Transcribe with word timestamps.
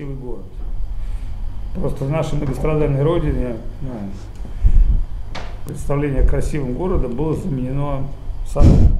красивый 0.00 0.16
город. 0.16 0.44
Просто 1.74 2.04
в 2.04 2.10
нашей 2.10 2.34
многострадальной 2.34 3.02
родине 3.02 3.56
ну, 3.82 3.90
представление 5.66 6.22
о 6.22 6.26
красивом 6.26 6.74
городе 6.74 7.06
было 7.06 7.36
заменено 7.36 8.06
садами. 8.46 8.98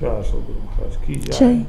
Да, 0.00 0.22
что 0.24 0.42
Чай. 1.32 1.66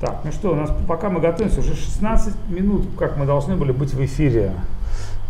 Так, 0.00 0.20
ну 0.24 0.32
что, 0.32 0.52
у 0.52 0.54
нас 0.54 0.70
пока 0.88 1.10
мы 1.10 1.20
готовимся, 1.20 1.60
уже 1.60 1.74
16 1.74 2.34
минут, 2.48 2.86
как 2.98 3.16
мы 3.16 3.26
должны 3.26 3.56
были 3.56 3.72
быть 3.72 3.92
в 3.92 4.04
эфире. 4.04 4.52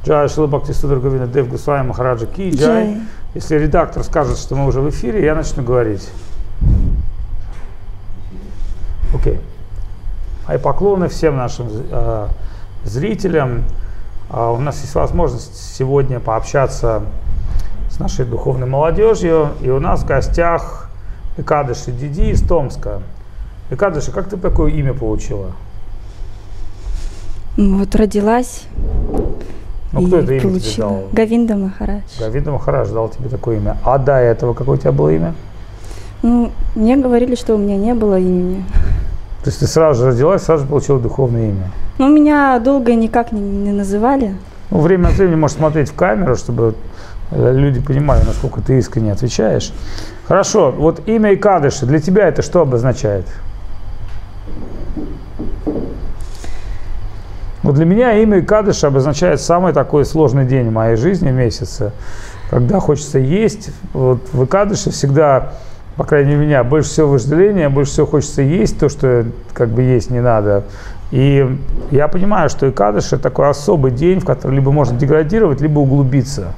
Джай 0.05 0.29
Шила 0.29 0.47
Бхактисудр 0.47 1.01
Говина 1.01 1.27
Дев 1.27 1.49
Гусвай 1.49 1.83
Махараджа 1.83 2.27
Ки 2.27 2.51
Джай. 2.51 3.01
Если 3.35 3.57
редактор 3.57 4.05
скажет, 4.05 4.39
что 4.39 4.55
мы 4.55 4.67
уже 4.67 4.81
в 4.81 4.89
эфире, 4.91 5.25
я 5.25 5.35
начну 5.35 5.63
говорить. 5.63 6.09
Окей. 9.15 9.35
Okay. 9.35 9.41
А 10.47 10.57
и 10.57 10.59
поклоны 10.59 11.09
всем 11.09 11.37
нашим 11.37 11.69
э, 11.71 12.29
зрителям. 12.85 13.65
А 14.31 14.51
у 14.51 14.59
нас 14.59 14.81
есть 14.83 14.95
возможность 14.95 15.75
сегодня 15.75 16.21
пообщаться 16.21 17.03
с 17.91 17.99
нашей 17.99 18.27
духовной 18.27 18.67
молодежью. 18.67 19.51
И 19.63 19.71
у 19.71 19.81
нас 19.81 20.03
в 20.03 20.07
гостях 20.07 20.91
Экадыши 21.37 21.93
Диди 21.93 22.31
из 22.31 22.43
Томска. 22.43 23.01
Экадыши, 23.71 24.13
как 24.13 24.29
ты 24.29 24.37
такое 24.37 24.71
имя 24.73 24.93
получила? 24.93 25.53
Вот 27.57 27.95
родилась. 27.95 28.65
Ну, 29.93 30.07
кто 30.07 30.19
это 30.19 30.33
имя 30.35 30.43
получила. 30.43 30.71
тебе 30.71 30.83
дал? 30.83 31.03
Гавинда 31.13 31.57
Махарадж. 31.57 32.03
Гавинда 32.19 32.51
Махарадж 32.51 32.91
дал 32.91 33.09
тебе 33.09 33.29
такое 33.29 33.57
имя. 33.57 33.79
А 33.83 33.97
до 33.97 34.17
этого 34.17 34.53
какое 34.53 34.77
у 34.77 34.81
тебя 34.81 34.93
было 34.93 35.11
имя? 35.11 35.35
Ну, 36.23 36.51
мне 36.75 36.97
говорили, 36.97 37.35
что 37.35 37.55
у 37.55 37.59
меня 37.59 37.77
не 37.77 37.95
было 37.95 38.19
имени. 38.19 38.65
То 39.45 39.51
есть 39.51 39.61
ты 39.61 39.67
сразу 39.67 40.03
же 40.03 40.09
родилась, 40.09 40.43
сразу 40.43 40.63
же 40.63 40.71
получила 40.71 40.99
духовное 40.99 41.51
имя? 41.51 41.71
Ну, 41.99 42.09
меня 42.09 42.59
долго 42.59 42.95
никак 42.95 43.31
не, 43.31 43.41
не 43.41 43.73
называли. 43.73 44.35
Ну, 44.71 44.79
время 44.79 45.09
от 45.09 45.15
времени 45.17 45.35
можешь 45.35 45.59
смотреть 45.59 45.91
в 45.91 45.95
камеру, 45.95 46.35
чтобы 46.35 46.75
э, 47.31 47.53
люди 47.53 47.79
понимали, 47.79 48.25
насколько 48.25 48.63
ты 48.63 48.79
искренне 48.79 49.13
отвечаешь. 49.13 49.71
Хорошо, 50.27 50.73
вот 50.73 51.07
имя 51.07 51.35
Икадыши, 51.35 51.85
для 51.85 52.01
тебя 52.01 52.27
это 52.27 52.41
что 52.41 52.63
обозначает? 52.63 53.27
Ну, 57.63 57.73
для 57.73 57.85
меня 57.85 58.15
имя 58.15 58.41
Икадыша 58.41 58.87
обозначает 58.87 59.43
самый 59.43 59.75
такой 59.75 60.07
сложный 60.07 60.47
день 60.47 60.71
в 60.71 60.73
моей 60.73 60.97
жизни, 60.97 61.31
месяца, 61.31 61.93
когда 62.49 62.81
хочется 62.81 63.19
есть. 63.19 63.73
Вот 63.93 64.21
в 64.33 64.47
Икадыше 64.47 64.91
всегда 64.91 65.53
по 65.97 66.05
крайней 66.05 66.35
мере, 66.35 66.47
меня 66.47 66.65
больше 66.65 66.91
всего 66.91 67.11
вожделения, 67.11 67.69
больше 67.69 67.93
всего 67.93 68.07
хочется 68.07 68.43
есть 68.43 68.79
то, 68.79 68.89
что 68.89 69.27
как 69.53 69.69
бы 69.69 69.83
есть 69.83 70.11
не 70.11 70.21
надо. 70.21 70.65
И 71.13 71.47
я 71.93 72.09
понимаю, 72.09 72.51
что 72.51 72.69
Икадыш– 72.69 73.07
это 73.13 73.19
такой 73.19 73.49
особый 73.49 73.93
день, 73.93 74.19
в 74.19 74.25
который 74.25 74.55
либо 74.55 74.73
можно 74.73 74.99
деградировать, 74.99 75.61
либо 75.61 75.79
углубиться. 75.79 76.55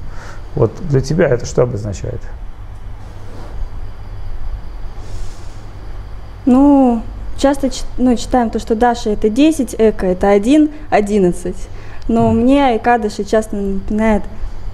Вот 0.55 0.73
для 0.89 1.03
тебя 1.03 1.28
это 1.28 1.45
что 1.45 1.62
обозначает? 1.62 2.20
Ну, 6.47 7.03
часто 7.37 7.69
ну, 7.98 8.17
читаем 8.17 8.48
то, 8.48 8.59
что 8.59 8.75
Даша– 8.75 9.11
это 9.11 9.28
10, 9.28 9.75
Эко– 9.78 10.06
это 10.06 10.31
1, 10.31 10.71
11. 10.89 11.56
Но 12.09 12.31
мне 12.31 12.77
Икадыши 12.78 13.25
часто 13.25 13.56
напоминает, 13.56 14.23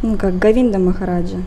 ну, 0.02 0.16
как 0.16 0.38
Гавинда 0.38 0.78
Махараджа. 0.78 1.38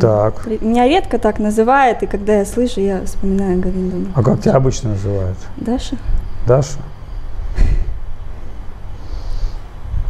Так. 0.00 0.46
Меня 0.60 0.86
редко 0.86 1.18
так 1.18 1.38
называют, 1.38 2.02
и 2.02 2.06
когда 2.06 2.38
я 2.38 2.44
слышу, 2.44 2.80
я 2.80 3.04
вспоминаю 3.04 3.60
Говинду. 3.60 4.10
А 4.14 4.22
как 4.22 4.40
тебя 4.40 4.54
обычно 4.54 4.90
называют? 4.90 5.36
Даша. 5.56 5.96
Даша? 6.46 6.78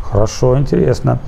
Хорошо, 0.02 0.58
интересно. 0.58 1.20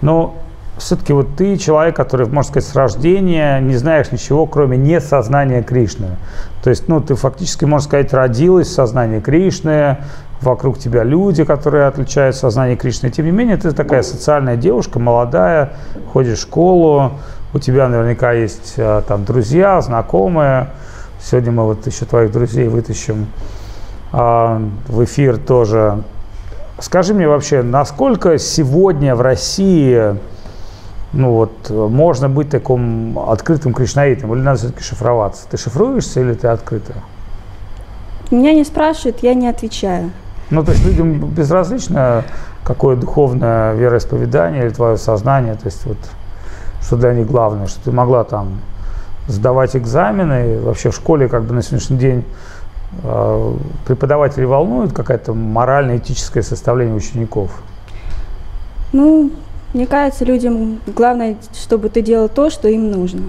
Но 0.00 0.34
все-таки 0.78 1.12
вот 1.12 1.36
ты 1.36 1.58
человек, 1.58 1.94
который, 1.94 2.26
можно 2.26 2.50
сказать, 2.50 2.68
с 2.68 2.74
рождения 2.74 3.60
не 3.60 3.76
знаешь 3.76 4.10
ничего, 4.12 4.46
кроме 4.46 4.78
несознания 4.78 5.62
Кришны. 5.62 6.16
То 6.64 6.70
есть, 6.70 6.88
ну, 6.88 7.00
ты 7.00 7.14
фактически, 7.14 7.66
можно 7.66 7.86
сказать, 7.86 8.14
родилась 8.14 8.68
в 8.68 8.72
сознании 8.72 9.20
Кришны, 9.20 9.98
вокруг 10.40 10.78
тебя 10.78 11.04
люди, 11.04 11.44
которые 11.44 11.86
отличают 11.86 12.34
сознание 12.34 12.76
Кришны. 12.76 13.10
Тем 13.10 13.26
не 13.26 13.30
менее, 13.30 13.58
ты 13.58 13.72
такая 13.72 14.02
социальная 14.02 14.56
девушка, 14.56 14.98
молодая, 14.98 15.74
ходишь 16.12 16.38
в 16.38 16.42
школу, 16.42 17.12
у 17.52 17.58
тебя 17.58 17.88
наверняка 17.88 18.32
есть 18.32 18.74
а, 18.78 19.02
там 19.02 19.24
друзья, 19.24 19.80
знакомые. 19.80 20.68
Сегодня 21.22 21.52
мы 21.52 21.64
вот 21.64 21.86
еще 21.86 22.04
твоих 22.04 22.32
друзей 22.32 22.68
вытащим 22.68 23.26
а, 24.12 24.62
в 24.86 25.04
эфир 25.04 25.38
тоже. 25.38 26.02
Скажи 26.78 27.12
мне 27.12 27.28
вообще, 27.28 27.62
насколько 27.62 28.38
сегодня 28.38 29.14
в 29.14 29.20
России 29.20 30.16
ну 31.12 31.32
вот, 31.32 31.70
можно 31.70 32.28
быть 32.28 32.50
таким 32.50 33.18
открытым 33.18 33.74
кришнаитом, 33.74 34.32
или 34.32 34.40
надо 34.40 34.58
все-таки 34.58 34.82
шифроваться? 34.82 35.42
Ты 35.50 35.56
шифруешься 35.56 36.20
или 36.20 36.34
ты 36.34 36.48
открыта? 36.48 36.94
Меня 38.30 38.52
не 38.52 38.64
спрашивают, 38.64 39.18
я 39.22 39.34
не 39.34 39.48
отвечаю. 39.48 40.12
Ну, 40.50 40.64
то 40.64 40.70
есть 40.70 40.84
людям 40.86 41.28
безразлично, 41.30 42.24
какое 42.64 42.94
духовное 42.96 43.74
вероисповедание 43.74 44.64
или 44.64 44.70
твое 44.70 44.96
сознание, 44.96 45.54
то 45.54 45.66
есть 45.66 45.84
вот 45.84 45.98
что 46.82 46.96
для 46.96 47.14
них 47.14 47.26
главное, 47.26 47.66
что 47.66 47.84
ты 47.84 47.92
могла 47.92 48.24
там 48.24 48.60
сдавать 49.28 49.76
экзамены, 49.76 50.60
вообще 50.60 50.90
в 50.90 50.94
школе 50.94 51.28
как 51.28 51.44
бы 51.44 51.54
на 51.54 51.62
сегодняшний 51.62 51.98
день 51.98 52.24
э, 53.02 53.54
преподаватели 53.86 54.44
волнуют 54.44 54.92
какая-то 54.92 55.34
морально-этическое 55.34 56.42
составление 56.42 56.96
учеников? 56.96 57.62
Ну, 58.92 59.30
мне 59.72 59.86
кажется, 59.86 60.24
людям 60.24 60.80
главное, 60.86 61.36
чтобы 61.54 61.88
ты 61.90 62.02
делал 62.02 62.28
то, 62.28 62.50
что 62.50 62.68
им 62.68 62.90
нужно. 62.90 63.22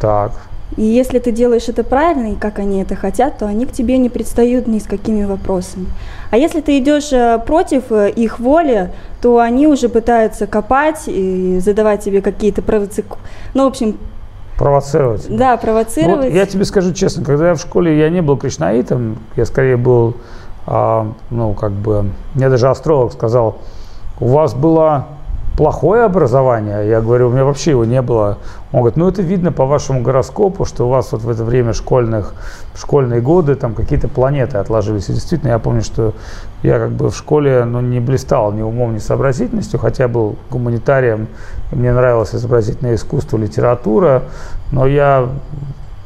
Так. 0.00 0.32
И 0.76 0.82
если 0.82 1.20
ты 1.20 1.30
делаешь 1.30 1.68
это 1.68 1.84
правильно, 1.84 2.32
и 2.32 2.34
как 2.34 2.58
они 2.58 2.82
это 2.82 2.96
хотят, 2.96 3.38
то 3.38 3.46
они 3.46 3.66
к 3.66 3.72
тебе 3.72 3.98
не 3.98 4.08
предстают 4.08 4.66
ни 4.66 4.78
с 4.78 4.84
какими 4.84 5.24
вопросами. 5.24 5.86
А 6.30 6.36
если 6.36 6.60
ты 6.60 6.78
идешь 6.78 7.12
э, 7.12 7.38
против 7.46 7.92
э, 7.92 8.10
их 8.10 8.40
воли, 8.40 8.90
то 9.22 9.38
они 9.38 9.68
уже 9.68 9.88
пытаются 9.88 10.46
копать 10.46 11.04
и 11.06 11.60
задавать 11.60 12.02
тебе 12.02 12.20
какие-то 12.20 12.62
провоци... 12.62 13.04
Ну, 13.54 13.64
в 13.64 13.68
общем... 13.68 13.96
Провоцировать. 14.58 15.26
Да, 15.28 15.56
провоцировать. 15.56 16.26
Вот 16.26 16.34
я 16.34 16.46
тебе 16.46 16.64
скажу 16.64 16.92
честно, 16.92 17.24
когда 17.24 17.48
я 17.48 17.54
в 17.54 17.60
школе, 17.60 17.98
я 17.98 18.10
не 18.10 18.20
был 18.20 18.36
кришнаитом, 18.36 19.18
я 19.36 19.46
скорее 19.46 19.76
был, 19.76 20.16
а, 20.66 21.12
ну, 21.30 21.54
как 21.54 21.72
бы, 21.72 22.10
мне 22.34 22.48
даже 22.48 22.68
астролог 22.68 23.12
сказал, 23.12 23.58
у 24.18 24.28
вас 24.28 24.54
была 24.54 25.06
плохое 25.56 26.04
образование? 26.04 26.88
Я 26.88 27.00
говорю, 27.00 27.28
у 27.28 27.32
меня 27.32 27.44
вообще 27.44 27.70
его 27.70 27.84
не 27.84 28.02
было. 28.02 28.38
Он 28.72 28.80
говорит, 28.80 28.96
ну 28.96 29.08
это 29.08 29.22
видно 29.22 29.52
по 29.52 29.64
вашему 29.64 30.02
гороскопу, 30.02 30.64
что 30.64 30.86
у 30.86 30.90
вас 30.90 31.12
вот 31.12 31.22
в 31.22 31.30
это 31.30 31.44
время 31.44 31.72
школьных, 31.72 32.34
школьные 32.74 33.20
годы 33.20 33.54
там 33.54 33.74
какие-то 33.74 34.08
планеты 34.08 34.58
отложились. 34.58 35.08
И 35.08 35.12
действительно, 35.12 35.50
я 35.50 35.58
помню, 35.58 35.82
что 35.82 36.14
я 36.62 36.78
как 36.78 36.90
бы 36.90 37.10
в 37.10 37.16
школе 37.16 37.64
ну, 37.64 37.80
не 37.80 38.00
блистал 38.00 38.52
ни 38.52 38.62
умом, 38.62 38.94
ни 38.94 38.98
сообразительностью, 38.98 39.80
хотя 39.80 40.08
был 40.08 40.36
гуманитарием, 40.50 41.28
мне 41.72 41.92
нравилось 41.92 42.34
изобразительное 42.34 42.94
искусство, 42.94 43.38
литература, 43.38 44.24
но 44.72 44.86
я 44.86 45.28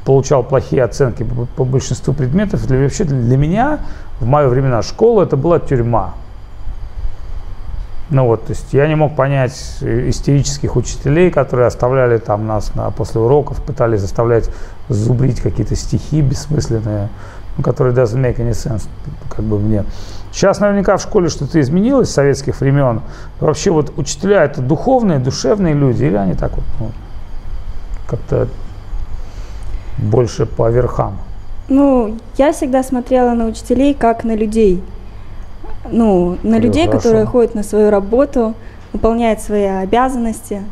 получал 0.04 0.42
плохие 0.42 0.84
оценки 0.84 1.22
по, 1.24 1.46
по 1.56 1.64
большинству 1.64 2.14
предметов. 2.14 2.66
Для, 2.66 2.78
вообще 2.78 3.04
для 3.04 3.36
меня 3.36 3.80
в 4.20 4.26
мои 4.26 4.46
времена 4.46 4.82
школа 4.82 5.22
это 5.22 5.36
была 5.36 5.58
тюрьма. 5.58 6.14
Ну 8.10 8.26
вот, 8.26 8.46
то 8.46 8.50
есть 8.50 8.72
я 8.72 8.88
не 8.88 8.96
мог 8.96 9.14
понять 9.14 9.52
истерических 9.80 10.74
учителей, 10.74 11.30
которые 11.30 11.68
оставляли 11.68 12.18
там 12.18 12.44
нас 12.44 12.74
на, 12.74 12.90
после 12.90 13.20
уроков, 13.20 13.62
пытались 13.62 14.00
заставлять 14.00 14.50
зубрить 14.88 15.40
какие-то 15.40 15.76
стихи 15.76 16.20
бессмысленные, 16.20 17.08
ну, 17.56 17.62
которые 17.62 17.94
doesn't 17.94 18.20
make 18.20 18.38
any 18.38 18.50
sense, 18.50 18.88
как 19.28 19.44
бы 19.44 19.60
мне. 19.60 19.84
Сейчас 20.32 20.58
наверняка 20.58 20.96
в 20.96 21.02
школе 21.02 21.28
что-то 21.28 21.60
изменилось 21.60 22.10
с 22.10 22.14
советских 22.14 22.60
времен. 22.60 23.00
Вообще 23.38 23.70
вот 23.70 23.96
учителя 23.96 24.44
это 24.44 24.60
духовные, 24.60 25.20
душевные 25.20 25.74
люди, 25.74 26.04
или 26.04 26.16
они 26.16 26.34
так 26.34 26.52
вот 26.56 26.64
ну, 26.80 26.90
как-то 28.08 28.48
больше 29.98 30.46
по 30.46 30.68
верхам? 30.68 31.16
Ну, 31.68 32.16
я 32.36 32.52
всегда 32.52 32.82
смотрела 32.82 33.34
на 33.34 33.46
учителей 33.46 33.94
как 33.94 34.24
на 34.24 34.34
людей– 34.34 34.82
ну, 35.88 36.36
на 36.42 36.56
Хорошо. 36.56 36.66
людей, 36.66 36.88
которые 36.88 37.24
ходят 37.26 37.54
на 37.54 37.62
свою 37.62 37.90
работу, 37.90 38.54
выполняют 38.92 39.40
свои 39.40 39.64
обязанности. 39.64 40.62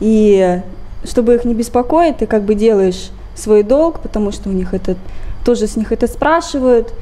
И 0.00 0.60
чтобы 1.04 1.34
их 1.34 1.44
не 1.44 1.54
беспокоить, 1.54 2.18
ты 2.18 2.26
как 2.26 2.42
бы 2.42 2.54
делаешь 2.54 3.10
свой 3.34 3.62
долг, 3.62 4.00
потому 4.00 4.32
что 4.32 4.48
у 4.48 4.52
них 4.52 4.74
это 4.74 4.96
тоже 5.44 5.66
с 5.66 5.76
них 5.76 5.92
это 5.92 6.06
спрашивают. 6.06 6.92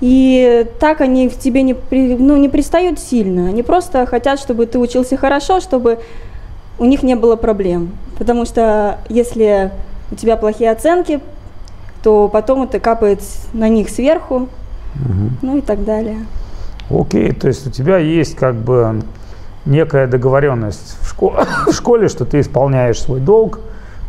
И 0.00 0.66
так 0.80 1.00
они 1.00 1.28
в 1.28 1.38
тебе 1.38 1.62
не, 1.62 1.76
ну, 1.90 2.36
не 2.36 2.48
пристают 2.48 2.98
сильно. 2.98 3.48
Они 3.48 3.62
просто 3.62 4.04
хотят, 4.06 4.40
чтобы 4.40 4.66
ты 4.66 4.78
учился 4.78 5.16
хорошо, 5.16 5.60
чтобы 5.60 6.00
у 6.78 6.84
них 6.84 7.02
не 7.02 7.14
было 7.14 7.36
проблем. 7.36 7.92
Потому 8.18 8.44
что 8.44 8.98
если 9.08 9.70
у 10.10 10.14
тебя 10.16 10.36
плохие 10.36 10.70
оценки, 10.70 11.20
то 12.02 12.28
потом 12.28 12.64
это 12.64 12.80
капает 12.80 13.20
на 13.52 13.68
них 13.68 13.88
сверху, 13.88 14.34
угу. 14.94 15.30
ну 15.42 15.58
и 15.58 15.60
так 15.60 15.84
далее. 15.84 16.26
Окей, 16.90 17.32
то 17.32 17.48
есть 17.48 17.66
у 17.66 17.70
тебя 17.70 17.98
есть 17.98 18.36
как 18.36 18.54
бы 18.54 19.02
некая 19.64 20.06
договоренность 20.06 20.98
в, 21.00 21.08
школе, 21.08 21.36
в 21.66 21.72
школе, 21.72 22.08
что 22.08 22.24
ты 22.24 22.40
исполняешь 22.40 23.00
свой 23.00 23.20
долг, 23.20 23.60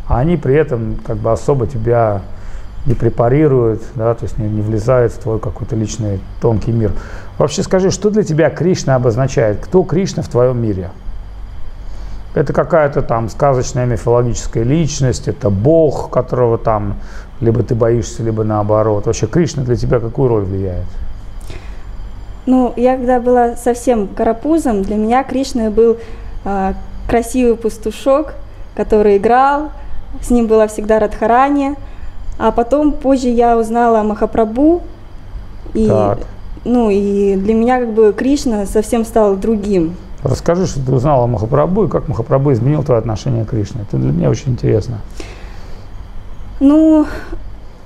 а 0.08 0.18
они 0.18 0.36
при 0.36 0.54
этом 0.54 0.96
как 1.06 1.16
бы 1.16 1.32
особо 1.32 1.66
тебя 1.66 2.22
не 2.84 2.94
препарируют, 2.94 3.82
да, 3.94 4.14
то 4.14 4.24
есть 4.24 4.38
не, 4.38 4.48
не 4.48 4.60
влезают 4.60 5.12
в 5.12 5.18
твой 5.18 5.40
какой-то 5.40 5.74
личный 5.74 6.20
тонкий 6.40 6.70
мир. 6.70 6.92
Вообще 7.38 7.62
скажи, 7.62 7.90
что 7.90 8.10
для 8.10 8.22
тебя 8.22 8.48
Кришна 8.48 8.94
обозначает? 8.94 9.58
Кто 9.60 9.82
Кришна 9.82 10.22
в 10.22 10.28
твоем 10.28 10.62
мире? 10.62 10.90
Это 12.34 12.52
какая-то 12.52 13.02
там 13.02 13.28
сказочная 13.28 13.86
мифологическая 13.86 14.62
личность, 14.62 15.26
это 15.26 15.50
Бог, 15.50 16.10
которого 16.10 16.58
там 16.58 16.96
либо 17.40 17.62
ты 17.62 17.74
боишься, 17.74 18.22
либо 18.22 18.44
наоборот. 18.44 19.06
Вообще 19.06 19.26
Кришна 19.26 19.64
для 19.64 19.74
тебя 19.74 19.98
какую 19.98 20.28
роль 20.28 20.44
влияет? 20.44 20.86
Ну, 22.46 22.72
я 22.76 22.96
когда 22.96 23.20
была 23.20 23.56
совсем 23.56 24.06
карапузом, 24.06 24.82
для 24.82 24.96
меня 24.96 25.24
Кришна 25.24 25.70
был 25.70 25.96
э, 26.44 26.74
красивый 27.08 27.56
пастушок, 27.56 28.34
который 28.76 29.16
играл, 29.16 29.70
с 30.22 30.30
ним 30.30 30.46
была 30.46 30.68
всегда 30.68 31.00
Радхарани, 31.00 31.74
а 32.38 32.52
потом 32.52 32.92
позже 32.92 33.28
я 33.28 33.58
узнала 33.58 34.00
о 34.00 34.04
Махапрабху, 34.04 34.82
и, 35.74 35.88
так. 35.88 36.20
ну, 36.64 36.88
и 36.90 37.34
для 37.36 37.54
меня 37.54 37.80
как 37.80 37.92
бы 37.92 38.14
Кришна 38.16 38.64
совсем 38.66 39.04
стал 39.04 39.36
другим. 39.36 39.96
Расскажи, 40.22 40.66
что 40.66 40.84
ты 40.84 40.92
узнала 40.92 41.24
о 41.24 41.26
Махапрабху 41.26 41.84
и 41.84 41.88
как 41.88 42.08
Махапрабху 42.08 42.52
изменил 42.52 42.82
твое 42.82 42.98
отношение 42.98 43.44
к 43.44 43.50
Кришне. 43.50 43.82
Это 43.82 43.96
для 43.96 44.12
меня 44.12 44.30
очень 44.30 44.52
интересно. 44.52 45.00
Ну, 46.60 47.06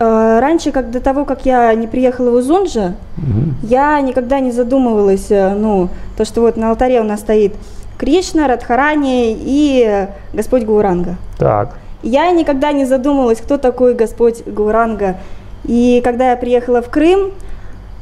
раньше, 0.01 0.73
как 0.73 0.91
до 0.91 1.01
того, 1.01 1.25
как 1.25 1.45
я 1.45 1.75
не 1.75 1.87
приехала 1.87 2.31
в 2.31 2.35
Узунжа, 2.35 2.95
угу. 3.19 3.55
я 3.63 4.01
никогда 4.01 4.41
не 4.41 4.51
задумывалась, 4.51 5.31
э, 5.31 5.55
ну, 5.55 5.91
то, 6.17 6.25
что 6.25 6.41
вот 6.41 6.57
на 6.57 6.71
алтаре 6.71 7.01
у 7.01 7.05
нас 7.05 7.21
стоит 7.21 7.55
Кришна, 7.99 8.49
Радхарани 8.49 9.37
и 9.39 10.07
Господь 10.33 10.65
Гауранга. 10.65 11.17
Так. 11.39 11.77
Я 12.03 12.31
никогда 12.31 12.73
не 12.73 12.87
задумывалась, 12.87 13.43
кто 13.43 13.59
такой 13.59 13.95
Господь 13.95 14.43
Гауранга. 14.47 15.17
И 15.65 16.01
когда 16.03 16.31
я 16.31 16.37
приехала 16.37 16.81
в 16.81 16.89
Крым, 16.89 17.33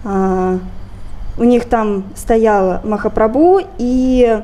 а, 0.05 0.59
у 1.37 1.43
них 1.43 1.65
там 1.65 2.05
стоял 2.15 2.79
Махапрабху 2.85 3.61
и 3.79 4.41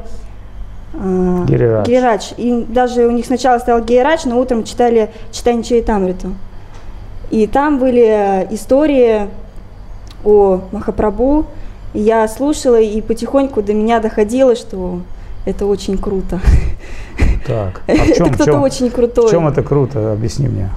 а. 0.92 1.44
Гирирадж. 1.46 2.32
И 2.36 2.66
даже 2.68 3.06
у 3.06 3.12
них 3.12 3.26
сначала 3.26 3.58
стоял 3.58 3.80
Гирирадж, 3.80 4.22
но 4.24 4.40
утром 4.40 4.64
читали 4.64 5.10
читание 5.30 5.62
Чайтамриту. 5.62 6.34
И 7.30 7.46
там 7.46 7.78
были 7.78 8.46
истории 8.50 9.28
о 10.24 10.60
Махапрабху. 10.72 11.46
И 11.92 12.00
я 12.00 12.26
слушала, 12.28 12.80
и 12.80 13.00
потихоньку 13.00 13.62
до 13.62 13.72
меня 13.72 14.00
доходило, 14.00 14.56
что 14.56 15.00
это 15.44 15.66
очень 15.66 15.98
круто. 15.98 16.40
Так, 17.46 17.82
а 17.86 17.92
в 17.92 18.16
чем, 18.16 18.26
это 18.28 18.34
кто-то 18.34 18.58
очень 18.58 18.90
крутой. 18.90 19.28
В 19.28 19.30
чем 19.30 19.46
это 19.46 19.62
круто? 19.62 20.12
Объясни 20.12 20.48
мне. 20.48 20.70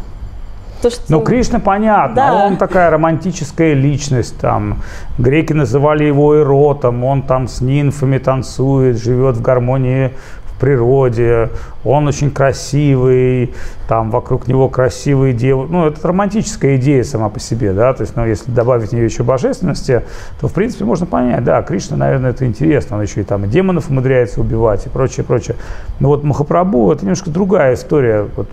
То, 0.81 0.91
что... 0.91 1.01
Ну, 1.07 1.21
Кришна 1.21 1.59
понятно, 1.59 2.15
да. 2.15 2.45
он 2.45 2.57
такая 2.57 2.91
романтическая 2.91 3.73
личность, 3.73 4.37
там, 4.37 4.83
греки 5.17 5.53
называли 5.53 6.03
его 6.03 6.39
эротом, 6.39 7.03
он 7.03 7.23
там 7.23 7.47
с 7.47 7.61
нимфами 7.61 8.19
танцует, 8.19 8.97
живет 8.97 9.37
в 9.37 9.41
гармонии 9.41 10.11
природе, 10.59 11.49
он 11.85 12.07
очень 12.07 12.31
красивый, 12.31 13.53
там 13.87 14.11
вокруг 14.11 14.47
него 14.47 14.69
красивые 14.69 15.33
девушки. 15.33 15.71
Ну, 15.71 15.87
это 15.87 16.07
романтическая 16.07 16.77
идея 16.77 17.03
сама 17.03 17.29
по 17.29 17.39
себе, 17.39 17.73
да, 17.73 17.93
то 17.93 18.01
есть, 18.01 18.15
ну, 18.15 18.25
если 18.25 18.51
добавить 18.51 18.89
в 18.89 18.93
нее 18.93 19.05
еще 19.05 19.23
божественности, 19.23 20.03
то, 20.41 20.47
в 20.47 20.53
принципе, 20.53 20.85
можно 20.85 21.05
понять, 21.05 21.43
да, 21.43 21.61
Кришна, 21.61 21.97
наверное, 21.97 22.31
это 22.31 22.45
интересно, 22.45 22.97
он 22.97 23.03
еще 23.03 23.21
и 23.21 23.23
там 23.23 23.45
и 23.45 23.47
демонов 23.47 23.89
умудряется 23.89 24.41
убивать 24.41 24.85
и 24.85 24.89
прочее, 24.89 25.23
прочее. 25.23 25.55
Но 25.99 26.09
вот 26.09 26.23
Махапрабху, 26.23 26.91
это 26.91 27.03
немножко 27.03 27.29
другая 27.29 27.75
история, 27.75 28.27
вот, 28.35 28.47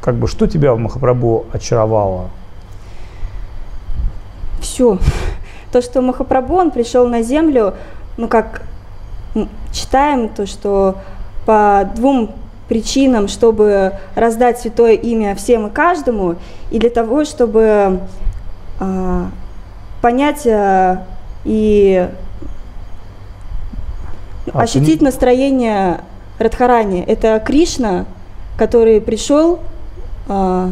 как 0.00 0.14
бы, 0.16 0.28
что 0.28 0.46
тебя 0.46 0.74
в 0.74 0.78
Махапрабху 0.78 1.46
очаровало? 1.52 2.30
Все. 4.60 4.98
То, 5.72 5.82
что 5.82 6.00
Махапрабху, 6.00 6.54
он 6.54 6.70
пришел 6.70 7.06
на 7.08 7.22
землю, 7.22 7.74
ну, 8.16 8.28
как 8.28 8.62
читаем, 9.72 10.28
то, 10.28 10.46
что 10.46 10.96
по 11.46 11.88
двум 11.94 12.32
причинам, 12.68 13.28
чтобы 13.28 13.92
раздать 14.14 14.58
святое 14.58 14.92
имя 14.94 15.34
всем 15.34 15.68
и 15.68 15.70
каждому, 15.70 16.36
и 16.70 16.78
для 16.78 16.90
того, 16.90 17.24
чтобы 17.24 18.00
э, 18.80 19.24
понять 20.02 20.44
э, 20.46 20.98
и 21.44 22.08
а, 24.52 24.60
ощутить 24.62 24.98
ты... 24.98 25.04
настроение 25.04 26.00
Радхарани. 26.38 27.02
Это 27.02 27.40
Кришна, 27.44 28.04
который 28.58 29.00
пришел 29.00 29.60
э, 30.28 30.70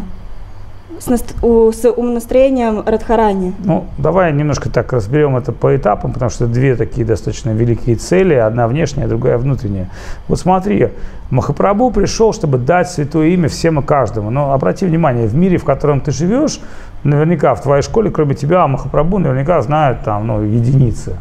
с, 0.99 1.25
у, 1.43 1.73
с 1.73 1.91
умонастроением 1.91 2.83
Радхарани. 2.87 3.55
Ну, 3.65 3.87
давай 3.99 4.33
немножко 4.33 4.71
так 4.71 4.93
разберем 4.93 5.37
это 5.37 5.53
по 5.53 5.77
этапам, 5.77 6.13
потому 6.13 6.31
что 6.31 6.47
две 6.47 6.77
такие 6.77 7.07
достаточно 7.07 7.51
великие 7.51 7.97
цели, 7.97 8.35
одна 8.35 8.69
внешняя, 8.69 9.07
другая 9.07 9.39
внутренняя. 9.39 9.91
Вот 10.29 10.39
смотри, 10.39 10.91
Махапрабху 11.31 11.91
пришел, 11.91 12.33
чтобы 12.33 12.59
дать 12.59 12.91
святое 12.91 13.29
имя 13.29 13.49
всем 13.49 13.81
и 13.81 13.83
каждому. 13.83 14.31
Но 14.31 14.53
обрати 14.53 14.87
внимание, 14.87 15.27
в 15.27 15.35
мире, 15.35 15.59
в 15.59 15.65
котором 15.65 16.01
ты 16.01 16.11
живешь, 16.11 16.61
наверняка 17.03 17.55
в 17.55 17.63
твоей 17.63 17.83
школе, 17.83 18.11
кроме 18.11 18.35
тебя, 18.35 18.67
Махапрабху 18.67 19.19
наверняка 19.19 19.61
знают 19.63 20.03
там, 20.05 20.27
ну, 20.27 20.43
единицы. 20.43 21.17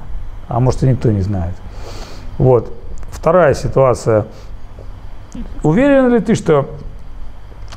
А 0.48 0.60
может 0.60 0.84
и 0.84 0.88
никто 0.88 1.12
не 1.12 1.22
знает. 1.22 1.56
Вот. 2.38 2.72
Вторая 3.12 3.54
ситуация. 3.54 4.25
Уверен 5.64 6.14
ли 6.14 6.20
ты, 6.20 6.36
что 6.36 6.70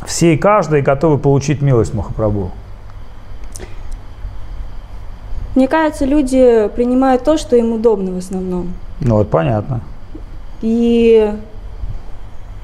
все 0.07 0.35
и 0.35 0.37
каждый 0.37 0.83
готовы 0.83 1.19
получить 1.19 1.61
милость 1.61 1.93
Махапрабху? 1.93 2.53
Мне 5.55 5.69
кажется, 5.69 6.05
люди 6.05 6.69
принимают 6.75 7.25
то, 7.25 7.39
что 7.39 7.57
им 7.57 7.73
удобно 7.73 8.13
в 8.13 8.19
основном. 8.19 8.75
Ну, 9.01 9.17
вот 9.17 9.31
понятно. 9.31 9.81
И 10.63 11.35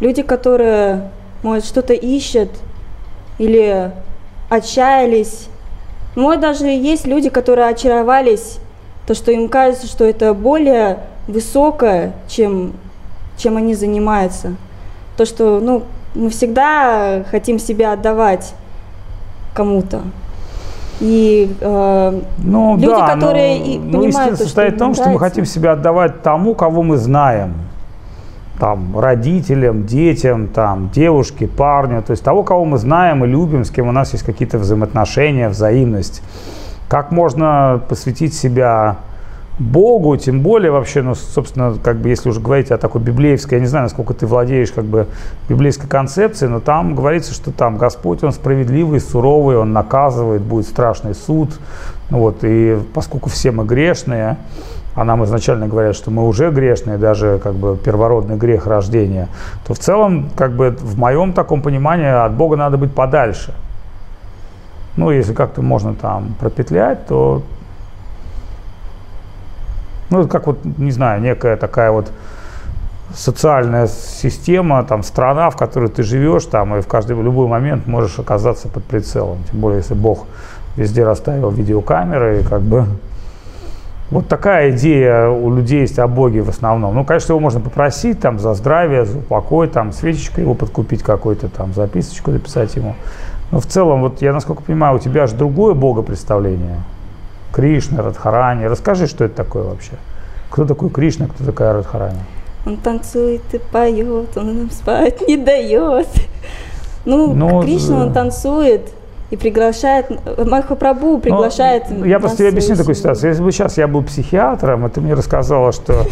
люди, 0.01 0.23
которые, 0.23 1.11
может, 1.43 1.65
что-то 1.65 1.95
ищут 1.95 2.51
или 3.39 3.93
отчаялись. 4.51 5.49
Может, 6.15 6.43
даже 6.43 6.67
есть 6.67 7.07
люди, 7.07 7.31
которые 7.31 7.69
очаровались, 7.69 8.59
то, 9.07 9.15
что 9.15 9.33
им 9.33 9.49
кажется, 9.49 9.87
что 9.87 10.05
это 10.05 10.35
более 10.35 10.99
высокое, 11.27 12.13
чем, 12.29 12.75
чем 13.39 13.57
они 13.57 13.75
занимаются. 13.75 14.55
То, 15.17 15.25
что, 15.25 15.61
ну, 15.61 15.85
мы 16.15 16.31
всегда 16.31 17.25
хотим 17.31 17.59
себя 17.59 17.93
отдавать 17.93 18.55
кому-то. 19.55 20.03
И 21.01 21.57
э, 21.61 22.21
ну, 22.39 22.77
люди, 22.77 22.87
да, 22.87 23.15
которые 23.15 23.59
но, 23.59 23.65
и 23.65 23.79
ну, 23.79 24.03
понимают, 24.03 24.09
истина 24.09 24.37
то, 24.37 24.45
состоит 24.45 24.75
в 24.75 24.79
том, 24.79 24.95
что 24.95 25.09
мы 25.09 25.19
хотим 25.19 25.45
себя 25.45 25.73
отдавать 25.73 26.23
тому, 26.23 26.55
кого 26.55 26.83
мы 26.83 26.97
знаем. 26.97 27.55
Там, 28.61 28.97
родителям, 28.97 29.87
детям, 29.87 30.47
там, 30.47 30.91
девушке, 30.91 31.49
парню, 31.49 32.03
то 32.03 32.13
есть 32.13 32.23
того, 32.23 32.45
кого 32.45 32.65
мы 32.65 32.79
знаем 32.79 33.25
и 33.25 33.27
любим, 33.27 33.65
с 33.65 33.71
кем 33.71 33.89
у 33.89 33.93
нас 33.93 34.13
есть 34.13 34.25
какие-то 34.25 34.59
взаимоотношения, 34.59 35.49
взаимность. 35.49 36.23
Как 36.89 37.11
можно 37.11 37.81
посвятить 37.89 38.35
себя 38.35 38.99
Богу, 39.59 40.17
тем 40.17 40.41
более 40.41 40.71
вообще, 40.71 41.03
ну, 41.03 41.15
собственно, 41.15 41.77
как 41.83 41.99
бы, 41.99 42.09
если 42.09 42.31
уже 42.31 42.41
говорить 42.41 42.71
о 42.71 42.79
такой 42.79 43.03
библейской, 43.03 43.55
я 43.55 43.61
не 43.61 43.67
знаю, 43.67 43.85
насколько 43.85 44.15
ты 44.15 44.27
владеешь, 44.27 44.73
как 44.73 44.85
бы, 44.85 45.07
библейской 45.49 45.87
концепцией, 45.87 46.51
но 46.51 46.61
там 46.61 46.95
говорится, 46.95 47.35
что 47.35 47.53
там 47.53 47.77
Господь, 47.77 48.25
Он 48.25 48.33
справедливый, 48.33 48.99
суровый, 48.99 49.59
Он 49.59 49.73
наказывает, 49.73 50.41
будет 50.41 50.67
страшный 50.67 51.15
суд, 51.15 51.51
ну, 52.09 52.21
вот, 52.21 52.39
и 52.43 52.79
поскольку 52.95 53.29
все 53.29 53.53
мы 53.53 53.65
грешные, 53.65 54.39
а 54.95 55.05
нам 55.05 55.25
изначально 55.25 55.69
говорят, 55.69 55.97
что 55.97 56.11
мы 56.11 56.27
уже 56.27 56.51
грешные, 56.51 56.99
даже 56.99 57.39
как 57.43 57.55
бы 57.55 57.77
первородный 57.77 58.37
грех 58.37 58.67
рождения, 58.67 59.29
то 59.67 59.75
в 59.75 59.79
целом, 59.79 60.31
как 60.35 60.53
бы 60.53 60.71
в 60.71 60.99
моем 60.99 61.33
таком 61.33 61.63
понимании, 61.63 62.07
от 62.07 62.33
Бога 62.33 62.57
надо 62.57 62.79
быть 62.79 62.95
подальше. 62.95 63.55
Ну, 64.97 65.11
если 65.11 65.33
как-то 65.33 65.63
можно 65.63 65.95
там 65.95 66.35
пропетлять, 66.39 67.07
то 67.07 67.43
ну, 70.13 70.29
как 70.29 70.47
вот, 70.47 70.59
не 70.79 70.91
знаю, 70.91 71.21
некая 71.21 71.57
такая 71.57 71.91
вот 71.91 72.11
социальная 73.15 73.89
система, 73.89 74.85
там, 74.85 75.03
страна, 75.03 75.51
в 75.51 75.57
которой 75.57 75.89
ты 75.89 76.03
живешь, 76.03 76.45
там, 76.45 76.77
и 76.77 76.81
в 76.81 76.87
каждый, 76.87 77.17
в 77.17 77.23
любой 77.23 77.47
момент 77.47 77.87
можешь 77.87 78.19
оказаться 78.19 78.69
под 78.69 78.85
прицелом. 78.85 79.39
Тем 79.51 79.61
более, 79.61 79.79
если 79.79 79.95
Бог 79.95 80.27
везде 80.77 81.05
расставил 81.05 81.51
видеокамеры, 81.51 82.41
и 82.41 82.45
как 82.45 82.63
бы 82.63 82.87
вот 84.11 84.29
такая 84.29 84.73
идея 84.73 85.29
у 85.29 85.55
людей 85.55 85.81
есть 85.81 85.99
о 85.99 86.07
Боге 86.07 86.43
в 86.43 86.51
основном. 86.51 86.95
Ну, 86.95 87.05
конечно, 87.05 87.33
его 87.33 87.41
можно 87.41 87.61
попросить 87.61 88.21
там 88.21 88.39
за 88.39 88.53
здравие, 88.53 89.07
за 89.07 89.19
упокой, 89.19 89.69
там 89.69 89.93
свечечкой 89.93 90.45
его 90.45 90.53
подкупить 90.53 91.03
какой-то, 91.03 91.49
там 91.49 91.73
записочку 91.73 92.31
написать 92.31 92.77
ему. 92.77 92.95
Но 93.51 93.61
в 93.61 93.67
целом, 93.67 94.03
вот 94.03 94.21
я 94.21 94.35
насколько 94.35 94.63
понимаю, 94.63 94.97
у 94.97 94.99
тебя 94.99 95.27
же 95.27 95.35
другое 95.35 95.73
богопредставление. 95.73 96.77
Кришна, 97.53 98.03
Радхарани. 98.03 98.65
Расскажи, 98.65 99.07
что 99.07 99.25
это 99.25 99.37
такое 99.37 99.65
вообще. 99.65 99.93
Кто 100.51 100.65
такой 100.65 100.91
Кришна, 100.91 101.27
кто 101.27 101.45
такая 101.45 101.73
Радхарани? 101.73 102.21
Он 102.67 102.77
танцует 102.77 103.43
и 103.53 103.59
поет, 103.59 104.37
он 104.37 104.59
нам 104.59 104.71
спать 104.71 105.27
не 105.27 105.37
дает. 105.37 106.09
Ну, 107.05 107.35
Но, 107.35 107.49
ну, 107.49 107.63
Кришна, 107.63 108.05
он 108.05 108.13
танцует, 108.13 108.93
и 109.33 109.37
приглашает, 109.37 110.07
Махапрабху 110.47 111.19
приглашает. 111.19 111.85
Ну, 111.89 112.05
я 112.05 112.21
просто 112.21 112.39
тебе 112.39 112.49
объясню 112.51 112.77
такую 112.77 112.95
ситуацию. 112.95 113.31
Если 113.31 113.43
бы 113.43 113.51
сейчас 113.51 113.79
я 113.79 113.89
был 113.89 114.03
психиатром, 114.03 114.87
и 114.87 114.91
ты 114.91 115.01
мне 115.01 115.15
рассказала, 115.15 115.73
что 115.73 116.05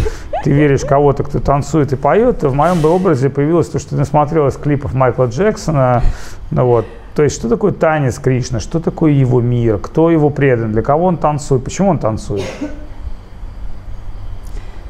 ты 0.42 0.50
веришь 0.50 0.86
кого-то, 0.86 1.22
кто 1.22 1.38
танцует 1.38 1.92
и 1.92 1.96
поет, 1.96 2.38
то 2.40 2.48
в 2.48 2.54
моем 2.54 2.80
бы 2.80 2.88
образе 2.88 3.28
появилось 3.28 3.68
то, 3.68 3.78
что 3.78 3.90
ты 3.90 3.96
насмотрелась 3.96 4.56
клипов 4.56 4.94
Майкла 4.94 5.26
Джексона. 5.26 6.02
Ну 6.50 6.64
вот, 6.64 6.86
то 7.14 7.22
есть, 7.22 7.36
что 7.36 7.48
такое 7.48 7.72
танец 7.72 8.18
Кришна, 8.18 8.60
что 8.60 8.80
такое 8.80 9.12
его 9.12 9.40
мир, 9.40 9.78
кто 9.78 10.10
его 10.10 10.30
предан, 10.30 10.72
для 10.72 10.82
кого 10.82 11.06
он 11.06 11.16
танцует, 11.16 11.64
почему 11.64 11.90
он 11.90 11.98
танцует. 11.98 12.44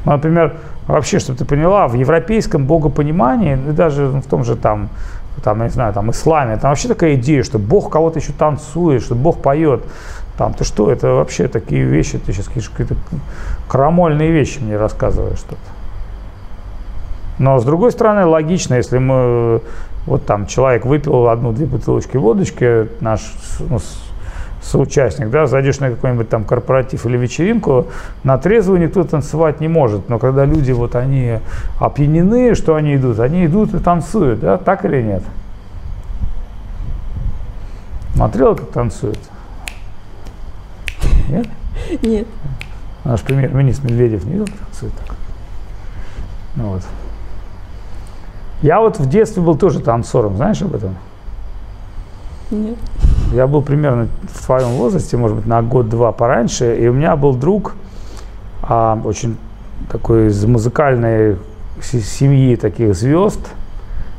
Ну, 0.04 0.12
например, 0.12 0.56
вообще, 0.86 1.18
чтобы 1.18 1.38
ты 1.38 1.44
поняла, 1.44 1.86
в 1.86 1.94
европейском 1.94 2.66
богопонимании, 2.66 3.58
и 3.68 3.72
даже 3.72 4.06
в 4.06 4.26
том 4.26 4.44
же 4.44 4.56
там 4.56 4.88
там, 5.42 5.58
я 5.58 5.64
не 5.64 5.70
знаю, 5.70 5.92
там, 5.92 6.10
исламе, 6.10 6.56
там 6.56 6.70
вообще 6.70 6.88
такая 6.88 7.14
идея, 7.14 7.42
что 7.42 7.58
Бог 7.58 7.90
кого-то 7.90 8.18
еще 8.18 8.32
танцует, 8.32 9.02
что 9.02 9.14
Бог 9.14 9.40
поет. 9.40 9.82
Там, 10.36 10.54
ты 10.54 10.64
что, 10.64 10.90
это 10.90 11.08
вообще 11.08 11.48
такие 11.48 11.82
вещи, 11.82 12.18
ты 12.18 12.32
сейчас 12.32 12.48
какие-то 12.48 12.94
крамольные 13.68 14.30
вещи 14.30 14.58
мне 14.58 14.76
рассказываешь 14.76 15.38
что-то. 15.38 15.60
Но 17.38 17.58
с 17.58 17.64
другой 17.64 17.92
стороны, 17.92 18.26
логично, 18.26 18.74
если 18.74 18.98
мы, 18.98 19.62
вот 20.06 20.26
там 20.26 20.46
человек 20.46 20.84
выпил 20.84 21.28
одну-две 21.28 21.66
бутылочки 21.66 22.16
водочки, 22.16 22.88
наш 23.00 23.20
ну, 23.68 23.78
соучастник, 24.62 25.30
да, 25.30 25.46
зайдешь 25.46 25.80
на 25.80 25.90
какой-нибудь 25.90 26.28
там 26.28 26.44
корпоратив 26.44 27.06
или 27.06 27.16
вечеринку, 27.16 27.86
на 28.24 28.38
трезвую 28.38 28.80
никто 28.80 29.04
танцевать 29.04 29.60
не 29.60 29.68
может, 29.68 30.08
но 30.08 30.18
когда 30.18 30.44
люди 30.44 30.72
вот 30.72 30.96
они 30.96 31.38
опьянены, 31.78 32.54
что 32.54 32.74
они 32.74 32.96
идут? 32.96 33.20
Они 33.20 33.46
идут 33.46 33.74
и 33.74 33.78
танцуют, 33.78 34.40
да, 34.40 34.58
так 34.58 34.84
или 34.84 35.02
нет? 35.02 35.22
Смотрела, 38.14 38.54
как 38.54 38.70
танцуют? 38.70 39.18
Нет? 41.28 41.46
Нет. 42.02 42.26
Наш 43.04 43.22
премьер-министр 43.22 43.86
Медведев 43.86 44.24
не 44.24 44.32
видел, 44.32 44.46
как 44.46 44.56
танцует 44.56 44.92
так? 45.06 45.16
Ну 46.56 46.70
вот. 46.70 46.82
Я 48.62 48.80
вот 48.80 48.98
в 48.98 49.08
детстве 49.08 49.42
был 49.42 49.56
тоже 49.56 49.80
танцором, 49.80 50.36
знаешь 50.36 50.60
об 50.62 50.74
этом? 50.74 50.96
Нет. 52.50 52.76
Я 53.32 53.46
был 53.46 53.62
примерно 53.62 54.08
в 54.34 54.44
твоем 54.44 54.70
возрасте, 54.70 55.16
может 55.16 55.36
быть, 55.36 55.46
на 55.46 55.62
год-два 55.62 56.12
пораньше, 56.12 56.76
и 56.76 56.88
у 56.88 56.92
меня 56.92 57.16
был 57.16 57.34
друг, 57.34 57.74
а, 58.62 59.00
очень 59.04 59.36
такой 59.90 60.26
из 60.26 60.44
музыкальной 60.44 61.36
семьи 61.80 62.56
таких 62.56 62.94
звезд, 62.94 63.40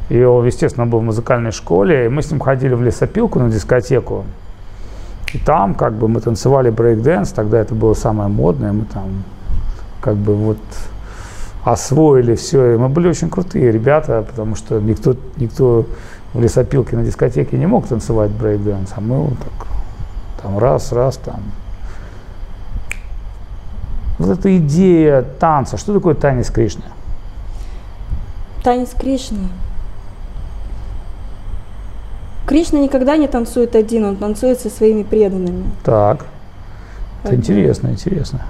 и 0.09 0.23
он, 0.23 0.45
естественно, 0.45 0.87
был 0.87 0.99
в 0.99 1.03
музыкальной 1.03 1.51
школе, 1.51 2.05
и 2.05 2.09
мы 2.09 2.21
с 2.21 2.31
ним 2.31 2.39
ходили 2.39 2.73
в 2.73 2.81
лесопилку 2.81 3.39
на 3.39 3.49
дискотеку, 3.49 4.23
и 5.33 5.37
там 5.37 5.75
как 5.75 5.93
бы 5.93 6.07
мы 6.07 6.19
танцевали 6.19 6.71
брейк-дэнс, 6.71 7.33
тогда 7.35 7.59
это 7.59 7.75
было 7.75 7.93
самое 7.93 8.29
модное, 8.29 8.71
мы 8.71 8.85
там 8.85 9.23
как 10.01 10.15
бы 10.15 10.35
вот 10.35 10.57
освоили 11.63 12.35
все, 12.35 12.73
и 12.73 12.77
мы 12.77 12.89
были 12.89 13.07
очень 13.07 13.29
крутые 13.29 13.71
ребята, 13.71 14.25
потому 14.27 14.55
что 14.55 14.79
никто, 14.79 15.15
никто 15.37 15.85
в 16.33 16.41
лесопилке 16.41 16.95
на 16.95 17.03
дискотеке 17.03 17.57
не 17.57 17.67
мог 17.67 17.87
танцевать 17.87 18.31
брейк-дэнс, 18.31 18.93
а 18.95 19.01
мы 19.01 19.21
вот 19.21 19.37
так 19.37 19.67
там 20.41 20.57
раз, 20.57 20.91
раз, 20.91 21.17
там. 21.17 21.41
Вот 24.17 24.29
эта 24.29 24.55
идея 24.57 25.21
танца, 25.21 25.77
что 25.77 25.93
такое 25.93 26.15
танец 26.15 26.49
Кришны? 26.49 26.83
Танец 28.63 28.89
Кришны. 28.97 29.49
Кришна 32.45 32.79
никогда 32.79 33.17
не 33.17 33.27
танцует 33.27 33.75
один, 33.75 34.05
он 34.05 34.17
танцует 34.17 34.59
со 34.59 34.69
своими 34.69 35.03
преданными. 35.03 35.65
Так. 35.83 36.25
Это 37.23 37.35
интересно, 37.35 37.89
интересно. 37.89 38.41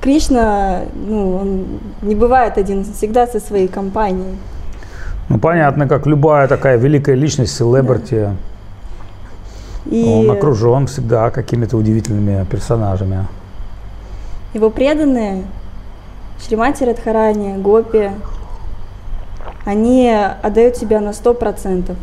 Кришна, 0.00 0.80
ну, 0.94 1.36
он 1.36 1.66
не 2.02 2.14
бывает 2.14 2.56
один, 2.56 2.84
всегда 2.84 3.26
со 3.26 3.38
своей 3.38 3.68
компанией. 3.68 4.36
Ну, 5.28 5.38
понятно, 5.38 5.86
как 5.86 6.06
любая 6.06 6.48
такая 6.48 6.78
великая 6.78 7.14
личность, 7.14 7.54
селебрити, 7.54 8.14
да. 8.14 8.34
И... 9.86 10.04
он 10.04 10.30
окружен 10.30 10.86
всегда 10.86 11.30
какими-то 11.30 11.76
удивительными 11.76 12.44
персонажами. 12.44 13.26
Его 14.54 14.70
преданные, 14.70 15.44
Шримати 16.46 16.84
Радхарани, 16.84 17.56
Гопи, 17.58 18.10
они 19.64 20.10
отдают 20.42 20.76
себя 20.76 21.00
на 21.00 21.12
сто 21.12 21.34
процентов, 21.34 21.96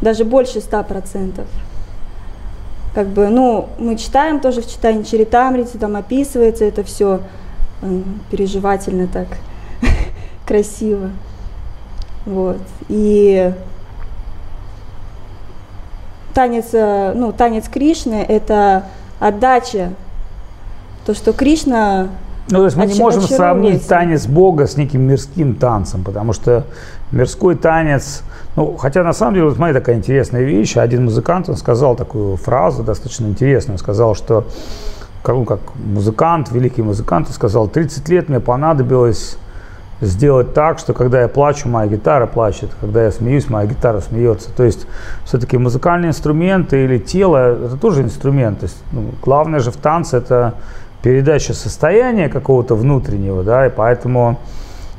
даже 0.00 0.24
больше 0.24 0.60
ста 0.60 0.82
процентов. 0.82 1.46
Как 2.98 3.06
бы, 3.06 3.28
ну, 3.28 3.68
мы 3.78 3.94
читаем 3.94 4.40
тоже 4.40 4.60
в 4.60 4.68
читании 4.68 5.04
Чаритамрити, 5.04 5.76
там 5.76 5.94
описывается 5.94 6.64
это 6.64 6.82
все 6.82 7.20
переживательно 8.28 9.06
так, 9.06 9.28
красиво. 10.44 11.10
Вот. 12.26 12.58
И 12.88 13.52
танец, 16.34 16.70
э, 16.72 17.12
ну, 17.14 17.30
танец 17.30 17.68
Кришны– 17.68 18.26
это 18.28 18.86
отдача, 19.20 19.92
то, 21.06 21.14
что 21.14 21.32
Кришна 21.32 22.08
ну, 22.50 22.60
то 22.60 22.64
есть 22.64 22.76
мы 22.76 22.86
не 22.86 22.98
можем 22.98 23.22
сравнить 23.22 23.86
танец 23.86 24.26
Бога 24.26 24.66
с 24.66 24.76
неким 24.76 25.02
мирским 25.02 25.54
танцем, 25.54 26.02
потому 26.02 26.32
что 26.32 26.64
мирской 27.12 27.54
танец, 27.54 28.22
ну, 28.56 28.76
хотя 28.76 29.02
на 29.02 29.12
самом 29.12 29.34
деле, 29.34 29.46
вот 29.46 29.56
смотри, 29.56 29.74
такая 29.74 29.96
интересная 29.96 30.42
вещь, 30.42 30.76
один 30.76 31.04
музыкант, 31.04 31.48
он 31.48 31.56
сказал 31.56 31.96
такую 31.96 32.36
фразу 32.36 32.82
достаточно 32.82 33.26
интересную, 33.26 33.78
сказал, 33.78 34.14
что 34.14 34.44
как, 35.22 35.34
ну, 35.34 35.44
как 35.44 35.60
музыкант, 35.76 36.50
великий 36.50 36.82
музыкант, 36.82 37.28
он 37.28 37.34
сказал, 37.34 37.68
30 37.68 38.08
лет 38.08 38.28
мне 38.28 38.40
понадобилось 38.40 39.36
сделать 40.00 40.54
так, 40.54 40.78
что 40.78 40.94
когда 40.94 41.22
я 41.22 41.28
плачу, 41.28 41.68
моя 41.68 41.88
гитара 41.88 42.26
плачет, 42.26 42.70
когда 42.80 43.04
я 43.04 43.10
смеюсь, 43.10 43.48
моя 43.48 43.66
гитара 43.66 44.00
смеется. 44.00 44.50
То 44.56 44.62
есть 44.62 44.86
все-таки 45.24 45.58
музыкальные 45.58 46.10
инструменты 46.10 46.84
или 46.84 46.98
тело– 46.98 47.36
это 47.66 47.76
тоже 47.76 48.02
инструмент. 48.02 48.60
То 48.60 48.64
есть, 48.64 48.82
ну, 48.92 49.06
главное 49.22 49.60
же 49.60 49.70
в 49.70 49.76
танце– 49.76 50.16
это 50.18 50.54
передача 51.02 51.52
состояния 51.52 52.28
какого-то 52.28 52.74
внутреннего, 52.74 53.42
да, 53.42 53.66
и 53.66 53.70
поэтому, 53.70 54.38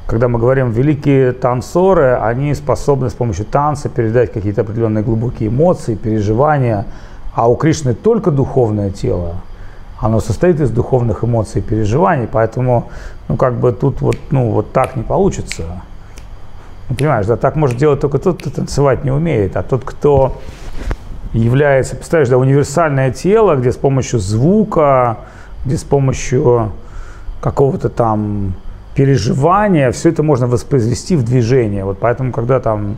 когда 0.10 0.28
мы 0.28 0.40
говорим 0.40 0.72
великие 0.72 1.34
танцоры, 1.34 2.16
они 2.16 2.54
способны 2.56 3.10
с 3.10 3.14
помощью 3.14 3.46
танца 3.46 3.90
передать 3.90 4.34
какие-то 4.34 4.62
определенные 4.62 5.04
глубокие 5.04 5.50
эмоции, 5.50 5.96
переживания, 5.96 6.86
а 7.34 7.48
у 7.48 7.56
Кришны 7.56 7.94
только 7.94 8.32
духовное 8.32 8.90
тело– 8.90 9.36
оно 10.00 10.22
состоит 10.22 10.62
из 10.62 10.72
духовных 10.72 11.24
эмоций 11.24 11.62
и 11.62 11.64
переживаний, 11.64 12.28
поэтому, 12.32 12.90
ну, 13.28 13.36
как 13.36 13.56
бы 13.56 13.74
тут 13.74 14.02
вот, 14.02 14.18
ну, 14.32 14.52
вот 14.52 14.72
так 14.72 14.96
не 14.96 15.04
получится. 15.04 15.64
Ну, 16.88 16.96
понимаешь, 16.96 17.26
да, 17.26 17.36
так 17.36 17.56
может 17.56 17.78
делать 17.78 18.00
только 18.00 18.18
тот, 18.18 18.40
кто 18.40 18.50
танцевать 18.50 19.04
не 19.04 19.12
умеет, 19.12 19.58
а 19.58 19.64
тот, 19.64 19.84
кто 19.84 20.38
является, 21.34 21.96
представляешь, 21.96 22.30
да, 22.30 22.38
универсальное 22.38 23.12
тело, 23.12 23.56
где 23.56 23.72
с 23.72 23.76
помощью 23.76 24.20
звука, 24.20 25.18
где 25.66 25.78
с 25.78 25.84
помощью 25.84 26.72
какого-то 27.42 27.90
там 27.90 28.54
переживания 29.00 29.94
все 29.94 30.10
это 30.10 30.24
можно 30.24 30.46
воспроизвести 30.46 31.16
в 31.16 31.24
движение. 31.24 31.86
Вот 31.86 32.00
поэтому, 32.00 32.34
когда 32.34 32.60
там 32.60 32.98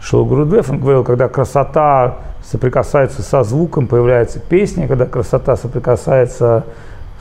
Шил 0.00 0.24
Гурудев, 0.24 0.70
он 0.70 0.80
говорил, 0.80 1.04
когда 1.04 1.28
красота 1.28 2.16
соприкасается 2.44 3.22
со 3.22 3.44
звуком, 3.44 3.86
появляется 3.86 4.40
песня, 4.40 4.88
когда 4.88 5.06
красота 5.06 5.56
соприкасается 5.56 6.64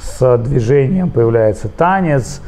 с 0.02 0.38
движением, 0.40 1.12
появляется 1.12 1.68
танец. 1.68 2.42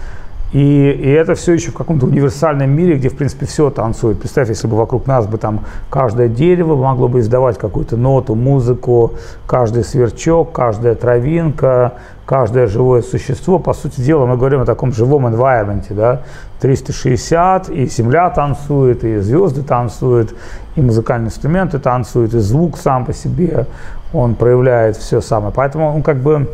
И, 0.53 0.91
и 0.91 1.09
это 1.09 1.35
все 1.35 1.53
еще 1.53 1.71
в 1.71 1.73
каком-то 1.73 2.05
универсальном 2.05 2.69
мире, 2.69 2.95
где, 2.95 3.09
в 3.09 3.17
принципе, 3.17 3.45
все 3.45 3.69
танцует. 3.69 4.19
Представь, 4.19 4.47
если 4.47 4.67
бы 4.67 4.77
вокруг 4.77 5.05
нас 5.05 5.27
бы 5.27 5.37
там 5.37 5.65
каждое 5.89 6.29
дерево 6.29 6.75
могло 6.75 7.09
бы 7.09 7.19
издавать 7.19 7.57
какую-то 7.57 7.97
ноту, 7.97 8.33
музыку, 8.33 9.13
каждый 9.45 9.83
сверчок, 9.83 10.53
каждая 10.53 10.95
травинка, 10.95 11.95
каждое 12.25 12.67
живое 12.67 13.01
существо. 13.01 13.59
По 13.59 13.73
сути 13.73 13.99
дела, 13.99 14.25
мы 14.25 14.37
говорим 14.37 14.61
о 14.61 14.65
таком 14.65 14.93
живом 14.93 15.27
environment, 15.27 15.85
да, 15.89 16.21
360, 16.61 17.69
и 17.69 17.85
земля 17.87 18.29
танцует, 18.29 19.03
и 19.03 19.17
звезды 19.17 19.63
танцуют, 19.63 20.33
и 20.75 20.81
музыкальные 20.81 21.27
инструменты 21.27 21.79
танцуют, 21.79 22.33
и 22.33 22.39
звук 22.39 22.77
сам 22.77 23.05
по 23.05 23.13
себе, 23.13 23.65
он 24.13 24.35
проявляет 24.35 24.95
все 24.95 25.19
самое. 25.19 25.51
Поэтому 25.53 25.93
он 25.93 26.03
как 26.03 26.17
бы 26.17 26.47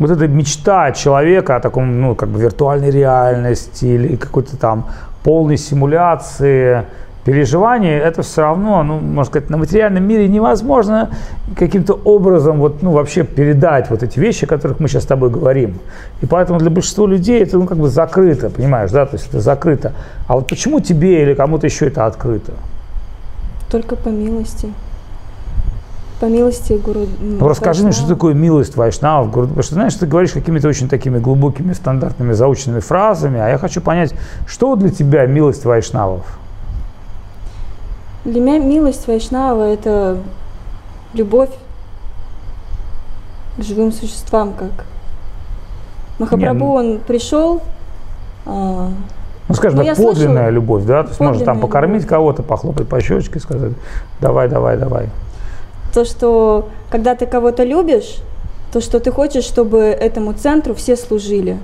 вот 0.00 0.10
эта 0.10 0.26
мечта 0.26 0.92
человека 0.92 1.56
о 1.56 1.60
таком, 1.60 2.00
ну, 2.00 2.14
как 2.14 2.30
бы 2.30 2.40
виртуальной 2.40 2.90
реальности 2.90 3.84
или 3.84 4.16
какой-то 4.16 4.56
там 4.56 4.86
полной 5.22 5.58
симуляции 5.58 6.84
переживания, 7.24 7.98
это 8.00 8.22
все 8.22 8.40
равно, 8.40 8.82
ну, 8.82 8.98
можно 8.98 9.24
сказать, 9.24 9.50
на 9.50 9.58
материальном 9.58 10.02
мире 10.02 10.26
невозможно 10.26 11.10
каким-то 11.54 11.92
образом 11.92 12.58
вот, 12.58 12.82
ну, 12.82 12.92
вообще 12.92 13.24
передать 13.24 13.90
вот 13.90 14.02
эти 14.02 14.18
вещи, 14.18 14.46
о 14.46 14.48
которых 14.48 14.80
мы 14.80 14.88
сейчас 14.88 15.02
с 15.02 15.06
тобой 15.06 15.28
говорим. 15.28 15.78
И 16.22 16.26
поэтому 16.26 16.58
для 16.58 16.70
большинства 16.70 17.06
людей 17.06 17.42
это, 17.42 17.58
ну, 17.58 17.66
как 17.66 17.76
бы 17.76 17.90
закрыто, 17.90 18.48
понимаешь, 18.48 18.90
да, 18.90 19.04
то 19.04 19.16
есть 19.16 19.28
это 19.28 19.40
закрыто. 19.40 19.92
А 20.26 20.34
вот 20.34 20.48
почему 20.48 20.80
тебе 20.80 21.22
или 21.22 21.34
кому-то 21.34 21.66
еще 21.66 21.88
это 21.88 22.06
открыто? 22.06 22.54
Только 23.70 23.96
по 23.96 24.08
милости. 24.08 24.72
По 26.20 26.26
милости 26.26 26.74
Гуру. 26.74 27.06
Ну, 27.18 27.48
расскажи 27.48 27.82
мне, 27.82 27.92
что 27.92 28.06
такое 28.06 28.34
милость 28.34 28.76
Вайшнавов, 28.76 29.30
Гуру, 29.30 29.46
потому 29.46 29.62
что, 29.62 29.74
знаешь, 29.74 29.94
ты 29.94 30.06
говоришь 30.06 30.32
какими-то 30.32 30.68
очень 30.68 30.86
такими 30.86 31.18
глубокими, 31.18 31.72
стандартными, 31.72 32.34
заученными 32.34 32.80
фразами, 32.80 33.40
а 33.40 33.48
я 33.48 33.56
хочу 33.56 33.80
понять, 33.80 34.14
что 34.46 34.76
для 34.76 34.90
тебя 34.90 35.24
милость 35.24 35.64
Вайшнавов? 35.64 36.38
Для 38.26 38.38
меня 38.38 38.58
милость 38.58 39.08
Вайшнава– 39.08 39.62
это 39.72 40.18
любовь 41.14 41.50
к 43.56 43.62
живым 43.62 43.90
существам, 43.90 44.52
как 44.52 44.84
Махапрабху, 46.18 46.58
ну 46.58 46.74
он 46.74 46.98
пришел, 46.98 47.62
а, 48.44 48.90
ну, 49.48 49.54
скажем 49.54 49.78
ну, 49.78 49.84
так, 49.86 49.96
подлинная 49.96 50.14
слышала, 50.14 50.50
любовь, 50.50 50.84
да? 50.84 51.02
То 51.02 51.08
есть 51.08 51.20
можно 51.20 51.44
там 51.46 51.60
покормить 51.60 52.06
кого-то, 52.06 52.42
похлопать 52.42 52.88
по 52.88 53.00
щечке, 53.00 53.40
сказать, 53.40 53.72
давай, 54.20 54.48
давай, 54.48 54.76
давай. 54.76 55.08
То, 55.92 56.04
что 56.04 56.68
когда 56.90 57.14
ты 57.14 57.26
кого-то 57.26 57.64
любишь, 57.64 58.18
то, 58.72 58.80
что 58.80 59.00
ты 59.00 59.10
хочешь, 59.10 59.44
чтобы 59.44 59.78
этому 59.78 60.32
центру 60.32 60.74
все 60.74 60.96
служили. 60.96 61.58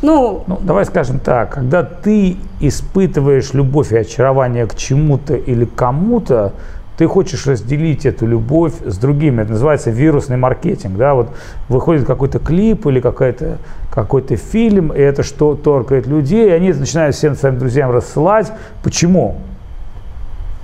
Ну, 0.00 0.44
ну, 0.46 0.58
давай 0.62 0.84
скажем 0.84 1.18
так, 1.18 1.54
когда 1.54 1.82
ты 1.82 2.36
испытываешь 2.60 3.52
любовь 3.52 3.92
и 3.92 3.96
очарование 3.96 4.66
к 4.66 4.76
чему-то 4.76 5.34
или 5.34 5.64
кому-то, 5.64 6.52
ты 6.96 7.06
хочешь 7.06 7.46
разделить 7.46 8.06
эту 8.06 8.26
любовь 8.26 8.74
с 8.84 8.98
другими. 8.98 9.42
Это 9.42 9.52
называется 9.52 9.90
вирусный 9.90 10.36
маркетинг. 10.36 10.96
Да? 10.96 11.14
Вот 11.14 11.28
выходит 11.68 12.04
какой-то 12.04 12.38
клип 12.40 12.86
или 12.86 13.00
какой-то 13.00 13.58
какой-то 13.92 14.36
фильм, 14.36 14.92
и 14.92 15.00
это 15.00 15.22
что 15.22 15.54
торкает 15.54 16.06
людей, 16.06 16.48
и 16.48 16.50
они 16.50 16.72
начинают 16.72 17.16
всем 17.16 17.34
своим 17.34 17.58
друзьям 17.58 17.90
рассылать. 17.90 18.52
Почему? 18.82 19.36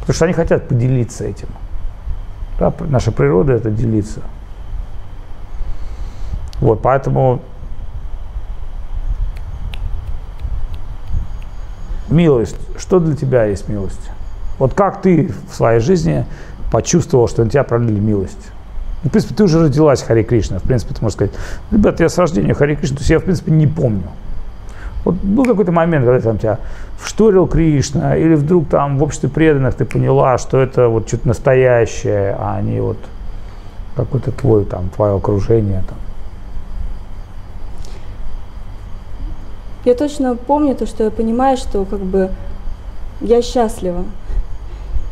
Потому 0.00 0.14
что 0.14 0.24
они 0.26 0.34
хотят 0.34 0.68
поделиться 0.68 1.24
этим. 1.24 1.48
Да? 2.58 2.72
Наша 2.88 3.12
природа 3.12 3.52
это 3.52 3.70
делиться. 3.70 4.20
Вот, 6.60 6.82
поэтому 6.82 7.40
Милость. 12.08 12.56
Что 12.78 13.00
для 13.00 13.16
тебя 13.16 13.44
есть 13.44 13.68
милость? 13.68 14.10
Вот 14.58 14.74
как 14.74 15.02
ты 15.02 15.32
в 15.50 15.54
своей 15.54 15.80
жизни 15.80 16.26
почувствовал, 16.70 17.28
что 17.28 17.44
на 17.44 17.50
тебя 17.50 17.64
пролили 17.64 17.98
милость? 17.98 18.50
Ну, 19.02 19.08
в 19.08 19.12
принципе, 19.12 19.34
ты 19.34 19.44
уже 19.44 19.62
родилась 19.62 20.02
Хари 20.02 20.22
Кришна. 20.22 20.58
В 20.58 20.62
принципе, 20.62 20.94
ты 20.94 21.02
можешь 21.02 21.16
сказать, 21.16 21.32
ребят, 21.70 22.00
я 22.00 22.08
с 22.08 22.16
рождения 22.18 22.54
Хари 22.54 22.74
Кришна, 22.76 22.96
то 22.96 23.00
есть 23.00 23.10
я, 23.10 23.18
в 23.18 23.24
принципе, 23.24 23.52
не 23.52 23.66
помню. 23.66 24.04
Вот 25.04 25.16
был 25.16 25.44
какой-то 25.44 25.72
момент, 25.72 26.06
когда 26.06 26.20
там 26.20 26.38
тебя 26.38 26.58
вшторил 26.98 27.46
Кришна, 27.46 28.16
или 28.16 28.34
вдруг 28.34 28.68
там 28.68 28.98
в 28.98 29.02
обществе 29.02 29.28
преданных 29.28 29.74
ты 29.74 29.84
поняла, 29.84 30.38
что 30.38 30.58
это 30.58 30.88
вот 30.88 31.08
что-то 31.08 31.28
настоящее, 31.28 32.36
а 32.38 32.60
не 32.62 32.80
вот 32.80 32.96
какое-то 33.96 34.32
твое 34.32 34.64
там, 34.64 34.88
твое 34.88 35.14
окружение 35.16 35.82
там. 35.86 35.98
Я 39.84 39.94
точно 39.94 40.34
помню 40.34 40.74
то, 40.74 40.86
что 40.86 41.04
я 41.04 41.10
понимаю, 41.10 41.58
что 41.58 41.84
как 41.84 42.00
бы 42.00 42.30
я 43.20 43.42
счастлива. 43.42 44.04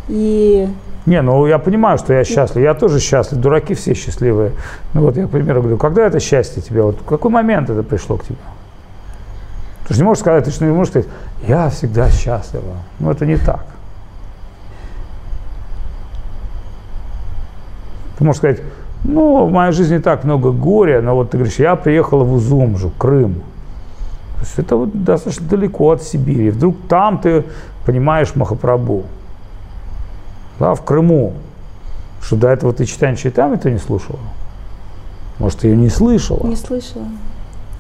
И 0.08 0.68
не, 1.04 1.20
ну 1.20 1.46
я 1.46 1.58
понимаю, 1.58 1.98
что 1.98 2.14
я 2.14 2.24
счастлив. 2.24 2.62
Я 2.62 2.74
тоже 2.74 3.00
счастлив. 3.00 3.40
Дураки 3.40 3.74
все 3.74 3.94
счастливые. 3.94 4.52
Ну 4.94 5.02
вот 5.02 5.16
я, 5.16 5.26
к 5.26 5.30
примеру, 5.30 5.60
говорю, 5.60 5.76
когда 5.76 6.06
это 6.06 6.20
счастье 6.20 6.62
тебе? 6.62 6.82
Вот 6.82 7.00
в 7.00 7.04
какой 7.04 7.30
момент 7.30 7.70
это 7.70 7.82
пришло 7.82 8.16
к 8.16 8.24
тебе? 8.24 8.36
Ты 9.92 9.96
же 9.96 10.04
не 10.04 10.06
можешь 10.06 10.20
сказать, 10.22 10.44
ты 10.46 10.50
же 10.50 10.64
не 10.64 10.72
можешь 10.72 10.90
сказать, 10.90 11.08
я 11.46 11.68
всегда 11.68 12.10
счастлива. 12.10 12.78
Ну 12.98 13.10
это 13.10 13.26
не 13.26 13.36
так. 13.36 13.66
Ты 18.16 18.24
можешь 18.24 18.38
сказать, 18.38 18.62
ну, 19.04 19.44
в 19.44 19.52
моей 19.52 19.72
жизни 19.72 19.98
так 19.98 20.24
много 20.24 20.50
горя, 20.50 21.02
но 21.02 21.14
вот 21.14 21.32
ты 21.32 21.36
говоришь, 21.36 21.58
я 21.58 21.76
приехала 21.76 22.24
в 22.24 22.32
Узумжу, 22.32 22.90
Крым. 22.96 23.34
То 24.36 24.40
есть 24.40 24.58
это 24.58 24.76
вот 24.76 25.04
достаточно 25.04 25.46
далеко 25.46 25.90
от 25.90 26.02
Сибири. 26.02 26.48
Вдруг 26.48 26.74
там 26.88 27.18
ты 27.18 27.44
понимаешь 27.84 28.34
Махапрабху. 28.34 29.02
Да, 30.58 30.74
в 30.74 30.82
Крыму. 30.82 31.34
Что 32.22 32.36
до 32.36 32.48
этого 32.48 32.72
ты 32.72 32.86
читание 32.86 33.18
читами 33.18 33.56
ты 33.56 33.70
не 33.70 33.78
слушала? 33.78 34.20
Может, 35.38 35.58
ты 35.58 35.68
ее 35.68 35.76
не 35.76 35.90
слышала? 35.90 36.46
Не 36.46 36.56
слышала. 36.56 37.04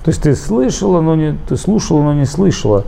То 0.04 0.10
есть 0.10 0.22
ты 0.22 0.34
слышала, 0.34 1.00
но 1.00 1.14
не, 1.14 1.36
ты 1.48 1.56
слушала, 1.56 2.02
но 2.02 2.14
не 2.14 2.24
слышала. 2.24 2.84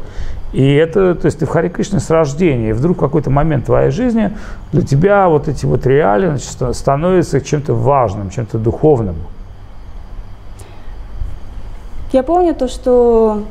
И 0.53 0.74
это, 0.74 1.14
то 1.14 1.27
есть 1.27 1.40
ты 1.40 1.46
в 1.46 1.48
Харе 1.48 1.68
Кришне 1.68 1.98
с 1.98 2.11
рождения, 2.11 2.70
и 2.70 2.72
вдруг 2.72 2.96
в 2.96 3.00
какой-то 3.00 3.31
момент 3.31 3.66
твоей 3.66 3.90
жизни 3.90 4.31
для 4.72 4.83
тебя 4.83 5.29
вот 5.29 5.48
эти 5.48 5.66
вот 5.66 5.85
реалии 5.87 6.29
значит, 6.29 6.77
становятся 6.77 7.40
чем-то 7.40 7.74
важным, 7.74 8.31
чем-то 8.31 8.59
духовным. 8.59 9.16
Я 12.12 12.22
помню 12.22 12.55
то, 12.55 12.68
что 12.68 13.42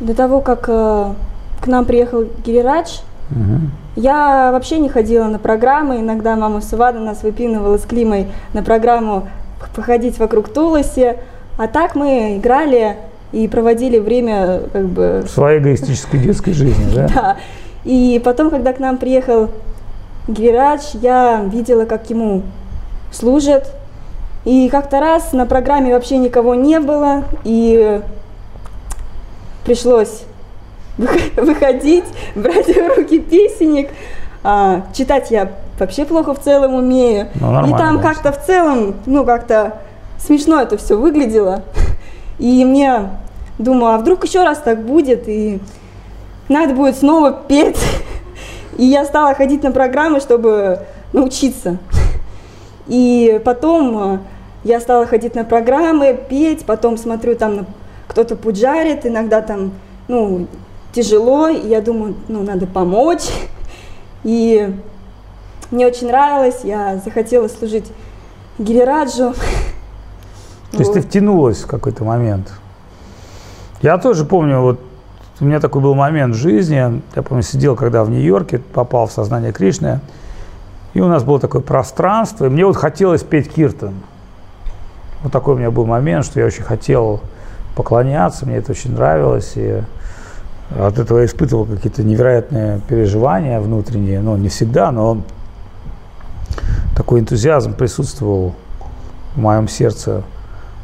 до 0.00 0.14
того, 0.14 0.40
как 0.40 0.68
э, 0.68 1.12
к 1.60 1.66
нам 1.68 1.84
приехал 1.84 2.24
Гирирадж, 2.44 2.98
угу. 3.30 3.70
я 3.94 4.50
вообще 4.50 4.80
не 4.80 4.88
ходила 4.88 5.26
на 5.26 5.38
программы. 5.38 6.00
Иногда 6.00 6.34
мама 6.34 6.60
Сувада 6.60 6.98
нас 6.98 7.22
выпинывала 7.22 7.78
с 7.78 7.82
Климой 7.82 8.26
на 8.52 8.64
программу 8.64 9.28
походить 9.76 10.18
вокруг 10.18 10.48
Туласи. 10.48 11.16
А 11.58 11.66
так 11.66 11.96
мы 11.96 12.36
играли 12.36 12.96
и 13.32 13.48
проводили 13.48 13.98
время 13.98 14.60
как 14.72 14.86
бы... 14.86 15.22
В 15.26 15.28
своей 15.28 15.58
эгоистической 15.58 16.20
детской 16.20 16.52
жизни, 16.52 16.94
да? 16.94 17.08
Да. 17.14 17.36
И 17.84 18.20
потом, 18.24 18.50
когда 18.50 18.72
к 18.72 18.78
нам 18.78 18.96
приехал 18.96 19.50
Гирирадж, 20.28 20.94
я 20.94 21.42
видела, 21.44 21.84
как 21.84 22.08
ему 22.10 22.42
служат. 23.10 23.72
И 24.44 24.68
как-то 24.68 25.00
раз 25.00 25.32
на 25.32 25.46
программе 25.46 25.92
вообще 25.92 26.16
никого 26.16 26.54
не 26.54 26.78
было, 26.78 27.24
и 27.44 28.00
пришлось 29.64 30.22
выходить, 30.96 32.04
брать 32.36 32.66
в 32.66 32.96
руки 32.96 33.18
песенник. 33.18 33.90
А, 34.44 34.86
читать 34.94 35.32
я 35.32 35.50
вообще 35.78 36.04
плохо 36.04 36.34
в 36.34 36.40
целом 36.40 36.74
умею. 36.74 37.28
Ну, 37.34 37.66
и 37.66 37.70
там 37.70 38.00
как-то 38.00 38.30
в 38.30 38.46
целом, 38.46 38.94
ну 39.06 39.24
как-то 39.24 39.78
смешно 40.18 40.60
это 40.60 40.76
все 40.76 40.96
выглядело. 40.96 41.62
И 42.38 42.64
мне 42.64 43.10
думаю, 43.58 43.94
а 43.94 43.98
вдруг 43.98 44.24
еще 44.24 44.44
раз 44.44 44.58
так 44.58 44.84
будет, 44.84 45.28
и 45.28 45.60
надо 46.48 46.74
будет 46.74 46.96
снова 46.96 47.32
петь. 47.32 47.78
И 48.76 48.84
я 48.84 49.04
стала 49.04 49.34
ходить 49.34 49.62
на 49.62 49.72
программы, 49.72 50.20
чтобы 50.20 50.80
научиться. 51.12 51.78
И 52.86 53.40
потом 53.44 54.14
э, 54.14 54.18
я 54.64 54.80
стала 54.80 55.06
ходить 55.06 55.34
на 55.34 55.44
программы, 55.44 56.18
петь, 56.28 56.64
потом 56.64 56.96
смотрю 56.96 57.34
там 57.36 57.66
кто-то 58.06 58.36
пуджарит, 58.36 59.04
иногда 59.04 59.42
там, 59.42 59.72
ну, 60.08 60.46
тяжело, 60.92 61.48
и 61.48 61.68
я 61.68 61.82
думаю, 61.82 62.14
ну, 62.28 62.42
надо 62.42 62.66
помочь. 62.66 63.28
И 64.24 64.74
мне 65.70 65.86
очень 65.86 66.06
нравилось, 66.06 66.60
я 66.64 67.00
захотела 67.04 67.48
служить 67.48 67.84
Гирираджу. 68.58 69.34
То 70.72 70.78
есть 70.78 70.92
ты 70.92 71.00
втянулась 71.00 71.62
в 71.62 71.66
какой-то 71.66 72.04
момент? 72.04 72.52
Я 73.80 73.98
тоже 73.98 74.24
помню, 74.24 74.60
вот 74.60 74.80
у 75.40 75.44
меня 75.44 75.60
такой 75.60 75.80
был 75.80 75.94
момент 75.94 76.34
в 76.34 76.38
жизни, 76.38 77.00
я 77.14 77.22
помню, 77.22 77.42
сидел 77.42 77.76
когда 77.76 78.04
в 78.04 78.10
Нью-Йорке, 78.10 78.58
попал 78.58 79.06
в 79.06 79.12
сознание 79.12 79.52
Кришны, 79.52 80.00
и 80.94 81.00
у 81.00 81.06
нас 81.06 81.22
было 81.22 81.38
такое 81.38 81.62
пространство, 81.62 82.46
и 82.46 82.48
мне 82.48 82.66
вот 82.66 82.76
хотелось 82.76 83.22
петь 83.22 83.52
киртан. 83.52 83.94
Вот 85.22 85.32
такой 85.32 85.54
у 85.54 85.58
меня 85.58 85.70
был 85.70 85.86
момент, 85.86 86.24
что 86.24 86.40
я 86.40 86.46
очень 86.46 86.64
хотел 86.64 87.20
поклоняться, 87.76 88.46
мне 88.46 88.56
это 88.56 88.72
очень 88.72 88.94
нравилось, 88.94 89.52
и 89.54 89.82
от 90.76 90.98
этого 90.98 91.20
я 91.20 91.26
испытывал 91.26 91.64
какие-то 91.64 92.02
невероятные 92.02 92.80
переживания 92.88 93.60
внутренние, 93.60 94.20
но 94.20 94.36
не 94.36 94.48
всегда, 94.48 94.90
но 94.90 95.22
такой 96.96 97.20
энтузиазм 97.20 97.74
присутствовал 97.74 98.54
в 99.34 99.38
моем 99.38 99.68
сердце. 99.68 100.24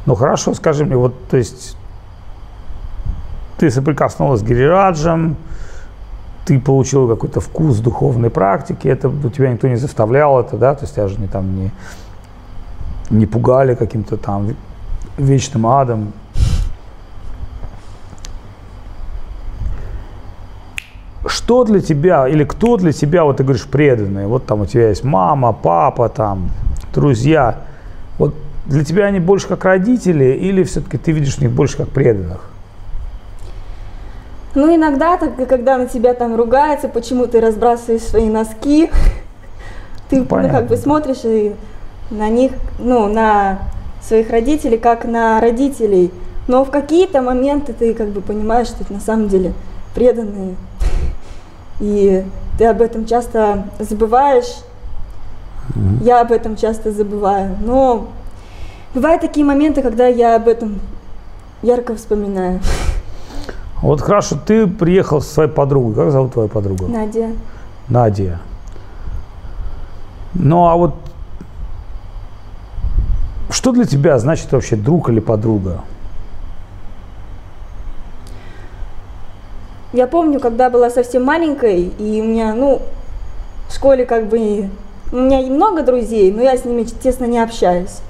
Ну 0.05 0.15
хорошо, 0.15 0.53
скажи 0.53 0.85
мне, 0.85 0.95
вот, 0.95 1.13
то 1.29 1.37
есть 1.37 1.77
ты 3.57 3.71
соприкоснулась 3.71 4.41
с 4.41 4.43
Гирираджем, 4.43 5.35
ты 6.45 6.59
получил 6.59 7.07
какой-то 7.07 7.39
вкус 7.39 7.79
духовной 7.79 8.29
практики, 8.29 8.87
это 8.87 9.09
у 9.09 9.29
тебя 9.29 9.51
никто 9.51 9.67
не 9.67 9.77
заставлял 9.77 10.39
это, 10.39 10.57
да, 10.57 10.75
то 10.75 10.83
есть 10.83 10.93
тебя 10.93 11.07
же 11.07 11.19
не 11.19 11.27
там 11.27 11.55
не, 11.55 11.71
не 13.09 13.25
пугали 13.25 13.73
каким-то 13.73 14.17
там 14.17 14.55
вечным 15.17 15.65
адом, 15.65 16.13
что 21.25 21.63
для 21.63 21.79
тебя 21.79 22.27
или 22.27 22.43
кто 22.43 22.77
для 22.77 22.91
тебя, 22.91 23.23
вот 23.23 23.37
ты 23.37 23.43
говоришь, 23.43 23.65
преданные? 23.65 24.27
Вот 24.27 24.45
там 24.45 24.61
у 24.61 24.65
тебя 24.65 24.89
есть 24.89 25.03
мама, 25.03 25.53
папа, 25.53 26.09
там, 26.09 26.49
друзья. 26.93 27.61
Для 28.65 28.83
тебя 28.83 29.05
они 29.05 29.19
больше 29.19 29.47
как 29.47 29.63
родители 29.63 30.33
или 30.33 30.63
все-таки 30.63 30.97
ты 30.97 31.11
видишь 31.11 31.35
в 31.35 31.41
них 31.41 31.51
больше 31.51 31.77
как 31.77 31.89
преданных? 31.89 32.49
Ну, 34.55 34.73
иногда, 34.73 35.17
так, 35.17 35.35
когда 35.47 35.77
на 35.77 35.85
тебя 35.85 36.13
там 36.13 36.35
ругается, 36.35 36.87
почему 36.87 37.27
ты 37.27 37.41
разбрасываешь 37.41 38.01
свои 38.01 38.29
носки, 38.29 38.89
ты 40.09 40.21
ну, 40.21 40.25
как 40.25 40.67
бы 40.67 40.77
смотришь 40.77 41.25
и 41.25 41.53
на 42.09 42.29
них, 42.29 42.53
ну, 42.79 43.07
на 43.07 43.59
своих 44.01 44.29
родителей, 44.29 44.77
как 44.77 45.05
на 45.05 45.41
родителей. 45.41 46.11
Но 46.47 46.63
в 46.63 46.71
какие-то 46.71 47.21
моменты 47.21 47.73
ты 47.73 47.93
как 47.93 48.09
бы 48.09 48.21
понимаешь, 48.21 48.67
что 48.67 48.83
это 48.83 48.93
на 48.93 48.99
самом 48.99 49.27
деле 49.27 49.53
преданные. 49.93 50.55
И 51.79 52.23
ты 52.57 52.65
об 52.65 52.81
этом 52.81 53.05
часто 53.05 53.65
забываешь. 53.79 54.59
Mm-hmm. 55.69 56.03
Я 56.03 56.21
об 56.21 56.31
этом 56.31 56.55
часто 56.55 56.91
забываю. 56.91 57.57
Но 57.61 58.09
бывают 58.95 59.21
такие 59.21 59.45
моменты, 59.45 59.83
когда 59.83 60.07
я 60.07 60.35
об 60.35 60.47
этом 60.47 60.79
ярко 61.61 61.95
вспоминаю. 61.95 62.61
Вот 63.81 64.01
хорошо, 64.01 64.37
ты 64.43 64.65
приехал 64.67 65.21
со 65.21 65.31
своей 65.31 65.49
подругой. 65.49 65.93
Как 65.93 66.11
зовут 66.11 66.33
твою 66.33 66.47
подругу? 66.47 66.87
Надя. 66.87 67.31
Надя. 67.89 68.39
Ну 70.33 70.67
а 70.67 70.75
вот 70.75 70.95
что 73.49 73.71
для 73.71 73.85
тебя 73.85 74.17
значит 74.17 74.51
вообще 74.51 74.75
друг 74.75 75.09
или 75.09 75.19
подруга? 75.19 75.81
Я 79.93 80.07
помню, 80.07 80.39
когда 80.39 80.69
была 80.69 80.89
совсем 80.89 81.23
маленькой, 81.23 81.83
и 81.83 82.21
у 82.21 82.25
меня, 82.25 82.53
ну, 82.53 82.81
в 83.69 83.73
школе 83.73 84.05
как 84.05 84.27
бы, 84.27 84.69
у 85.11 85.15
меня 85.15 85.39
и 85.39 85.49
много 85.49 85.83
друзей, 85.83 86.33
но 86.33 86.41
я 86.41 86.57
с 86.57 86.65
ними, 86.65 86.85
честно, 87.01 87.25
не 87.25 87.39
общаюсь. 87.39 88.01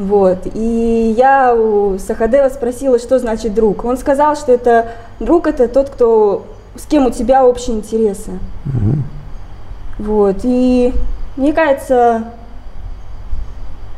Вот. 0.00 0.46
И 0.54 1.14
я 1.14 1.54
у 1.54 1.98
Сахадева 1.98 2.48
спросила, 2.48 2.98
что 2.98 3.18
значит 3.18 3.52
друг. 3.52 3.84
Он 3.84 3.98
сказал, 3.98 4.34
что 4.34 4.50
это 4.50 4.92
друг 5.20 5.46
это 5.46 5.68
тот, 5.68 5.90
кто 5.90 6.46
с 6.74 6.86
кем 6.86 7.06
у 7.06 7.10
тебя 7.10 7.44
общие 7.44 7.76
интересы. 7.76 8.30
Угу. 8.64 10.06
Вот. 10.06 10.36
И 10.42 10.94
мне 11.36 11.52
кажется, 11.52 12.32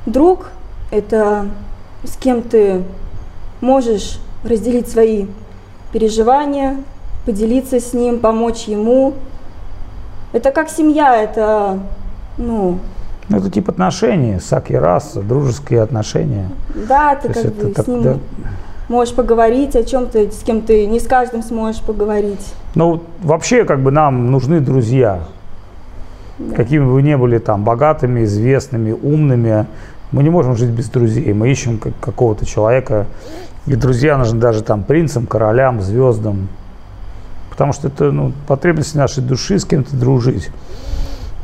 друг 0.04 0.48
это 0.90 1.46
с 2.02 2.16
кем 2.16 2.42
ты 2.42 2.82
можешь 3.60 4.18
разделить 4.42 4.88
свои 4.88 5.26
переживания, 5.92 6.78
поделиться 7.26 7.78
с 7.78 7.92
ним, 7.92 8.18
помочь 8.18 8.64
ему. 8.64 9.14
Это 10.32 10.50
как 10.50 10.68
семья, 10.68 11.22
это, 11.22 11.78
ну, 12.38 12.80
ну, 13.32 13.38
это 13.38 13.50
тип 13.50 13.68
отношений, 13.68 14.38
саки 14.40 14.74
рас, 14.74 15.14
дружеские 15.14 15.82
отношения. 15.82 16.48
Да, 16.88 17.16
ты 17.16 17.32
То 17.32 17.42
как 17.42 17.54
бы 17.54 17.82
с 17.82 17.86
ним 17.86 18.02
да. 18.02 18.16
можешь 18.88 19.14
поговорить 19.14 19.74
о 19.74 19.84
чем-то, 19.84 20.30
с 20.30 20.42
кем 20.44 20.60
ты 20.60 20.86
не 20.86 21.00
с 21.00 21.06
каждым 21.06 21.42
сможешь 21.42 21.82
поговорить. 21.82 22.54
Ну, 22.74 23.02
вообще, 23.22 23.64
как 23.64 23.80
бы 23.80 23.90
нам 23.90 24.30
нужны 24.30 24.60
друзья. 24.60 25.20
Да. 26.38 26.56
Какими 26.56 26.84
бы 26.84 26.92
вы 26.92 27.02
ни 27.02 27.14
были 27.14 27.38
там 27.38 27.64
богатыми, 27.64 28.24
известными, 28.24 28.92
умными, 28.92 29.66
мы 30.10 30.22
не 30.22 30.30
можем 30.30 30.56
жить 30.56 30.70
без 30.70 30.88
друзей. 30.88 31.32
Мы 31.32 31.50
ищем 31.50 31.78
как, 31.78 31.92
какого-то 32.00 32.44
человека, 32.44 33.06
и 33.66 33.74
друзья 33.76 34.18
нужны 34.18 34.40
даже 34.40 34.62
там 34.62 34.82
принцам, 34.82 35.26
королям, 35.26 35.80
звездам. 35.80 36.48
Потому 37.50 37.72
что 37.72 37.88
это 37.88 38.10
ну, 38.10 38.32
потребность 38.46 38.94
нашей 38.94 39.22
души 39.22 39.58
с 39.58 39.64
кем-то 39.64 39.96
дружить. 39.96 40.50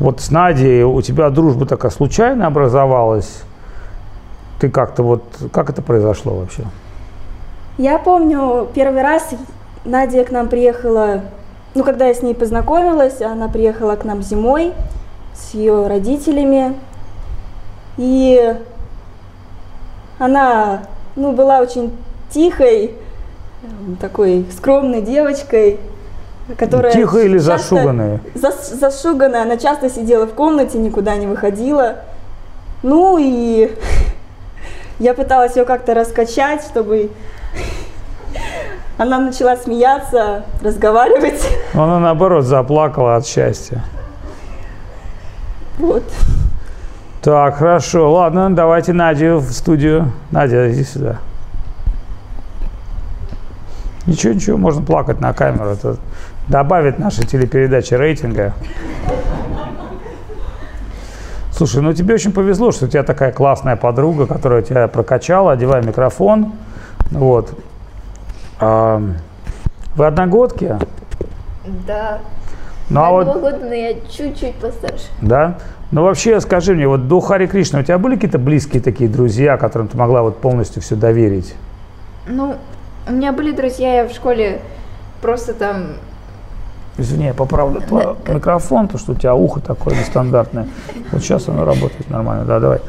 Вот 0.00 0.20
с 0.20 0.30
Надей 0.30 0.84
у 0.84 1.00
тебя 1.02 1.28
дружба 1.30 1.66
такая 1.66 1.90
случайно 1.90 2.46
образовалась? 2.46 3.42
Ты 4.60 4.70
как-то 4.70 5.02
вот, 5.02 5.22
как 5.52 5.70
это 5.70 5.82
произошло 5.82 6.34
вообще? 6.34 6.64
Я 7.78 7.98
помню, 7.98 8.68
первый 8.74 9.02
раз 9.02 9.30
Надя 9.84 10.24
к 10.24 10.30
нам 10.30 10.48
приехала, 10.48 11.22
ну, 11.74 11.84
когда 11.84 12.06
я 12.06 12.14
с 12.14 12.22
ней 12.22 12.34
познакомилась, 12.34 13.20
она 13.20 13.48
приехала 13.48 13.96
к 13.96 14.04
нам 14.04 14.22
зимой 14.22 14.72
с 15.34 15.54
ее 15.54 15.86
родителями. 15.86 16.74
И 17.96 18.56
она, 20.18 20.82
ну, 21.16 21.32
была 21.32 21.60
очень 21.60 21.92
тихой, 22.30 22.94
такой 24.00 24.46
скромной 24.56 25.02
девочкой 25.02 25.78
которая 26.56 26.92
Тихо 26.92 27.18
или 27.18 27.38
зашуганная? 27.38 28.20
Зас, 28.34 28.70
зашуганная, 28.70 29.42
она 29.42 29.56
часто 29.56 29.90
сидела 29.90 30.26
в 30.26 30.34
комнате, 30.34 30.78
никуда 30.78 31.16
не 31.16 31.26
выходила. 31.26 31.96
Ну 32.82 33.18
и 33.18 33.76
я 34.98 35.14
пыталась 35.14 35.56
ее 35.56 35.64
как-то 35.64 35.94
раскачать, 35.94 36.62
чтобы 36.62 37.10
она 38.98 39.18
начала 39.18 39.56
смеяться, 39.56 40.44
разговаривать. 40.62 41.46
Она 41.74 41.98
наоборот 41.98 42.44
заплакала 42.44 43.16
от 43.16 43.26
счастья. 43.26 43.82
Вот. 45.78 46.04
Так, 47.22 47.56
хорошо. 47.56 48.12
Ладно, 48.12 48.54
давайте 48.54 48.92
Надю 48.92 49.38
в 49.38 49.52
студию. 49.52 50.12
Надя, 50.30 50.72
иди 50.72 50.84
сюда. 50.84 51.18
Ничего, 54.06 54.32
ничего, 54.32 54.56
можно 54.56 54.82
плакать 54.82 55.20
на 55.20 55.32
камеру. 55.34 55.70
Это 55.70 55.96
добавит 56.48 56.98
нашей 56.98 57.26
телепередаче 57.26 57.96
рейтинга. 57.96 58.54
Слушай, 61.52 61.82
ну 61.82 61.92
тебе 61.92 62.14
очень 62.14 62.32
повезло, 62.32 62.70
что 62.70 62.86
у 62.86 62.88
тебя 62.88 63.02
такая 63.02 63.32
классная 63.32 63.76
подруга, 63.76 64.26
которая 64.26 64.62
тебя 64.62 64.86
прокачала, 64.86 65.52
одевай 65.52 65.84
микрофон. 65.84 66.52
Вот. 67.10 67.58
А, 68.60 69.02
вы 69.96 70.06
одногодки? 70.06 70.78
Да. 71.86 72.20
Ну, 72.90 73.02
а 73.02 73.10
вот... 73.10 73.26
года, 73.26 73.58
но 73.60 73.74
я 73.74 73.94
чуть-чуть 73.94 74.54
постарше. 74.54 75.06
Да? 75.20 75.58
Ну 75.90 76.04
вообще, 76.04 76.40
скажи 76.40 76.74
мне, 76.74 76.86
вот 76.86 77.08
до 77.08 77.20
Хари 77.20 77.46
Кришны 77.46 77.80
у 77.80 77.82
тебя 77.82 77.98
были 77.98 78.14
какие-то 78.14 78.38
близкие 78.38 78.82
такие 78.82 79.10
друзья, 79.10 79.56
которым 79.56 79.88
ты 79.88 79.96
могла 79.96 80.22
вот 80.22 80.40
полностью 80.40 80.80
все 80.80 80.96
доверить? 80.96 81.54
Ну, 82.26 82.56
у 83.08 83.12
меня 83.12 83.32
были 83.32 83.52
друзья, 83.52 84.02
я 84.02 84.08
в 84.08 84.12
школе 84.12 84.60
просто 85.20 85.54
там 85.54 85.94
Извини, 86.98 87.26
я 87.26 87.34
поправлю 87.34 87.80
твой 87.80 88.16
микрофон, 88.26 88.86
потому 88.86 88.98
что 88.98 89.12
у 89.12 89.14
тебя 89.14 89.34
ухо 89.34 89.60
такое 89.60 89.94
нестандартное. 89.94 90.68
Вот 91.12 91.22
сейчас 91.22 91.48
оно 91.48 91.64
работает 91.64 92.10
нормально. 92.10 92.44
Да, 92.44 92.58
давай. 92.58 92.80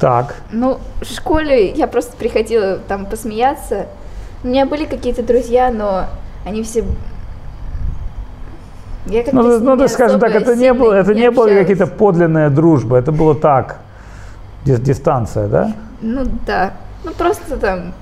Так. 0.00 0.34
Ну, 0.52 0.78
в 1.00 1.04
школе 1.04 1.70
я 1.70 1.86
просто 1.86 2.16
приходила 2.16 2.78
там 2.88 3.06
посмеяться. 3.06 3.86
У 4.42 4.48
меня 4.48 4.66
были 4.66 4.84
какие-то 4.84 5.22
друзья, 5.22 5.70
но 5.70 6.06
они 6.44 6.62
все 6.62 6.84
я 9.06 9.22
ну, 9.30 9.60
ну, 9.60 9.76
ну 9.76 9.88
скажем 9.88 10.18
так, 10.18 10.34
это 10.34 10.56
не 10.56 10.72
было, 10.72 10.92
это 10.92 11.14
не, 11.14 11.20
не 11.20 11.30
было 11.30 11.46
какие-то 11.46 11.86
подлинная 11.86 12.50
дружба, 12.50 12.96
это 12.96 13.12
было 13.12 13.36
так, 13.36 13.78
дистанция, 14.64 15.46
да? 15.46 15.72
Ну 16.00 16.24
да, 16.44 16.72
ну 17.04 17.12
просто 17.12 17.56
там 17.56 17.92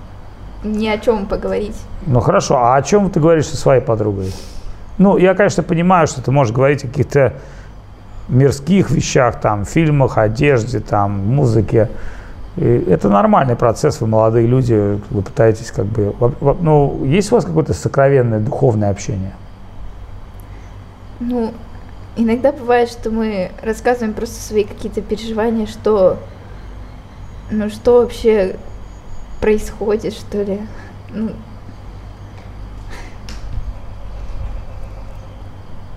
ни 0.64 0.88
о 0.88 0.96
чем 0.96 1.26
поговорить. 1.26 1.76
Ну 2.06 2.20
хорошо, 2.20 2.56
а 2.56 2.76
о 2.76 2.82
чем 2.82 3.10
ты 3.10 3.20
говоришь 3.20 3.48
со 3.48 3.56
своей 3.56 3.82
подругой? 3.82 4.32
Ну, 4.98 5.16
я, 5.16 5.34
конечно, 5.34 5.62
понимаю, 5.62 6.06
что 6.06 6.22
ты 6.22 6.30
можешь 6.30 6.54
говорить 6.54 6.84
о 6.84 6.88
каких-то 6.88 7.34
мирских 8.28 8.90
вещах, 8.90 9.40
там, 9.40 9.64
фильмах, 9.64 10.18
одежде, 10.18 10.80
там, 10.80 11.12
музыке. 11.12 11.90
И 12.56 12.64
это 12.64 13.08
нормальный 13.08 13.56
процесс, 13.56 14.00
вы 14.00 14.06
молодые 14.06 14.46
люди, 14.46 15.00
вы 15.10 15.22
пытаетесь 15.22 15.72
как 15.72 15.86
бы... 15.86 16.14
Ну, 16.60 17.04
есть 17.04 17.32
у 17.32 17.34
вас 17.34 17.44
какое-то 17.44 17.74
сокровенное 17.74 18.38
духовное 18.38 18.90
общение? 18.90 19.32
Ну, 21.18 21.52
иногда 22.16 22.52
бывает, 22.52 22.88
что 22.88 23.10
мы 23.10 23.50
рассказываем 23.62 24.14
просто 24.14 24.40
свои 24.40 24.64
какие-то 24.64 25.02
переживания, 25.02 25.66
что... 25.66 26.18
Ну, 27.50 27.68
что 27.68 28.00
вообще 28.00 28.56
происходит, 29.40 30.14
что 30.14 30.42
ли. 30.42 30.60
Ну, 31.10 31.32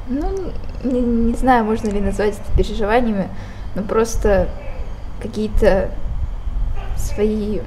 Ну, 0.10 0.52
не, 0.84 1.02
не 1.02 1.34
знаю, 1.34 1.66
можно 1.66 1.90
ли 1.90 2.00
назвать 2.00 2.36
это 2.36 2.58
переживаниями, 2.58 3.28
но 3.76 3.82
просто 3.82 4.48
какие-то 5.22 5.90
свои 6.96 7.60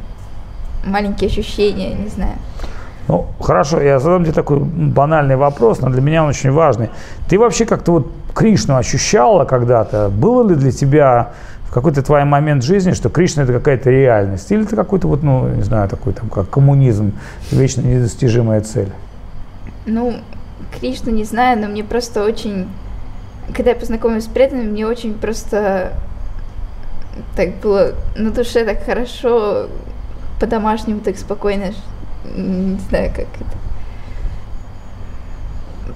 маленькие 0.84 1.28
ощущения, 1.28 1.94
не 1.94 2.08
знаю. 2.08 2.36
Ну, 3.08 3.26
хорошо, 3.40 3.80
я 3.80 3.98
задам 3.98 4.22
тебе 4.22 4.32
такой 4.32 4.60
банальный 4.60 5.36
вопрос, 5.36 5.80
но 5.80 5.90
для 5.90 6.00
меня 6.00 6.22
он 6.22 6.28
очень 6.28 6.52
важный. 6.52 6.90
Ты 7.28 7.38
вообще 7.38 7.66
как-то 7.66 7.92
вот 7.92 8.12
Кришну 8.34 8.76
ощущала 8.76 9.44
когда-то? 9.44 10.08
Было 10.08 10.48
ли 10.48 10.54
для 10.54 10.70
тебя 10.70 11.32
в 11.64 11.72
какой-то 11.72 12.02
твой 12.02 12.24
момент 12.24 12.62
жизни, 12.62 12.92
что 12.92 13.08
Кришна 13.08 13.42
это 13.42 13.52
какая-то 13.52 13.90
реальность? 13.90 14.50
Или 14.52 14.62
это 14.62 14.76
какой-то 14.76 15.08
вот, 15.08 15.22
ну, 15.22 15.48
не 15.48 15.62
знаю, 15.62 15.88
такой 15.88 16.12
там, 16.12 16.28
как 16.28 16.48
коммунизм, 16.50 17.12
вечно 17.50 17.80
недостижимая 17.80 18.60
цель? 18.60 18.90
Ну, 19.86 20.14
Кришну 20.78 21.12
не 21.12 21.24
знаю, 21.24 21.60
но 21.60 21.68
мне 21.68 21.84
просто 21.84 22.24
очень... 22.24 22.68
Когда 23.54 23.70
я 23.70 23.76
познакомилась 23.76 24.24
с 24.24 24.28
преданными, 24.28 24.70
мне 24.70 24.86
очень 24.86 25.14
просто 25.14 25.92
так 27.36 27.56
было 27.56 27.94
на 28.16 28.30
душе 28.30 28.64
так 28.64 28.84
хорошо, 28.84 29.66
по-домашнему 30.38 31.00
так 31.00 31.18
спокойно, 31.18 31.72
не 32.36 32.78
знаю, 32.88 33.10
как 33.10 33.26
это. 33.26 33.58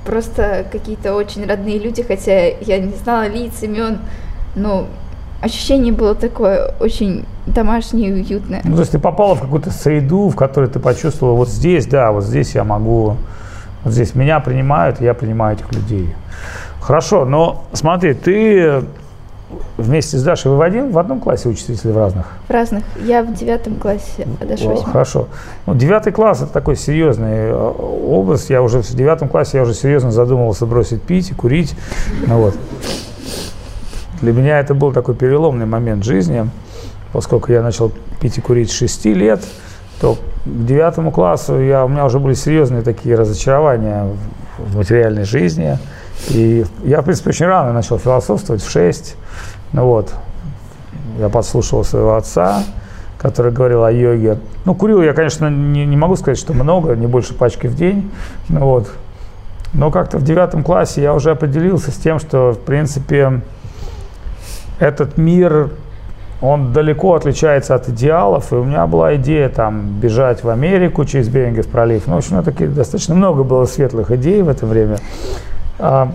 Просто 0.04 0.66
какие-то 0.70 1.14
очень 1.14 1.46
родные 1.46 1.78
люди, 1.78 2.02
хотя 2.02 2.48
я 2.48 2.78
не 2.78 2.92
знала 2.94 3.28
лиц, 3.28 3.62
имен, 3.62 4.00
но 4.54 4.86
ощущение 5.40 5.92
было 5.92 6.14
такое 6.14 6.74
очень 6.80 7.24
домашнее 7.46 8.10
и 8.10 8.12
уютное. 8.12 8.60
Ну, 8.64 8.74
то 8.74 8.80
есть 8.80 8.92
ты 8.92 8.98
попала 8.98 9.34
в 9.34 9.40
какую-то 9.40 9.70
среду, 9.70 10.28
в 10.28 10.36
которой 10.36 10.68
ты 10.68 10.78
почувствовала, 10.78 11.36
вот 11.36 11.48
здесь, 11.48 11.86
да, 11.86 12.12
вот 12.12 12.24
здесь 12.24 12.54
я 12.54 12.64
могу, 12.64 13.16
вот 13.84 13.92
здесь 13.92 14.14
меня 14.14 14.40
принимают, 14.40 15.00
я 15.00 15.14
принимаю 15.14 15.56
этих 15.56 15.70
людей. 15.72 16.14
Хорошо, 16.80 17.24
но 17.24 17.64
смотри, 17.72 18.14
ты 18.14 18.82
вместе 19.76 20.16
с 20.18 20.22
Дашей 20.22 20.50
вы 20.50 20.56
в, 20.56 20.62
один, 20.62 20.90
в 20.90 20.98
одном 20.98 21.20
классе 21.20 21.48
учитесь 21.48 21.84
или 21.84 21.92
в 21.92 21.98
разных? 21.98 22.26
В 22.48 22.50
разных. 22.50 22.84
Я 23.02 23.22
в 23.22 23.32
девятом 23.34 23.76
классе, 23.76 24.26
а 24.40 24.44
Даша 24.44 24.68
в 24.68 24.84
Хорошо. 24.84 25.28
Ну, 25.66 25.74
девятый 25.74 26.12
класс– 26.12 26.42
это 26.42 26.52
такой 26.52 26.76
серьезный 26.76 27.50
э, 27.50 27.54
область. 27.54 28.50
Я 28.50 28.62
уже 28.62 28.82
в 28.82 28.90
девятом 28.90 29.28
классе 29.28 29.58
я 29.58 29.62
уже 29.62 29.74
серьезно 29.74 30.10
задумывался 30.10 30.66
бросить 30.66 31.02
пить 31.02 31.30
и 31.30 31.34
курить. 31.34 31.76
Ну, 32.26 32.38
вот. 32.38 32.54
Для 34.20 34.32
меня 34.32 34.60
это 34.60 34.74
был 34.74 34.92
такой 34.92 35.14
переломный 35.14 35.66
момент 35.66 36.04
жизни, 36.04 36.48
поскольку 37.12 37.52
я 37.52 37.62
начал 37.62 37.92
пить 38.20 38.38
и 38.38 38.40
курить 38.40 38.70
с 38.70 38.74
6 38.74 39.06
лет, 39.06 39.40
то 40.04 40.16
к 40.16 40.18
девятому 40.44 41.10
классу 41.10 41.58
я, 41.58 41.82
у 41.82 41.88
меня 41.88 42.04
уже 42.04 42.18
были 42.18 42.34
серьезные 42.34 42.82
такие 42.82 43.14
разочарования 43.14 44.06
в 44.58 44.76
материальной 44.76 45.24
жизни. 45.24 45.78
И 46.28 46.66
я, 46.84 47.00
в 47.00 47.04
принципе, 47.04 47.30
очень 47.30 47.46
рано 47.46 47.72
начал 47.72 47.98
философствовать, 47.98 48.62
в 48.62 48.70
6. 48.70 49.16
Ну 49.72 49.86
вот, 49.86 50.12
я 51.18 51.30
подслушал 51.30 51.84
своего 51.84 52.16
отца, 52.16 52.64
который 53.16 53.50
говорил 53.50 53.82
о 53.82 53.90
йоге. 53.90 54.36
Ну, 54.66 54.74
курил 54.74 55.00
я, 55.00 55.14
конечно, 55.14 55.48
не, 55.48 55.86
не 55.86 55.96
могу 55.96 56.16
сказать, 56.16 56.36
что 56.36 56.52
много, 56.52 56.94
не 56.96 57.06
больше 57.06 57.32
пачки 57.32 57.66
в 57.66 57.74
день. 57.74 58.10
Ну 58.50 58.60
вот. 58.60 58.90
Но 59.72 59.90
как-то 59.90 60.18
в 60.18 60.22
девятом 60.22 60.64
классе 60.64 61.00
я 61.00 61.14
уже 61.14 61.30
определился 61.30 61.90
с 61.90 61.94
тем, 61.94 62.18
что, 62.18 62.52
в 62.52 62.58
принципе, 62.58 63.40
этот 64.78 65.16
мир, 65.16 65.70
он 66.44 66.74
далеко 66.74 67.14
отличается 67.14 67.74
от 67.74 67.88
идеалов, 67.88 68.52
и 68.52 68.56
у 68.56 68.64
меня 68.64 68.86
была 68.86 69.16
идея 69.16 69.48
там 69.48 69.98
бежать 69.98 70.44
в 70.44 70.50
Америку 70.50 71.06
через 71.06 71.28
Берингов 71.28 71.66
пролив. 71.68 72.06
Ну, 72.06 72.14
в 72.14 72.18
общем, 72.18 72.42
такие, 72.42 72.68
достаточно 72.68 73.14
много 73.14 73.44
было 73.44 73.64
светлых 73.64 74.10
идей 74.10 74.42
в 74.42 74.50
это 74.50 74.66
время. 74.66 74.98
А, 75.78 76.12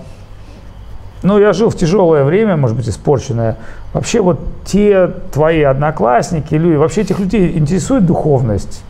ну, 1.23 1.39
я 1.39 1.51
жил 1.51 1.71
в 1.71 1.75
тяжелое 1.75 2.23
время, 2.23 2.57
может 2.57 2.77
быть, 2.77 2.87
испорченное. 2.87 3.57
Вообще, 3.91 4.21
вот 4.21 4.39
те 4.65 5.07
твои 5.33 5.63
одноклассники, 5.63 6.53
люди, 6.53 6.75
вообще 6.75 7.01
этих 7.01 7.19
людей 7.19 7.57
интересует 7.57 8.05
духовность? 8.05 8.83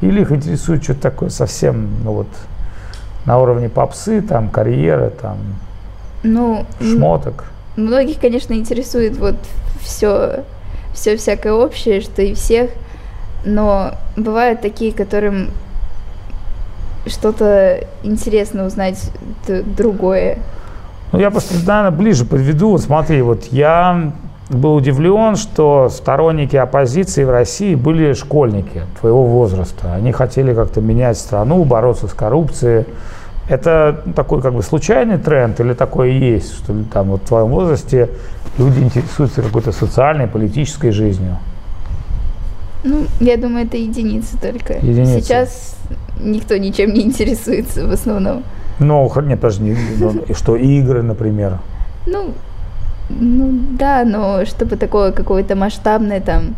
Или 0.00 0.20
их 0.20 0.30
интересует 0.30 0.84
что-то 0.84 1.00
такое 1.00 1.28
совсем, 1.28 1.88
ну 2.04 2.12
вот, 2.12 2.28
на 3.26 3.40
уровне 3.40 3.68
попсы, 3.68 4.22
там, 4.22 4.48
карьеры, 4.48 5.10
там, 5.20 5.38
ну, 6.22 6.64
шмоток? 6.80 7.46
Многих, 7.74 8.20
конечно, 8.20 8.52
интересует 8.54 9.16
вот 9.16 9.34
все, 9.80 10.44
все 10.94 11.16
всякое 11.16 11.52
общее, 11.52 12.00
что 12.00 12.22
и 12.22 12.34
всех, 12.34 12.70
но 13.44 13.92
бывают 14.16 14.62
такие, 14.62 14.92
которым 14.92 15.50
что-то 17.06 17.80
интересно 18.02 18.64
узнать 18.64 19.10
другое. 19.76 20.38
Ну, 21.12 21.18
я 21.18 21.30
просто, 21.30 21.54
наверное, 21.66 21.90
ближе 21.90 22.24
подведу. 22.24 22.70
Вот 22.70 22.80
смотри, 22.80 23.20
вот 23.22 23.44
я 23.52 24.12
был 24.48 24.74
удивлен, 24.74 25.36
что 25.36 25.88
сторонники 25.90 26.56
оппозиции 26.56 27.24
в 27.24 27.30
России 27.30 27.74
были 27.74 28.14
школьники 28.14 28.82
твоего 29.00 29.24
возраста. 29.24 29.94
Они 29.94 30.12
хотели 30.12 30.54
как-то 30.54 30.80
менять 30.80 31.18
страну, 31.18 31.64
бороться 31.64 32.08
с 32.08 32.12
коррупцией. 32.12 32.86
Это 33.48 34.02
такой 34.16 34.40
как 34.40 34.54
бы 34.54 34.62
случайный 34.62 35.18
тренд 35.18 35.60
или 35.60 35.74
такое 35.74 36.08
есть, 36.08 36.54
что 36.54 36.74
там 36.92 37.08
вот 37.10 37.22
в 37.22 37.26
твоем 37.26 37.48
возрасте 37.48 38.08
люди 38.58 38.80
интересуются 38.80 39.42
какой-то 39.42 39.72
социальной, 39.72 40.26
политической 40.26 40.90
жизнью? 40.90 41.38
Ну, 42.84 43.06
я 43.20 43.36
думаю, 43.36 43.66
это 43.66 43.76
единицы 43.76 44.38
только. 44.38 44.74
Единицы. 44.74 45.20
Сейчас 45.20 45.76
никто 46.20 46.56
ничем 46.56 46.92
не 46.92 47.02
интересуется 47.02 47.86
в 47.86 47.90
основном. 47.90 48.44
Ну, 48.78 49.10
нет, 49.22 49.40
даже 49.40 49.62
не, 49.62 49.76
ну, 49.98 50.24
что 50.34 50.56
игры, 50.56 51.02
например. 51.02 51.58
Ну, 52.06 52.32
ну 53.08 53.50
да, 53.78 54.04
но 54.04 54.44
чтобы 54.44 54.76
такое 54.76 55.12
какое-то 55.12 55.56
масштабное 55.56 56.20
там 56.20 56.56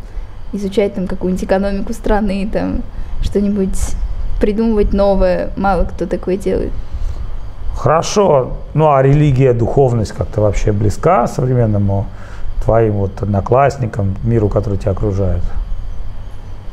изучать 0.52 0.94
там 0.94 1.06
какую-нибудь 1.06 1.44
экономику 1.44 1.92
страны, 1.92 2.48
там 2.52 2.82
что-нибудь 3.22 3.78
придумывать 4.40 4.92
новое, 4.92 5.50
мало 5.56 5.84
кто 5.84 6.06
такое 6.06 6.36
делает. 6.36 6.72
Хорошо. 7.76 8.54
Ну 8.74 8.90
а 8.90 9.02
религия, 9.02 9.52
духовность 9.52 10.12
как-то 10.12 10.40
вообще 10.40 10.72
близка 10.72 11.26
современному 11.26 12.06
твоим 12.64 12.94
вот 12.94 13.22
одноклассникам, 13.22 14.16
миру, 14.24 14.48
который 14.48 14.78
тебя 14.78 14.92
окружает? 14.92 15.42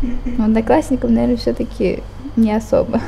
Ну, 0.01 0.45
одноклассникам, 0.45 1.13
наверное, 1.13 1.37
все-таки 1.37 2.01
не 2.35 2.53
особо. 2.53 2.99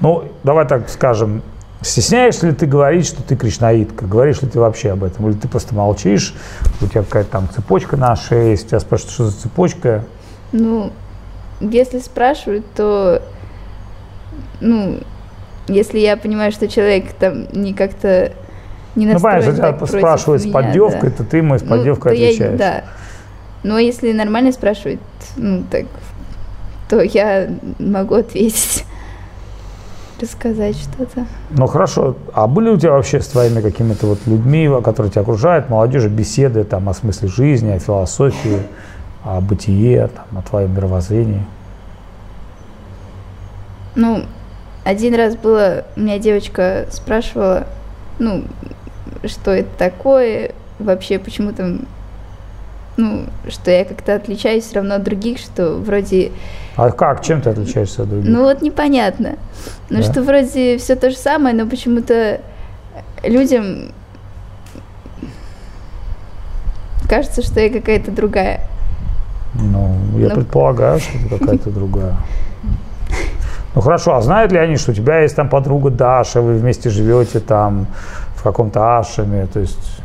Ну, 0.00 0.24
давай 0.44 0.66
так 0.66 0.88
скажем, 0.88 1.42
стесняешься 1.80 2.48
ли 2.48 2.52
ты 2.52 2.66
говорить, 2.66 3.06
что 3.06 3.22
ты 3.22 3.36
кришнаитка? 3.36 4.06
Говоришь 4.06 4.42
ли 4.42 4.48
ты 4.48 4.60
вообще 4.60 4.90
об 4.90 5.04
этом? 5.04 5.28
Или 5.28 5.36
ты 5.36 5.48
просто 5.48 5.74
молчишь, 5.74 6.34
у 6.80 6.86
тебя 6.86 7.02
какая-то 7.02 7.30
там 7.30 7.48
цепочка 7.48 7.96
на 7.96 8.14
шее, 8.16 8.50
если 8.50 8.68
тебя 8.68 8.80
спрашивают, 8.80 9.14
что 9.14 9.24
за 9.26 9.40
цепочка? 9.40 10.04
Ну, 10.52 10.92
если 11.60 12.00
спрашивают, 12.00 12.66
то, 12.74 13.22
ну, 14.60 15.00
если 15.68 15.98
я 15.98 16.16
понимаю, 16.16 16.52
что 16.52 16.68
человек 16.68 17.12
там 17.12 17.46
не 17.52 17.74
как-то 17.74 18.32
не 18.94 19.06
настроен 19.06 19.38
Ну, 19.38 19.44
понятно, 19.56 19.86
тебя 19.86 19.86
спрашивают 19.86 20.42
с 20.42 20.50
поддевкой, 20.50 21.10
да. 21.10 21.16
то 21.16 21.24
ты 21.24 21.36
ему 21.38 21.58
с 21.58 21.62
поддевкой 21.62 22.12
ну, 22.12 22.24
отвечаешь. 22.24 22.52
Я, 22.52 22.56
да. 22.56 22.84
Но 23.62 23.78
если 23.78 24.12
нормально 24.12 24.52
спрашивают, 24.52 25.00
ну, 25.36 25.64
так, 25.70 25.86
то 26.88 27.00
я 27.02 27.48
могу 27.78 28.14
ответить 28.14 28.84
рассказать 30.20 30.76
что-то. 30.76 31.26
Ну 31.50 31.66
хорошо. 31.66 32.16
А 32.32 32.46
были 32.46 32.70
у 32.70 32.78
тебя 32.78 32.92
вообще 32.92 33.20
с 33.20 33.28
твоими 33.28 33.60
какими-то 33.60 34.06
вот 34.06 34.18
людьми, 34.26 34.70
которые 34.82 35.10
тебя 35.10 35.22
окружают, 35.22 35.68
молодежи, 35.68 36.08
беседы 36.08 36.64
там 36.64 36.88
о 36.88 36.94
смысле 36.94 37.28
жизни, 37.28 37.72
о 37.72 37.78
философии, 37.78 38.62
о 39.24 39.40
бытие, 39.40 40.08
там, 40.08 40.38
о 40.38 40.42
твоем 40.42 40.74
мировоззрении? 40.74 41.44
Ну, 43.94 44.24
один 44.86 45.16
раз 45.16 45.34
было, 45.34 45.84
у 45.96 46.00
меня 46.00 46.20
девочка 46.20 46.86
спрашивала, 46.92 47.66
ну, 48.20 48.44
что 49.24 49.50
это 49.50 49.68
такое, 49.76 50.52
вообще 50.78 51.18
почему 51.18 51.52
там 51.52 51.80
ну, 52.96 53.24
что 53.48 53.70
я 53.72 53.84
как-то 53.84 54.14
отличаюсь 54.14 54.64
все 54.64 54.76
равно 54.76 54.94
от 54.94 55.02
других, 55.02 55.38
что 55.38 55.74
вроде... 55.74 56.30
А 56.76 56.90
как? 56.90 57.22
Чем 57.22 57.42
ты 57.42 57.50
отличаешься 57.50 58.04
от 58.04 58.08
других? 58.08 58.30
Ну 58.30 58.44
вот 58.44 58.62
непонятно. 58.62 59.34
Ну 59.90 59.98
да? 59.98 60.02
что 60.02 60.22
вроде 60.22 60.78
все 60.78 60.94
то 60.94 61.10
же 61.10 61.16
самое, 61.16 61.54
но 61.54 61.66
почему-то 61.66 62.40
людям 63.24 63.90
кажется, 67.08 67.42
что 67.42 67.60
я 67.60 67.70
какая-то 67.70 68.12
другая. 68.12 68.60
Ну, 69.54 70.18
я 70.18 70.28
ну... 70.28 70.36
предполагаю, 70.36 71.00
что 71.00 71.12
ты 71.18 71.38
какая-то 71.38 71.70
другая. 71.70 72.16
Ну 73.76 73.80
хорошо, 73.82 74.16
а 74.16 74.22
знают 74.22 74.50
ли 74.50 74.58
они, 74.58 74.76
что 74.76 74.90
у 74.90 74.94
тебя 74.94 75.20
есть 75.20 75.36
там 75.36 75.48
подруга 75.48 75.90
Даша, 75.90 76.40
вы 76.40 76.56
вместе 76.56 76.90
живете 76.90 77.38
там 77.38 77.86
в 78.34 78.42
каком-то 78.42 78.98
ашаме, 78.98 79.46
то 79.46 79.60
есть 79.60 80.00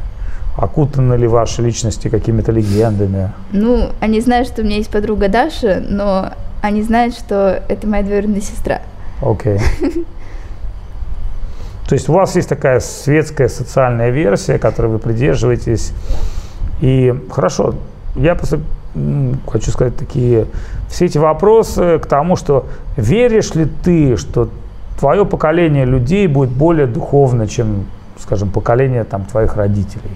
Окутаны 0.58 1.14
ли 1.14 1.28
ваши 1.28 1.62
личности 1.62 2.10
какими-то 2.10 2.52
легендами? 2.52 3.32
Ну, 3.54 3.92
они 4.02 4.20
знают, 4.20 4.48
что 4.48 4.62
у 4.62 4.66
меня 4.66 4.78
есть 4.78 4.92
подруга 4.92 5.30
Даша, 5.30 5.82
но 5.88 6.34
они 6.62 6.84
знают, 6.84 7.16
что 7.16 7.64
это 7.70 7.88
моя 7.88 8.04
двоюродная 8.04 8.42
сестра. 8.42 8.82
Окей. 9.22 9.58
Okay. 9.58 10.06
То 11.88 11.96
есть 11.96 12.10
у 12.10 12.14
вас 12.14 12.36
есть 12.36 12.50
такая 12.50 12.80
светская 12.82 13.48
социальная 13.48 14.10
версия, 14.10 14.60
которой 14.60 14.88
вы 14.88 15.00
придерживаетесь. 15.00 15.94
И 16.82 17.14
хорошо, 17.32 17.76
я 18.16 18.36
просто 18.36 18.60
хочу 19.48 19.72
сказать 19.72 19.96
такие, 19.96 20.48
все 20.90 21.06
эти 21.06 21.18
вопросы 21.18 22.00
к 22.00 22.06
тому, 22.06 22.36
что 22.36 22.68
веришь 22.98 23.56
ли 23.56 23.66
ты, 23.66 24.18
что 24.18 24.50
твое 25.00 25.26
поколение 25.26 25.86
людей 25.86 26.28
будет 26.28 26.50
более 26.50 26.88
духовно, 26.88 27.48
чем, 27.48 27.86
скажем, 28.20 28.50
поколение 28.50 29.04
там, 29.04 29.26
твоих 29.26 29.56
родителей? 29.56 30.12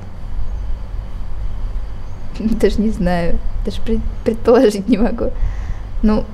Даже 2.39 2.81
не 2.81 2.89
знаю, 2.89 3.37
даже 3.65 3.79
предположить 4.23 4.87
не 4.87 4.97
могу. 4.97 5.31
Ну, 6.03 6.25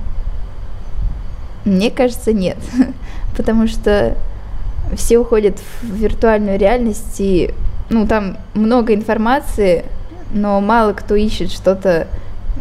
мне 1.64 1.90
кажется, 1.90 2.32
нет. 2.32 2.58
Потому 3.36 3.66
что 3.68 4.16
все 4.96 5.18
уходят 5.18 5.58
в 5.80 5.94
виртуальную 5.94 6.58
реальность, 6.58 7.16
и 7.20 7.54
ну, 7.88 8.06
там 8.06 8.36
много 8.54 8.94
информации, 8.94 9.84
но 10.32 10.60
мало 10.60 10.92
кто 10.92 11.14
ищет 11.14 11.50
что-то, 11.50 12.08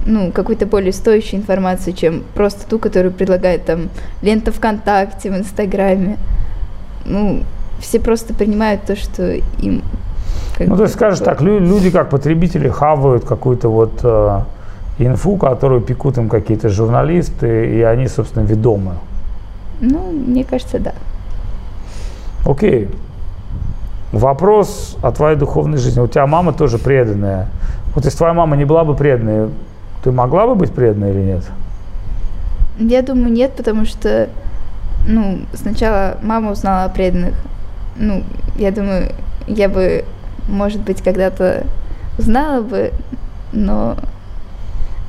ну, 0.05 0.31
какую-то 0.31 0.65
более 0.65 0.93
стоящую 0.93 1.41
информацию, 1.41 1.93
чем 1.93 2.23
просто 2.33 2.67
ту, 2.67 2.79
которую 2.79 3.11
предлагает 3.11 3.65
там 3.65 3.89
лента 4.21 4.51
ВКонтакте, 4.51 5.31
в 5.31 5.37
Инстаграме. 5.37 6.17
Ну, 7.05 7.43
все 7.79 7.99
просто 7.99 8.33
принимают 8.33 8.83
то, 8.83 8.95
что 8.95 9.33
им... 9.33 9.83
Ну, 10.59 10.75
то 10.75 10.83
есть, 10.83 10.95
скажешь 10.95 11.19
так, 11.19 11.41
люди 11.41 11.89
как 11.89 12.09
потребители 12.09 12.69
хавают 12.69 13.25
какую-то 13.25 13.69
вот 13.69 13.99
э, 14.03 14.41
инфу, 14.99 15.37
которую 15.37 15.81
пекут 15.81 16.17
им 16.17 16.29
какие-то 16.29 16.69
журналисты, 16.69 17.75
и 17.75 17.81
они, 17.81 18.07
собственно, 18.07 18.43
ведомы. 18.43 18.93
Ну, 19.79 20.11
мне 20.11 20.43
кажется, 20.43 20.77
да. 20.79 20.93
Окей. 22.45 22.89
Вопрос 24.11 24.97
о 25.01 25.11
твоей 25.11 25.37
духовной 25.37 25.77
жизни. 25.77 25.99
У 25.99 26.07
тебя 26.07 26.27
мама 26.27 26.53
тоже 26.53 26.77
преданная. 26.77 27.47
Вот 27.95 28.05
если 28.05 28.17
твоя 28.17 28.33
мама 28.33 28.55
не 28.55 28.65
была 28.65 28.83
бы 28.83 28.95
преданной, 28.95 29.49
ты 30.03 30.11
могла 30.11 30.47
бы 30.47 30.55
быть 30.55 30.71
преданной 30.73 31.11
или 31.11 31.21
нет? 31.21 31.43
Я 32.79 33.01
думаю, 33.01 33.31
нет, 33.31 33.53
потому 33.55 33.85
что, 33.85 34.29
ну, 35.07 35.39
сначала 35.53 36.17
мама 36.21 36.51
узнала 36.51 36.85
о 36.85 36.89
преданных. 36.89 37.35
Ну, 37.95 38.23
я 38.57 38.71
думаю, 38.71 39.11
я 39.47 39.69
бы, 39.69 40.05
может 40.47 40.81
быть, 40.81 41.01
когда-то 41.01 41.65
узнала 42.17 42.61
бы, 42.61 42.91
но 43.51 43.97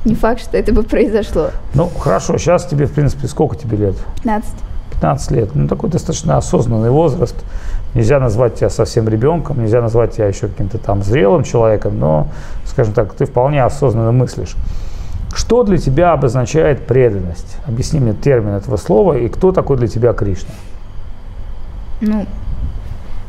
не 0.05 0.15
факт, 0.15 0.41
что 0.41 0.57
это 0.57 0.73
бы 0.73 0.83
произошло. 0.83 1.49
Ну, 1.73 1.87
хорошо, 1.87 2.37
сейчас 2.37 2.65
тебе, 2.65 2.85
в 2.85 2.91
принципе, 2.91 3.27
сколько 3.27 3.55
тебе 3.55 3.77
лет? 3.77 3.95
15. 4.17 4.53
15 4.91 5.31
лет. 5.31 5.55
Ну, 5.55 5.67
такой 5.67 5.89
достаточно 5.89 6.37
осознанный 6.37 6.91
возраст. 6.91 7.35
Нельзя 7.93 8.19
назвать 8.19 8.55
тебя 8.55 8.69
совсем 8.69 9.07
ребенком, 9.07 9.61
нельзя 9.61 9.81
назвать 9.81 10.13
тебя 10.13 10.27
еще 10.27 10.47
каким-то 10.47 10.77
там 10.77 11.03
зрелым 11.03 11.43
человеком, 11.43 11.99
но, 11.99 12.27
скажем 12.65 12.93
так, 12.93 13.13
ты 13.13 13.25
вполне 13.25 13.63
осознанно 13.63 14.11
мыслишь. 14.11 14.55
Что 15.35 15.63
для 15.63 15.77
тебя 15.77 16.13
обозначает 16.13 16.85
преданность? 16.85 17.57
Объясни 17.65 17.99
мне 17.99 18.13
термин 18.13 18.53
этого 18.53 18.77
слова 18.77 19.17
и 19.17 19.27
кто 19.27 19.51
такой 19.51 19.77
для 19.77 19.87
тебя 19.87 20.13
Кришна? 20.13 20.53
Ну, 22.01 22.25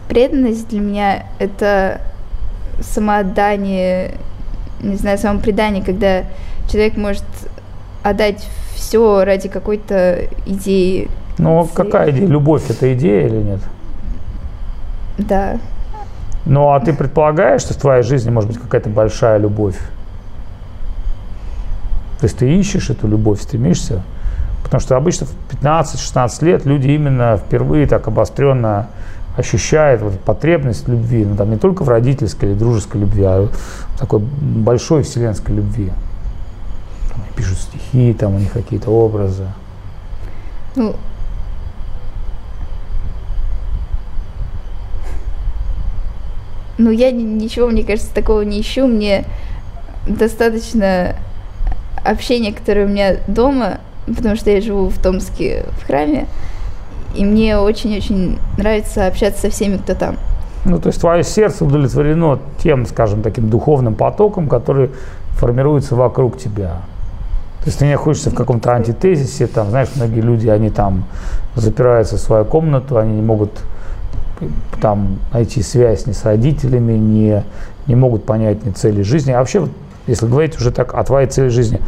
преданность 0.08 0.68
для 0.68 0.80
меня 0.80 1.26
это 1.38 2.00
самоотдание, 2.80 4.12
не 4.80 4.96
знаю, 4.96 5.16
самопредание, 5.18 5.82
когда 5.82 6.24
человек 6.70 6.96
может 6.96 7.24
отдать 8.02 8.46
все 8.74 9.24
ради 9.24 9.48
какой-то 9.48 10.28
идеи. 10.44 11.08
Ну, 11.38 11.68
какая 11.72 12.10
идея? 12.10 12.26
Любовь 12.26 12.68
это 12.68 12.92
идея 12.94 13.26
или 13.26 13.36
нет? 13.36 13.60
Да. 15.18 15.58
Ну, 16.44 16.70
а 16.70 16.80
ты 16.80 16.92
предполагаешь, 16.92 17.62
что 17.62 17.72
в 17.72 17.78
твоей 17.78 18.02
жизни 18.02 18.30
может 18.30 18.50
быть 18.50 18.60
какая-то 18.60 18.90
большая 18.90 19.38
любовь? 19.38 19.76
То 22.24 22.26
есть 22.26 22.38
ты 22.38 22.58
ищешь 22.58 22.88
эту 22.88 23.06
любовь, 23.06 23.42
стремишься? 23.42 24.00
Потому 24.62 24.80
что 24.80 24.96
обычно 24.96 25.26
в 25.26 25.62
15-16 25.62 26.44
лет 26.46 26.64
люди 26.64 26.88
именно 26.88 27.36
впервые 27.36 27.86
так 27.86 28.08
обостренно 28.08 28.88
ощущают 29.36 30.00
вот 30.00 30.18
потребность 30.20 30.88
любви, 30.88 31.26
ну, 31.26 31.36
там, 31.36 31.50
не 31.50 31.58
только 31.58 31.82
в 31.82 31.88
родительской 31.90 32.48
или 32.48 32.56
дружеской 32.56 33.02
любви, 33.02 33.24
а 33.24 33.50
в 33.50 33.98
такой 33.98 34.20
большой 34.20 35.02
вселенской 35.02 35.54
любви. 35.54 35.92
Там, 37.10 37.20
они 37.20 37.36
пишут 37.36 37.58
стихи, 37.58 38.14
там 38.14 38.36
у 38.36 38.38
них 38.38 38.52
какие-то 38.52 38.90
образы. 38.90 39.44
Ну, 40.76 40.96
ну, 46.78 46.90
я 46.90 47.12
ничего, 47.12 47.68
мне 47.68 47.84
кажется, 47.84 48.14
такого 48.14 48.40
не 48.40 48.62
ищу. 48.62 48.86
Мне 48.86 49.26
достаточно 50.06 51.16
общения, 52.04 52.52
которое 52.52 52.86
у 52.86 52.88
меня 52.88 53.16
дома, 53.26 53.78
потому 54.06 54.36
что 54.36 54.50
я 54.50 54.60
живу 54.60 54.88
в 54.88 54.98
Томске 54.98 55.64
в 55.80 55.86
храме, 55.86 56.26
и 57.14 57.24
мне 57.24 57.58
очень-очень 57.58 58.38
нравится 58.58 59.06
общаться 59.06 59.42
со 59.42 59.50
всеми, 59.50 59.76
кто 59.78 59.94
там. 59.94 60.16
Ну, 60.64 60.78
то 60.78 60.88
есть 60.88 61.00
твое 61.00 61.22
сердце 61.22 61.64
удовлетворено 61.64 62.38
тем, 62.62 62.86
скажем, 62.86 63.22
таким 63.22 63.50
духовным 63.50 63.94
потоком, 63.94 64.48
который 64.48 64.90
формируется 65.32 65.94
вокруг 65.94 66.38
тебя. 66.38 66.80
То 67.60 67.66
есть 67.66 67.78
ты 67.78 67.86
не 67.86 67.92
находишься 67.92 68.30
в 68.30 68.34
каком-то 68.34 68.72
антитезисе, 68.72 69.46
там, 69.46 69.70
знаешь, 69.70 69.88
многие 69.96 70.20
люди, 70.20 70.48
они 70.48 70.70
там 70.70 71.04
запираются 71.54 72.16
в 72.16 72.20
свою 72.20 72.44
комнату, 72.44 72.98
они 72.98 73.14
не 73.14 73.22
могут 73.22 73.50
там 74.80 75.18
найти 75.32 75.62
связь 75.62 76.06
ни 76.06 76.12
с 76.12 76.24
родителями, 76.24 76.92
не, 76.92 77.42
не 77.86 77.94
могут 77.94 78.24
понять 78.24 78.64
ни 78.66 78.70
цели 78.70 79.02
жизни. 79.02 79.32
А 79.32 79.38
вообще, 79.38 79.66
если 80.06 80.26
говорить 80.26 80.56
уже 80.56 80.70
так 80.70 80.94
о 80.94 81.02
твоей 81.04 81.28
цели 81.28 81.48
жизни, 81.48 81.80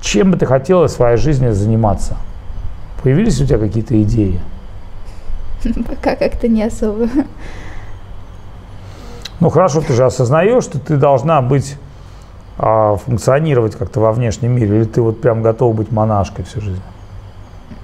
чем 0.00 0.30
бы 0.30 0.36
ты 0.36 0.46
хотела 0.46 0.86
в 0.86 0.90
своей 0.90 1.16
жизни 1.16 1.50
заниматься? 1.50 2.16
Появились 3.02 3.40
у 3.40 3.46
тебя 3.46 3.58
какие-то 3.58 4.00
идеи? 4.02 4.40
Пока 5.88 6.16
как-то 6.16 6.48
не 6.48 6.62
особо. 6.62 7.08
Ну 9.40 9.50
хорошо, 9.50 9.80
ты 9.80 9.92
же 9.92 10.04
осознаешь, 10.04 10.64
что 10.64 10.78
ты 10.78 10.96
должна 10.96 11.42
быть 11.42 11.76
а, 12.56 12.96
функционировать 12.96 13.76
как-то 13.76 14.00
во 14.00 14.12
внешнем 14.12 14.52
мире, 14.52 14.76
или 14.76 14.84
ты 14.84 15.02
вот 15.02 15.20
прям 15.20 15.42
готова 15.42 15.72
быть 15.74 15.90
монашкой 15.90 16.44
всю 16.44 16.60
жизнь? 16.60 16.82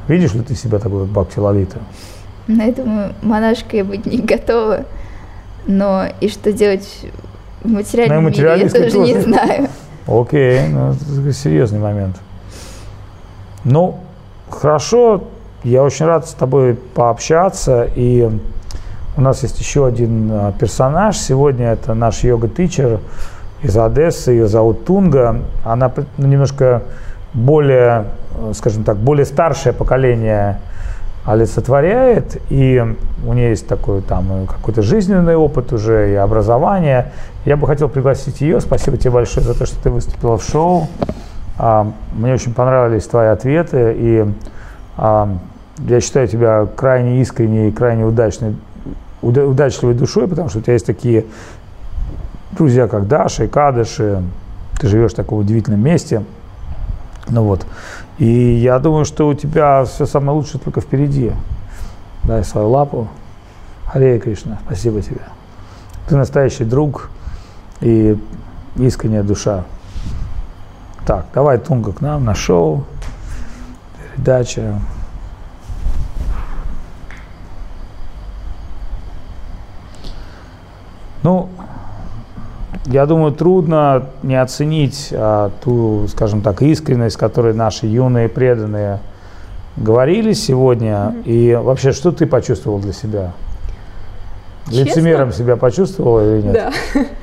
Видишь 0.09 0.33
ли 0.35 0.43
ты 0.43 0.55
себя 0.55 0.79
такой, 0.79 1.03
как 1.03 1.13
Бхакти 1.13 1.39
Лалита? 1.39 1.79
Ну, 2.47 2.65
я 2.65 2.73
думаю, 2.73 3.15
монашкой 3.23 3.81
я 3.81 3.85
быть 3.85 4.07
не 4.07 4.19
готова. 4.19 4.85
Но 5.67 6.07
и 6.21 6.29
что 6.29 6.53
делать 6.53 7.07
в 7.63 7.69
материальном 7.69 8.25
ну, 8.25 8.31
мире, 8.31 8.43
я 8.43 8.69
тоже, 8.69 8.91
тоже 8.91 8.99
не 8.99 9.21
знаю. 9.21 9.69
Окей, 10.07 10.69
ну 10.69 10.93
это 10.93 11.33
серьезный 11.33 11.79
момент. 11.79 12.17
Ну, 13.65 13.99
хорошо, 14.49 15.25
я 15.63 15.83
очень 15.83 16.07
рад 16.07 16.27
с 16.27 16.33
тобой 16.33 16.75
пообщаться. 16.75 17.87
И 17.95 18.29
у 19.17 19.21
нас 19.21 19.43
есть 19.43 19.61
еще 19.61 19.87
один 19.87 20.31
а, 20.33 20.53
персонаж. 20.53 21.17
Сегодня 21.19 21.73
это 21.73 21.95
наш 21.95 22.25
йога-тичер 22.25 23.01
из 23.63 23.77
Одессы. 23.77 24.31
Ее 24.33 24.47
зовут 24.47 24.87
Тунга. 24.87 25.43
Она 25.65 25.93
ну, 26.17 26.27
немножко 26.27 26.83
более, 27.35 28.07
скажем 28.55 28.85
так, 28.85 28.97
более 28.97 29.27
старшее 29.27 29.75
поколение 29.75 30.61
олицетворяет, 31.31 32.43
и 32.51 32.85
у 33.25 33.33
нее 33.33 33.51
есть 33.51 33.69
такой 33.69 34.03
там 34.03 34.47
какой-то 34.49 34.83
жизненный 34.83 35.37
опыт 35.37 35.73
уже 35.73 36.11
и 36.11 36.15
образование. 36.15 37.13
Я 37.45 37.57
бы 37.57 37.69
хотел 37.69 37.89
пригласить 37.89 38.41
ее. 38.41 38.61
Спасибо 38.61 38.97
тебе 38.97 39.13
большое 39.13 39.47
за 39.47 39.57
то, 39.57 39.65
что 39.65 39.81
ты 39.81 39.91
выступила 39.91 40.39
в 40.39 40.43
шоу. 40.43 40.89
А, 41.57 41.93
мне 42.13 42.35
очень 42.35 42.53
понравились 42.53 43.07
твои 43.07 43.29
ответы, 43.29 43.95
и 43.97 44.27
а, 44.97 45.29
я 45.79 46.01
считаю 46.01 46.27
тебя 46.27 46.67
крайне 46.75 47.21
искренней 47.23 47.69
и 47.69 47.73
крайне 47.73 48.05
удачной, 48.05 48.57
удачливой 49.23 49.95
душой, 49.95 50.27
потому 50.27 50.49
что 50.49 50.59
у 50.59 50.63
тебя 50.63 50.73
есть 50.73 50.87
такие 50.87 51.27
друзья, 52.53 52.89
как 52.89 53.07
Даша 53.07 53.45
и 53.45 53.49
Кадыши. 53.49 54.21
Ты 54.81 54.89
живешь 54.89 55.13
в 55.13 55.17
таком 55.17 55.39
удивительном 55.39 55.81
месте. 55.81 56.25
Ну 57.29 57.45
вот. 57.45 57.65
И 58.21 58.27
я 58.27 58.79
думаю, 58.79 59.07
что 59.07 59.29
у 59.29 59.35
тебя 59.35 59.83
все 59.87 60.05
самое 60.05 60.37
лучшее 60.37 60.61
только 60.61 60.83
впереди. 60.83 61.33
Дай 62.25 62.45
свою 62.45 62.69
лапу. 62.69 63.09
Харе 63.87 64.19
Кришна, 64.19 64.59
спасибо 64.67 65.01
тебе. 65.01 65.23
Ты 66.07 66.17
настоящий 66.17 66.65
друг 66.65 67.09
и 67.81 68.19
искренняя 68.77 69.23
душа. 69.23 69.65
Так, 71.07 71.29
давай 71.33 71.57
Тунга 71.57 71.95
к 71.95 72.03
нам 72.03 72.27
на 72.27 72.35
шоу. 72.35 72.85
Передача. 74.15 74.79
Ну, 81.23 81.49
я 82.87 83.07
думаю, 83.07 83.33
трудно 83.33 84.07
не 84.23 84.41
оценить 84.41 85.11
а, 85.13 85.51
ту, 85.63 86.07
скажем 86.09 86.41
так, 86.41 86.63
искренность, 86.63 87.17
которой 87.17 87.55
наши 87.55 87.87
юные 87.87 88.29
преданные 88.29 89.01
говорили 89.77 90.33
сегодня. 90.33 90.93
Mm-hmm. 90.95 91.23
И 91.25 91.55
вообще, 91.55 91.93
что 91.93 92.13
ты 92.13 92.27
почувствовал 92.27 92.79
для 92.79 92.93
себя? 92.93 93.33
Честно? 94.67 94.85
Лицемером 94.85 95.33
себя 95.33 95.57
почувствовала 95.57 96.37
или 96.37 96.43
нет? 96.43 96.53
Да. 96.53 96.73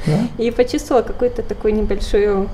да? 0.06 0.20
И 0.44 0.52
почувствовала 0.52 1.02
какую-то 1.02 1.44
такую 1.44 1.74
небольшую 1.76 2.50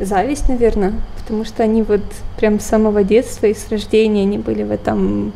зависть, 0.00 0.48
наверное, 0.48 0.94
потому 1.18 1.44
что 1.44 1.62
они 1.62 1.82
вот 1.82 2.02
прям 2.36 2.60
с 2.60 2.64
самого 2.64 3.02
детства 3.02 3.46
и 3.46 3.54
с 3.54 3.68
рождения 3.70 4.22
они 4.22 4.38
были 4.38 4.62
в 4.62 4.70
этом, 4.70 5.32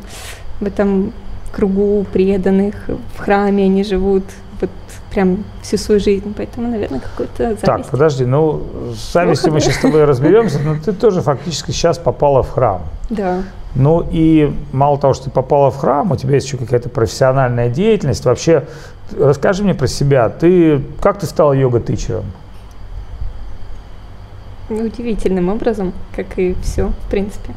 в 0.59 0.67
этом 0.67 1.13
кругу 1.51 2.05
преданных, 2.11 2.75
в 3.15 3.19
храме 3.19 3.65
они 3.65 3.83
живут, 3.83 4.23
прям 5.11 5.43
всю 5.61 5.77
свою 5.77 5.99
жизнь, 5.99 6.33
поэтому, 6.35 6.69
наверное, 6.69 6.99
какой-то 6.99 7.43
зависть. 7.43 7.61
Так, 7.61 7.85
подожди, 7.87 8.25
ну, 8.25 8.63
с 8.95 9.13
завистью 9.13 9.51
мы 9.53 9.59
сейчас 9.59 9.75
с 9.75 9.79
тобой 9.79 10.05
разберемся, 10.05 10.59
но 10.59 10.75
ты 10.83 10.93
тоже 10.93 11.21
фактически 11.21 11.71
сейчас 11.71 11.97
попала 11.97 12.43
в 12.43 12.51
храм. 12.51 12.81
Да. 13.09 13.43
Ну 13.75 14.05
и 14.09 14.53
мало 14.71 14.97
того, 14.97 15.13
что 15.13 15.25
ты 15.25 15.29
попала 15.31 15.69
в 15.69 15.77
храм, 15.77 16.11
у 16.11 16.15
тебя 16.15 16.35
есть 16.35 16.47
еще 16.47 16.57
какая-то 16.57 16.89
профессиональная 16.89 17.69
деятельность. 17.69 18.25
Вообще, 18.25 18.65
расскажи 19.17 19.63
мне 19.63 19.73
про 19.73 19.87
себя. 19.87 20.29
Ты 20.29 20.81
как 21.01 21.19
ты 21.19 21.25
стала 21.25 21.53
йога-тычером? 21.53 22.25
Удивительным 24.69 25.49
образом, 25.49 25.93
как 26.15 26.39
и 26.39 26.55
все, 26.63 26.87
в 26.87 27.09
принципе. 27.09 27.53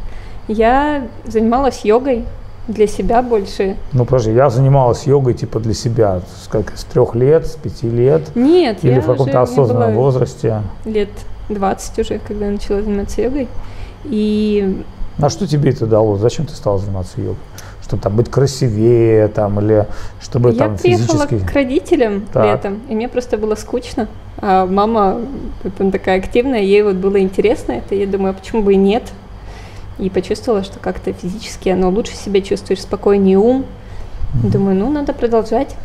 Я 0.49 1.07
занималась 1.25 1.85
йогой 1.85 2.25
для 2.69 2.87
себя 2.87 3.23
больше. 3.23 3.77
Ну, 3.93 4.05
подожди, 4.05 4.33
я 4.33 4.51
занималась 4.51 5.07
йогой 5.07 5.35
типа 5.35 5.61
для 5.61 5.75
себя, 5.75 6.21
как 6.49 6.77
с 6.77 6.85
трех 6.85 7.15
лет, 7.15 7.47
с 7.47 7.57
пяти 7.57 7.89
лет? 7.89 8.35
Нет, 8.35 8.79
Или 8.83 9.01
в 9.01 9.07
каком-то 9.07 9.43
осознанном 9.43 9.95
возрасте? 9.95 10.63
Лет 10.85 11.11
20 11.49 11.99
уже, 11.99 12.21
когда 12.27 12.47
я 12.47 12.53
начала 12.53 12.83
заниматься 12.83 13.23
йогой. 13.23 13.49
И... 14.05 14.83
А 15.19 15.29
что 15.31 15.47
тебе 15.47 15.71
это 15.71 15.87
дало? 15.87 16.17
Зачем 16.17 16.47
ты 16.47 16.55
стала 16.55 16.79
заниматься 16.79 17.21
йогой? 17.21 17.37
Чтобы 17.83 18.03
там 18.03 18.17
быть 18.17 18.31
красивее, 18.31 19.29
там, 19.29 19.61
или 19.61 19.87
чтобы 20.21 20.53
я 20.53 20.59
там 20.59 20.79
физически... 20.79 21.13
Я 21.13 21.27
приехала 21.27 21.49
к 21.49 21.53
родителям 21.53 22.23
так. 22.33 22.47
летом, 22.47 22.81
и 22.89 22.95
мне 22.95 23.09
просто 23.09 23.37
было 23.37 23.55
скучно. 23.57 24.09
А 24.39 24.67
мама, 24.67 25.21
там 25.77 25.91
такая 25.91 26.19
активная, 26.19 26.63
ей 26.63 26.83
вот 26.83 26.97
было 26.97 27.21
интересно 27.21 27.73
это, 27.73 27.95
я 27.95 28.07
думаю, 28.07 28.31
а 28.31 28.33
почему 28.33 28.63
бы 28.63 28.73
и 28.73 28.77
нет? 28.77 29.05
И 29.99 30.11
почувствовала, 30.11 30.65
что 30.65 30.79
как-то 30.79 31.13
физически 31.13 31.69
оно 31.69 31.91
лучше 31.91 32.15
себя 32.15 32.41
чувствуешь, 32.41 32.83
спокойнее 32.83 33.39
ум. 33.39 33.65
Думаю, 34.43 34.77
ну, 34.77 34.91
надо 34.91 35.13
продолжать. 35.13 35.77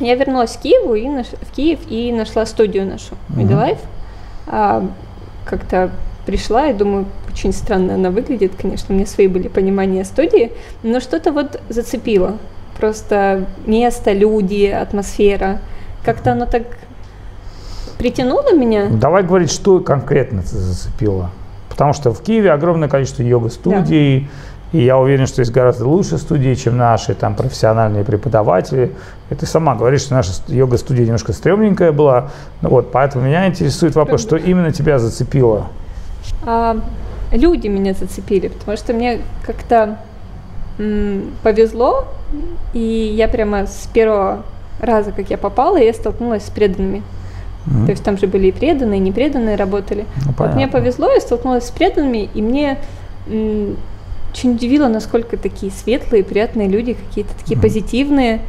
Я 0.00 0.14
вернулась 0.14 0.52
в 0.52 0.60
Киеву 0.60 0.94
и 0.94 1.08
наш, 1.08 1.26
в 1.26 1.50
Киев 1.54 1.80
и 1.88 2.12
нашла 2.12 2.46
студию 2.46 2.86
нашу 2.86 3.14
Midlife. 3.30 3.78
А, 4.46 4.86
как-то 5.44 5.90
пришла 6.26 6.68
и 6.68 6.74
думаю, 6.74 7.06
очень 7.30 7.52
странно 7.52 7.94
она 7.94 8.10
выглядит, 8.10 8.52
конечно, 8.60 8.94
у 8.94 8.96
меня 8.96 9.06
свои 9.06 9.26
были 9.26 9.48
понимания 9.48 10.04
студии, 10.04 10.52
но 10.82 11.00
что-то 11.00 11.32
вот 11.32 11.60
зацепило. 11.68 12.38
Просто 12.78 13.46
место, 13.66 14.12
люди, 14.12 14.66
атмосфера. 14.66 15.60
Как-то 16.04 16.32
оно 16.32 16.46
так 16.46 16.62
притянуло 17.98 18.54
меня. 18.54 18.88
Давай 18.88 19.22
говорить, 19.22 19.50
что 19.50 19.80
конкретно 19.80 20.42
ты 20.42 20.56
зацепило. 20.56 21.30
Потому 21.80 21.94
что 21.94 22.12
в 22.12 22.20
Киеве 22.20 22.52
огромное 22.52 22.90
количество 22.90 23.22
йога-студий, 23.22 24.28
да. 24.70 24.78
и 24.78 24.84
я 24.84 24.98
уверен, 24.98 25.26
что 25.26 25.40
есть 25.40 25.50
гораздо 25.50 25.88
лучше 25.88 26.18
студии, 26.18 26.52
чем 26.54 26.76
наши, 26.76 27.14
там 27.14 27.34
профессиональные 27.34 28.04
преподаватели. 28.04 28.92
И 29.30 29.34
ты 29.34 29.46
сама 29.46 29.74
говоришь, 29.74 30.02
что 30.02 30.12
наша 30.12 30.32
йога-студия 30.48 31.06
немножко 31.06 31.32
стрёмненькая 31.32 31.92
была. 31.92 32.28
Ну 32.60 32.68
вот, 32.68 32.92
поэтому 32.92 33.24
меня 33.24 33.46
интересует 33.46 33.94
вопрос, 33.94 34.20
что 34.20 34.36
именно 34.36 34.72
тебя 34.72 34.98
зацепило? 34.98 35.68
А, 36.44 36.76
люди 37.32 37.68
меня 37.68 37.94
зацепили, 37.94 38.48
потому 38.48 38.76
что 38.76 38.92
мне 38.92 39.22
как-то 39.46 39.96
м, 40.78 41.30
повезло, 41.42 42.08
и 42.74 43.14
я 43.16 43.26
прямо 43.26 43.66
с 43.66 43.88
первого 43.90 44.42
раза, 44.82 45.12
как 45.12 45.30
я 45.30 45.38
попала, 45.38 45.78
я 45.78 45.94
столкнулась 45.94 46.44
с 46.44 46.50
преданными. 46.50 47.02
Mm-hmm. 47.70 47.84
То 47.86 47.90
есть 47.92 48.02
там 48.02 48.18
же 48.18 48.26
были 48.26 48.48
и 48.48 48.52
преданные, 48.52 48.98
и 48.98 49.02
непреданные 49.02 49.56
работали. 49.56 50.04
Ну, 50.26 50.32
вот 50.36 50.54
мне 50.54 50.68
повезло, 50.68 51.10
я 51.10 51.20
столкнулась 51.20 51.66
с 51.66 51.70
преданными, 51.70 52.28
и 52.34 52.42
мне 52.42 52.78
м- 53.28 53.76
очень 54.32 54.52
удивило, 54.52 54.88
насколько 54.88 55.36
такие 55.36 55.70
светлые, 55.72 56.24
приятные 56.24 56.68
люди, 56.68 56.94
какие-то 56.94 57.32
такие 57.38 57.56
mm-hmm. 57.56 57.62
позитивные. 57.62 58.40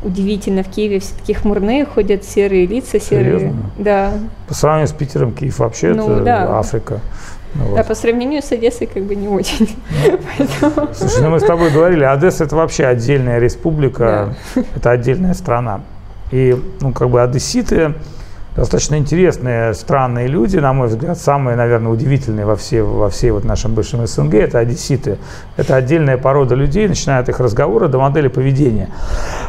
Удивительно, 0.00 0.62
в 0.62 0.68
Киеве 0.68 1.00
все 1.00 1.12
такие 1.18 1.36
хмурные, 1.36 1.84
ходят 1.84 2.24
серые 2.24 2.66
лица, 2.66 3.00
серые. 3.00 3.38
Серьезно? 3.38 3.62
Да. 3.78 4.12
По 4.46 4.54
сравнению 4.54 4.86
с 4.86 4.92
Питером, 4.92 5.32
Киев 5.32 5.58
вообще 5.58 5.92
ну, 5.92 6.08
это 6.08 6.22
да. 6.22 6.58
Африка. 6.58 7.00
Ну, 7.54 7.64
вот. 7.64 7.80
А 7.80 7.82
по 7.82 7.94
сравнению 7.96 8.42
с 8.42 8.52
Одессой 8.52 8.86
как 8.86 9.02
бы 9.02 9.16
не 9.16 9.26
очень. 9.26 9.68
Слушай, 10.94 11.22
ну 11.22 11.30
мы 11.30 11.40
с 11.40 11.44
тобой 11.44 11.70
говорили, 11.70 12.04
Одесса 12.04 12.44
это 12.44 12.54
вообще 12.54 12.84
отдельная 12.84 13.40
республика, 13.40 14.36
да. 14.54 14.62
это 14.76 14.90
отдельная 14.90 15.34
страна. 15.34 15.80
И, 16.30 16.56
ну, 16.80 16.92
как 16.92 17.08
бы 17.10 17.22
одесситы, 17.22 17.94
достаточно 18.58 18.96
интересные, 18.96 19.72
странные 19.72 20.26
люди, 20.26 20.56
на 20.56 20.72
мой 20.72 20.88
взгляд, 20.88 21.16
самые, 21.16 21.56
наверное, 21.56 21.92
удивительные 21.92 22.44
во 22.44 22.56
всей, 22.56 22.82
во 22.82 23.08
всей 23.08 23.30
вот 23.30 23.44
нашем 23.44 23.74
бывшем 23.74 24.04
СНГ, 24.04 24.34
это 24.34 24.58
одесситы. 24.58 25.18
Это 25.56 25.76
отдельная 25.76 26.18
порода 26.18 26.56
людей, 26.56 26.88
начиная 26.88 27.20
от 27.20 27.28
их 27.28 27.38
разговора 27.38 27.86
до 27.86 27.98
модели 27.98 28.26
поведения. 28.26 28.90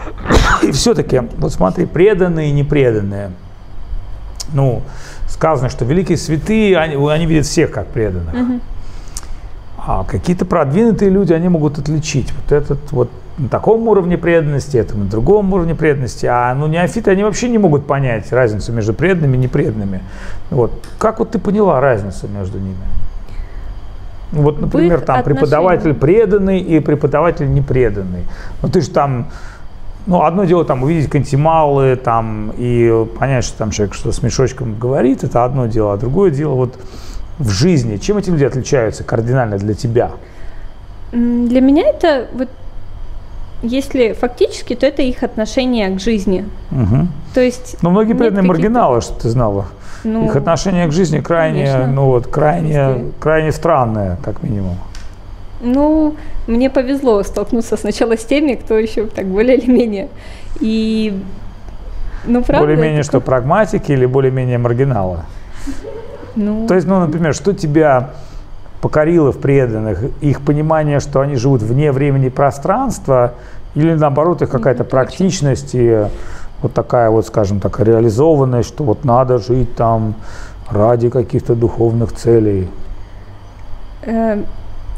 И 0.61 0.71
все-таки, 0.71 1.21
вот 1.37 1.51
смотри, 1.51 1.87
преданные 1.87 2.49
и 2.49 2.51
непреданные. 2.51 3.31
Ну, 4.53 4.83
сказано, 5.27 5.69
что 5.69 5.85
великие 5.85 6.17
святые, 6.17 6.77
они, 6.77 6.95
они 7.09 7.25
видят 7.25 7.47
всех 7.47 7.71
как 7.71 7.87
преданных. 7.87 8.61
А 9.77 10.03
какие-то 10.03 10.45
продвинутые 10.45 11.09
люди, 11.09 11.33
они 11.33 11.49
могут 11.49 11.79
отличить 11.79 12.31
вот 12.33 12.51
этот 12.51 12.91
вот 12.91 13.09
на 13.39 13.47
таком 13.47 13.87
уровне 13.87 14.17
преданности, 14.17 14.77
это 14.77 14.97
на 14.97 15.05
другом 15.05 15.53
уровне 15.53 15.73
преданности. 15.73 16.25
А 16.25 16.53
ну, 16.53 16.67
неофиты, 16.67 17.11
они 17.11 17.23
вообще 17.23 17.49
не 17.49 17.57
могут 17.57 17.87
понять 17.87 18.31
разницу 18.33 18.73
между 18.73 18.93
преданными 18.93 19.37
и 19.37 19.39
непреданными. 19.39 20.01
Вот. 20.51 20.71
Как 20.97 21.19
вот 21.19 21.31
ты 21.31 21.39
поняла 21.39 21.79
разницу 21.79 22.27
между 22.27 22.59
ними? 22.59 22.75
Ну, 24.31 24.41
вот, 24.43 24.59
например, 24.59 25.01
там 25.01 25.19
отношения. 25.19 25.39
преподаватель 25.39 25.93
преданный 25.93 26.59
и 26.59 26.79
преподаватель 26.81 27.51
непреданный. 27.51 28.25
Ну, 28.61 28.69
ты 28.69 28.81
же 28.81 28.89
там, 28.89 29.29
ну, 30.05 30.23
одно 30.23 30.43
дело 30.43 30.65
там 30.65 30.83
увидеть 30.83 31.09
кантималы 31.09 31.95
там 31.95 32.51
и 32.57 33.05
понять, 33.17 33.45
что 33.45 33.57
там 33.57 33.71
человек 33.71 33.95
что 33.95 34.11
с 34.11 34.21
мешочком 34.21 34.77
говорит, 34.77 35.23
это 35.23 35.45
одно 35.45 35.65
дело, 35.65 35.93
а 35.93 35.97
другое 35.97 36.29
дело 36.29 36.55
вот 36.55 36.77
в 37.37 37.49
жизни. 37.49 37.95
Чем 37.97 38.17
эти 38.17 38.29
люди 38.29 38.43
отличаются 38.43 39.05
кардинально 39.05 39.57
для 39.57 39.73
тебя? 39.73 40.11
Для 41.11 41.61
меня 41.61 41.87
это 41.87 42.27
вот 42.33 42.49
если 43.61 44.13
фактически, 44.13 44.75
то 44.75 44.85
это 44.85 45.01
их 45.01 45.23
отношение 45.23 45.89
к 45.89 45.99
жизни. 45.99 46.45
Угу. 46.71 47.07
То 47.33 47.41
есть. 47.41 47.77
Но 47.81 47.89
многие 47.89 48.13
преданные 48.13 48.43
маргиналы, 48.43 49.01
что 49.01 49.13
ты 49.19 49.29
знала. 49.29 49.65
Ну, 50.03 50.25
их 50.25 50.35
отношение 50.35 50.87
к 50.87 50.91
жизни 50.91 51.19
крайне, 51.19 51.65
конечно. 51.65 51.87
ну 51.87 52.05
вот, 52.05 52.27
крайне, 52.27 53.11
крайне 53.19 53.51
странное, 53.51 54.17
как 54.23 54.43
минимум. 54.43 54.77
Ну, 55.61 56.15
мне 56.47 56.69
повезло 56.69 57.21
столкнуться 57.23 57.75
сначала 57.75 58.17
с 58.17 58.23
теми, 58.23 58.55
кто 58.55 58.77
еще 58.77 59.07
так 59.07 59.25
более 59.25 59.57
или 59.57 59.69
менее. 59.69 60.07
И, 60.61 61.21
ну, 62.25 62.43
правда. 62.43 62.65
Более-менее 62.65 63.03
что, 63.03 63.19
прагматики 63.19 63.91
или 63.91 64.05
более-менее 64.05 64.57
маргиналы? 64.57 65.19
Ну. 66.35 66.65
То 66.67 66.75
есть, 66.75 66.87
ну, 66.87 66.99
например, 66.99 67.33
что 67.35 67.53
тебя 67.53 68.11
покорило 68.81 69.31
в 69.31 69.37
преданных, 69.37 70.03
их 70.21 70.41
понимание, 70.41 70.99
что 70.99 71.21
они 71.21 71.35
живут 71.35 71.61
вне 71.61 71.91
времени 71.91 72.27
и 72.27 72.29
пространства, 72.29 73.33
или 73.75 73.93
наоборот 73.93 74.41
их 74.41 74.49
какая-то 74.49 74.83
практичность 74.83 75.71
и 75.73 76.05
вот 76.61 76.73
такая 76.73 77.09
вот, 77.09 77.25
скажем 77.27 77.59
так, 77.59 77.79
реализованность, 77.79 78.67
что 78.67 78.83
вот 78.83 79.05
надо 79.05 79.37
жить 79.37 79.75
там 79.75 80.15
ради 80.69 81.09
каких-то 81.09 81.55
духовных 81.55 82.13
целей? 82.13 82.69
Э, 84.01 84.41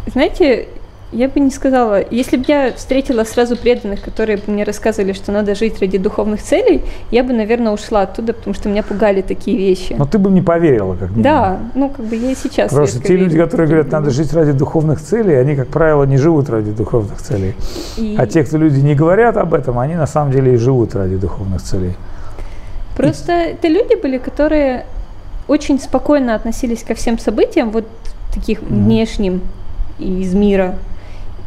знаете, 0.07 0.67
я 1.11 1.27
бы 1.27 1.39
не 1.39 1.51
сказала. 1.51 2.01
Если 2.09 2.37
бы 2.37 2.45
я 2.47 2.71
встретила 2.73 3.23
сразу 3.23 3.57
преданных, 3.57 4.01
которые 4.01 4.37
бы 4.37 4.51
мне 4.51 4.63
рассказывали, 4.63 5.13
что 5.13 5.31
надо 5.31 5.55
жить 5.55 5.79
ради 5.81 5.97
духовных 5.97 6.41
целей, 6.41 6.83
я 7.11 7.23
бы, 7.23 7.33
наверное, 7.33 7.73
ушла 7.73 8.03
оттуда, 8.03 8.33
потому 8.33 8.53
что 8.53 8.69
меня 8.69 8.83
пугали 8.83 9.21
такие 9.21 9.57
вещи. 9.57 9.95
Но 9.97 10.05
ты 10.05 10.17
бы 10.17 10.31
не 10.31 10.41
поверила, 10.41 10.93
как 10.93 11.09
минимум. 11.09 11.23
Да, 11.23 11.59
ну 11.75 11.89
как 11.89 12.05
бы 12.05 12.15
я 12.15 12.31
и 12.31 12.35
сейчас. 12.35 12.69
Потому 12.69 12.87
что 12.87 13.01
те 13.01 13.15
люди, 13.15 13.37
которые 13.37 13.67
говорят, 13.67 13.91
надо 13.91 14.09
жить 14.09 14.33
ради 14.33 14.53
духовных 14.53 15.01
целей, 15.01 15.35
они, 15.35 15.55
как 15.55 15.67
правило, 15.67 16.05
не 16.05 16.17
живут 16.17 16.49
ради 16.49 16.71
духовных 16.71 17.21
целей. 17.21 17.55
И... 17.97 18.15
А 18.17 18.25
те, 18.25 18.43
кто 18.43 18.57
люди 18.57 18.79
не 18.79 18.95
говорят 18.95 19.37
об 19.37 19.53
этом, 19.53 19.79
они 19.79 19.95
на 19.95 20.07
самом 20.07 20.31
деле 20.31 20.53
и 20.53 20.57
живут 20.57 20.95
ради 20.95 21.17
духовных 21.17 21.61
целей. 21.61 21.93
Просто 22.95 23.31
и... 23.33 23.51
это 23.53 23.67
люди 23.67 23.95
были, 24.01 24.17
которые 24.17 24.85
очень 25.47 25.79
спокойно 25.79 26.35
относились 26.35 26.83
ко 26.83 26.93
всем 26.93 27.19
событиям, 27.19 27.71
вот 27.71 27.85
таких 28.33 28.61
mm. 28.61 28.67
внешним 28.67 29.41
из 29.99 30.33
мира, 30.33 30.75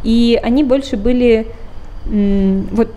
и 0.05 0.39
они 0.43 0.63
больше 0.63 0.97
были 0.97 1.49
вот 2.07 2.89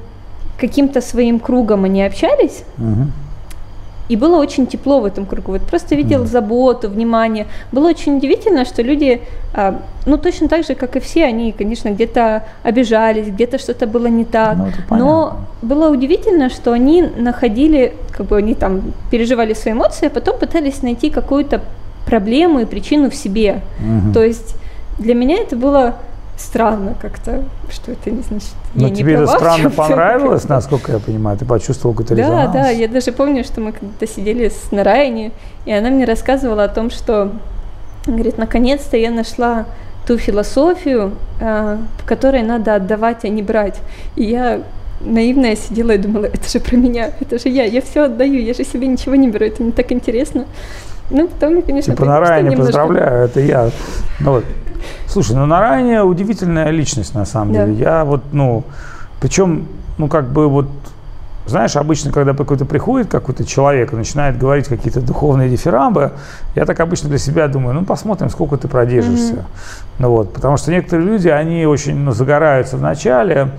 каким-то 0.59 1.01
своим 1.01 1.39
кругом 1.39 1.85
они 1.85 2.03
общались. 2.03 2.63
Угу. 2.77 3.11
И 4.09 4.15
было 4.15 4.37
очень 4.37 4.67
тепло 4.67 5.01
в 5.01 5.05
этом 5.05 5.25
кругу. 5.25 5.51
Вот 5.51 5.61
просто 5.63 5.95
видел 5.95 6.23
mm. 6.23 6.27
заботу, 6.27 6.89
внимание. 6.89 7.45
Было 7.73 7.89
очень 7.89 8.17
удивительно, 8.17 8.63
что 8.63 8.81
люди, 8.81 9.21
а, 9.53 9.81
ну 10.05 10.17
точно 10.17 10.47
так 10.47 10.65
же, 10.65 10.75
как 10.75 10.95
и 10.95 10.99
все, 10.99 11.25
они, 11.25 11.51
конечно, 11.51 11.89
где-то 11.89 12.45
обижались, 12.63 13.27
где-то 13.27 13.57
что-то 13.57 13.85
было 13.85 14.07
не 14.07 14.23
так. 14.23 14.57
Ну, 14.57 14.97
Но 14.97 15.39
было 15.61 15.89
удивительно, 15.89 16.49
что 16.49 16.71
они 16.71 17.01
находили, 17.01 17.95
как 18.11 18.27
бы 18.27 18.37
они 18.37 18.55
там 18.55 18.93
переживали 19.11 19.53
свои 19.53 19.73
эмоции, 19.73 20.07
а 20.07 20.09
потом 20.09 20.39
пытались 20.39 20.81
найти 20.81 21.09
какую-то 21.09 21.61
проблему 22.05 22.59
и 22.59 22.65
причину 22.65 23.09
в 23.09 23.15
себе. 23.15 23.61
Mm-hmm. 23.81 24.13
То 24.13 24.23
есть 24.23 24.55
для 24.99 25.15
меня 25.15 25.39
это 25.41 25.57
было 25.57 25.95
странно 26.37 26.95
как-то, 27.01 27.43
что 27.69 27.91
это 27.91 28.11
не 28.11 28.21
значит. 28.21 28.49
Но 28.75 28.89
тебе 28.89 29.15
это 29.15 29.27
странно 29.27 29.69
понравилось, 29.69 30.47
насколько 30.47 30.93
я 30.93 30.99
понимаю, 30.99 31.37
ты 31.37 31.45
почувствовал 31.45 31.93
какой-то 31.93 32.15
да, 32.15 32.21
резонанс? 32.21 32.53
Да, 32.53 32.63
да, 32.63 32.69
я 32.69 32.87
даже 32.87 33.11
помню, 33.11 33.43
что 33.43 33.59
мы 33.59 33.71
когда-то 33.71 34.07
сидели 34.07 34.49
с 34.49 34.71
Нараяне, 34.71 35.31
и 35.65 35.71
она 35.71 35.89
мне 35.89 36.05
рассказывала 36.05 36.65
о 36.65 36.69
том, 36.69 36.89
что, 36.89 37.31
говорит, 38.05 38.37
наконец-то 38.37 38.97
я 38.97 39.11
нашла 39.11 39.65
ту 40.05 40.17
философию, 40.17 41.13
в 41.39 42.05
которой 42.05 42.43
надо 42.43 42.75
отдавать, 42.75 43.25
а 43.25 43.27
не 43.27 43.41
брать. 43.41 43.79
И 44.15 44.23
я 44.23 44.61
наивная 45.01 45.55
сидела 45.55 45.91
и 45.91 45.97
думала, 45.97 46.25
это 46.25 46.49
же 46.49 46.59
про 46.59 46.75
меня, 46.75 47.11
это 47.19 47.37
же 47.39 47.49
я, 47.49 47.65
я 47.65 47.81
все 47.81 48.05
отдаю, 48.05 48.41
я 48.41 48.53
же 48.53 48.63
себе 48.63 48.87
ничего 48.87 49.15
не 49.15 49.29
беру, 49.29 49.45
это 49.45 49.61
не 49.63 49.71
так 49.71 49.91
интересно. 49.91 50.45
Ну, 51.09 51.27
потом, 51.27 51.61
конечно, 51.61 51.93
Типа 51.93 52.05
на 52.05 52.19
Райане 52.19 52.49
немножко... 52.49 52.65
поздравляю, 52.65 53.25
это 53.25 53.39
я. 53.39 53.69
Ну, 54.19 54.31
вот. 54.31 54.45
Слушай, 55.07 55.35
ну 55.35 55.45
на 55.45 55.59
Райане 55.59 56.03
удивительная 56.03 56.69
личность, 56.69 57.15
на 57.15 57.25
самом 57.25 57.53
да. 57.53 57.65
деле. 57.65 57.79
Я 57.79 58.05
вот, 58.05 58.21
ну, 58.31 58.63
причем, 59.19 59.67
ну, 59.97 60.07
как 60.07 60.29
бы 60.29 60.47
вот, 60.47 60.67
знаешь, 61.45 61.75
обычно, 61.75 62.11
когда 62.11 62.33
какой-то 62.33 62.65
приходит 62.65 63.09
какой-то 63.09 63.45
человек 63.45 63.93
и 63.93 63.95
начинает 63.95 64.37
говорить 64.37 64.67
какие-то 64.67 65.01
духовные 65.01 65.49
дифирамбы, 65.49 66.11
я 66.55 66.65
так 66.65 66.79
обычно 66.79 67.09
для 67.09 67.17
себя 67.17 67.47
думаю, 67.47 67.73
ну, 67.73 67.85
посмотрим, 67.85 68.29
сколько 68.29 68.57
ты 68.57 68.67
продержишься. 68.67 69.33
Mm-hmm. 69.33 69.45
Ну 69.99 70.09
вот, 70.11 70.33
потому 70.33 70.57
что 70.57 70.71
некоторые 70.71 71.07
люди, 71.07 71.29
они 71.29 71.65
очень 71.65 71.95
ну, 71.97 72.11
загораются 72.11 72.77
в 72.77 72.81
начале, 72.81 73.51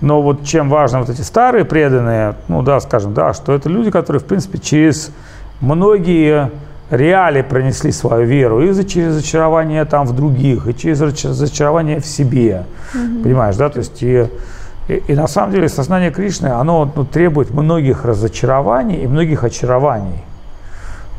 но 0.00 0.20
вот 0.20 0.44
чем 0.44 0.68
важно 0.68 0.98
вот 0.98 1.08
эти 1.08 1.20
старые 1.20 1.64
преданные, 1.64 2.34
ну 2.48 2.62
да, 2.62 2.80
скажем, 2.80 3.14
да, 3.14 3.32
что 3.32 3.52
это 3.54 3.68
люди, 3.68 3.90
которые, 3.90 4.20
в 4.20 4.24
принципе, 4.24 4.58
через 4.58 5.12
многие 5.60 6.50
реалии 6.92 7.42
пронесли 7.42 7.90
свою 7.90 8.26
веру 8.26 8.62
и 8.62 8.84
через 8.84 9.16
разочарование 9.16 9.84
там 9.84 10.06
в 10.06 10.14
других, 10.14 10.68
и 10.68 10.74
через 10.74 11.00
разочарование 11.00 12.00
в 12.00 12.06
себе. 12.06 12.64
Mm-hmm. 12.94 13.22
Понимаешь, 13.22 13.56
да? 13.56 13.68
То 13.70 13.78
есть 13.78 14.02
и, 14.02 14.26
и, 14.88 15.02
и 15.08 15.14
на 15.14 15.26
самом 15.26 15.52
деле 15.52 15.68
сознание 15.68 16.10
Кришны, 16.10 16.48
оно 16.48 16.92
ну, 16.94 17.04
требует 17.04 17.50
многих 17.50 18.04
разочарований 18.04 19.02
и 19.02 19.06
многих 19.06 19.42
очарований. 19.42 20.22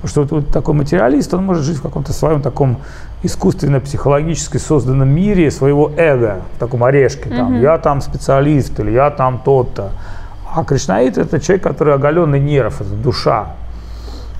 Потому 0.01 0.28
что 0.28 0.36
вот, 0.36 0.49
такой 0.49 0.76
материалист, 0.76 1.34
он 1.34 1.45
может 1.45 1.63
жить 1.63 1.78
в 1.78 1.82
каком-то 1.82 2.13
своем 2.13 2.41
таком 2.41 2.78
искусственно-психологически 3.24 4.57
созданном 4.57 5.09
мире 5.09 5.49
своего 5.49 5.91
эго, 5.97 6.41
в 6.55 6.59
таком 6.59 6.84
орешке, 6.84 7.30
там, 7.30 7.53
mm-hmm. 7.53 7.61
я 7.61 7.78
там 7.78 8.01
специалист 8.01 8.78
или 8.80 8.91
я 8.91 9.09
там 9.09 9.41
тот-то. 9.43 9.91
А 10.53 10.63
Кришнаит 10.65 11.17
это 11.17 11.39
человек, 11.39 11.63
который 11.63 11.95
оголенный 11.95 12.39
нерв, 12.39 12.82
это 12.82 12.91
душа. 12.91 13.55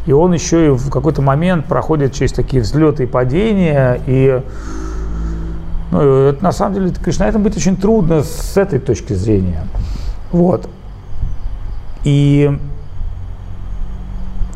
И 0.06 0.12
он 0.12 0.34
еще 0.34 0.68
и 0.68 0.70
в 0.70 0.90
какой-то 0.90 1.22
момент 1.22 1.66
проходит 1.66 2.14
через 2.14 2.34
такие 2.34 2.62
взлеты 2.62 3.04
и 3.04 3.06
падения, 3.06 4.02
и 4.06 4.42
ну, 5.92 6.02
это 6.02 6.44
на 6.44 6.52
самом 6.52 6.74
деле 6.74 6.90
Кришнаитом 6.92 7.44
быть 7.44 7.56
очень 7.56 7.78
трудно 7.78 8.24
с 8.24 8.58
этой 8.58 8.80
точки 8.80 9.14
зрения. 9.14 9.62
Вот. 10.32 10.68
И 12.04 12.52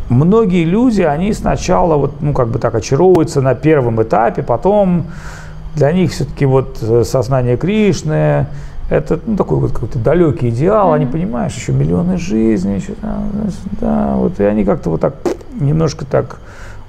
многие 0.09 0.65
люди, 0.65 1.01
они 1.01 1.31
сначала 1.33 1.95
вот, 1.95 2.21
ну, 2.21 2.33
как 2.33 2.49
бы 2.49 2.59
так 2.59 2.75
очаровываются 2.75 3.41
на 3.41 3.55
первом 3.55 4.01
этапе, 4.01 4.43
потом 4.43 5.05
для 5.75 5.91
них 5.91 6.11
все-таки 6.11 6.45
вот 6.45 6.79
э, 6.81 7.03
сознание 7.05 7.55
Кришны, 7.55 8.47
это 8.89 9.19
ну, 9.25 9.37
такой 9.37 9.59
вот 9.59 9.71
какой-то 9.73 9.99
далекий 9.99 10.49
идеал, 10.49 10.89
mm-hmm. 10.89 10.95
они, 10.95 11.05
понимаешь, 11.05 11.53
еще 11.53 11.71
миллионы 11.71 12.17
жизней, 12.17 12.77
еще 12.77 12.93
там, 12.93 13.29
да, 13.79 14.15
вот, 14.15 14.39
и 14.39 14.43
они 14.43 14.65
как-то 14.65 14.89
вот 14.89 15.01
так 15.01 15.15
немножко 15.59 16.05
так 16.05 16.39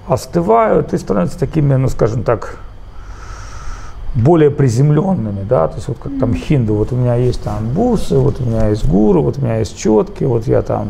остывают 0.07 0.95
и 0.95 0.99
становятся 0.99 1.39
такими, 1.39 1.75
ну, 1.75 1.89
скажем 1.89 2.23
так, 2.23 2.59
более 4.15 4.51
приземленными, 4.51 5.45
да, 5.45 5.69
то 5.69 5.77
есть 5.77 5.89
вот 5.89 5.99
как 5.99 6.13
там 6.19 6.35
хинду, 6.35 6.75
вот 6.75 6.93
у 6.93 6.97
меня 6.97 7.15
есть 7.15 7.43
там 7.43 7.69
бусы, 7.69 8.17
вот 8.17 8.41
у 8.41 8.45
меня 8.45 8.69
есть 8.69 8.89
гуру, 8.89 9.23
вот 9.23 9.39
у 9.39 9.43
меня 9.43 9.59
есть 9.59 9.79
четки, 9.79 10.25
вот 10.25 10.47
я 10.47 10.63
там 10.63 10.89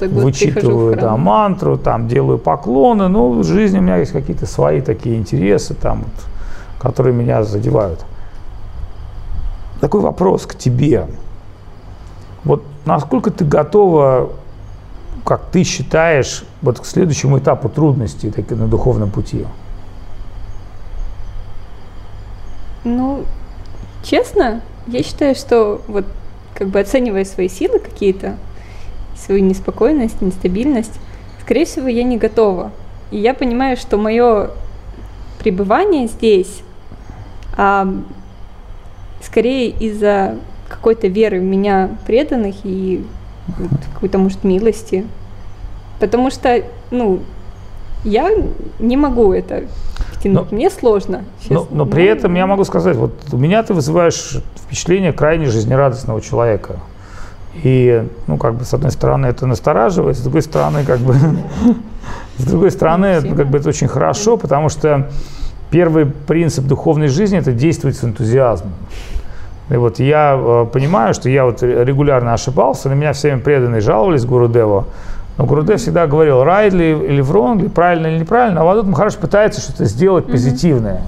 вычитываю 0.00 0.96
да, 0.96 1.16
мантру, 1.16 1.78
там 1.78 2.08
делаю 2.08 2.38
поклоны, 2.38 3.08
ну, 3.08 3.40
в 3.40 3.44
жизни 3.44 3.78
у 3.78 3.82
меня 3.82 3.98
есть 3.98 4.12
какие-то 4.12 4.46
свои 4.46 4.80
такие 4.80 5.16
интересы, 5.16 5.74
там, 5.74 6.00
вот, 6.00 6.82
которые 6.82 7.14
меня 7.14 7.44
задевают. 7.44 8.04
Такой 9.80 10.00
вопрос 10.00 10.44
к 10.46 10.56
тебе. 10.56 11.06
Вот 12.42 12.62
насколько 12.84 13.30
ты 13.30 13.44
готова, 13.44 14.30
как 15.24 15.42
ты 15.52 15.62
считаешь, 15.62 16.44
вот 16.64 16.80
к 16.80 16.86
следующему 16.86 17.38
этапу 17.38 17.68
трудностей 17.68 18.32
на 18.50 18.66
духовном 18.66 19.10
пути? 19.10 19.46
Ну, 22.82 23.24
честно, 24.02 24.60
я 24.86 25.02
считаю, 25.02 25.34
что 25.34 25.80
вот 25.86 26.06
как 26.54 26.68
бы 26.68 26.80
оценивая 26.80 27.24
свои 27.24 27.48
силы 27.48 27.78
какие-то, 27.78 28.36
свою 29.16 29.42
неспокойность, 29.42 30.20
нестабильность, 30.20 30.98
скорее 31.42 31.66
всего, 31.66 31.88
я 31.88 32.02
не 32.02 32.18
готова. 32.18 32.72
И 33.10 33.18
я 33.18 33.34
понимаю, 33.34 33.76
что 33.76 33.96
мое 33.96 34.50
пребывание 35.38 36.08
здесь 36.08 36.62
а, 37.56 37.86
скорее 39.22 39.70
из-за 39.70 40.36
какой-то 40.68 41.06
веры 41.08 41.40
в 41.40 41.44
меня 41.44 41.90
преданных 42.06 42.56
и 42.64 43.04
вот, 43.58 43.80
какой-то, 43.92 44.18
может, 44.18 44.44
милости. 44.44 45.06
Потому 46.00 46.30
что, 46.30 46.62
ну, 46.90 47.20
я 48.04 48.30
не 48.78 48.96
могу 48.96 49.32
это 49.32 49.64
втянуть. 50.12 50.50
Но, 50.50 50.56
Мне 50.56 50.70
сложно. 50.70 51.24
Но, 51.48 51.66
но 51.70 51.86
при 51.86 52.04
этом 52.04 52.34
я 52.34 52.46
могу 52.46 52.64
сказать, 52.64 52.96
вот 52.96 53.12
у 53.32 53.36
меня 53.36 53.62
ты 53.62 53.74
вызываешь 53.74 54.38
впечатление 54.56 55.12
крайне 55.12 55.46
жизнерадостного 55.46 56.20
человека. 56.20 56.76
И, 57.62 58.04
ну, 58.26 58.36
как 58.36 58.54
бы, 58.54 58.64
с 58.64 58.74
одной 58.74 58.90
стороны, 58.90 59.26
это 59.26 59.46
настораживает, 59.46 60.16
с 60.16 60.20
другой 60.20 60.42
стороны, 60.42 60.84
как 60.84 60.98
бы, 60.98 61.14
с 62.38 62.44
другой 62.44 62.70
стороны, 62.72 63.22
как 63.22 63.48
бы, 63.48 63.58
это 63.58 63.68
очень 63.68 63.86
хорошо, 63.86 64.36
потому 64.36 64.68
что 64.68 65.08
первый 65.70 66.06
принцип 66.06 66.64
духовной 66.64 67.08
жизни– 67.08 67.38
это 67.40 67.52
действовать 67.52 67.96
с 67.96 68.04
энтузиазмом. 68.04 68.72
И 69.70 69.76
вот 69.76 69.98
я 69.98 70.36
э, 70.36 70.66
понимаю, 70.70 71.14
что 71.14 71.30
я 71.30 71.44
вот 71.46 71.62
регулярно 71.62 72.34
ошибался, 72.34 72.88
на 72.88 72.94
меня 72.94 73.12
всеми 73.12 73.40
преданные 73.40 73.80
жаловались 73.80 74.24
Гуру 74.24 74.48
Деву, 74.48 74.86
но 75.36 75.46
Гурудев 75.46 75.80
всегда 75.80 76.06
говорил, 76.06 76.42
right 76.42 76.70
ли 76.70 76.90
или 76.90 77.22
wrong, 77.22 77.62
ли, 77.62 77.68
правильно 77.68 78.08
или 78.08 78.18
неправильно, 78.20 78.60
а 78.60 78.64
Вадут 78.64 78.86
Махараш 78.86 79.16
пытается 79.16 79.60
что-то 79.60 79.84
сделать 79.84 80.26
позитивное. 80.26 81.02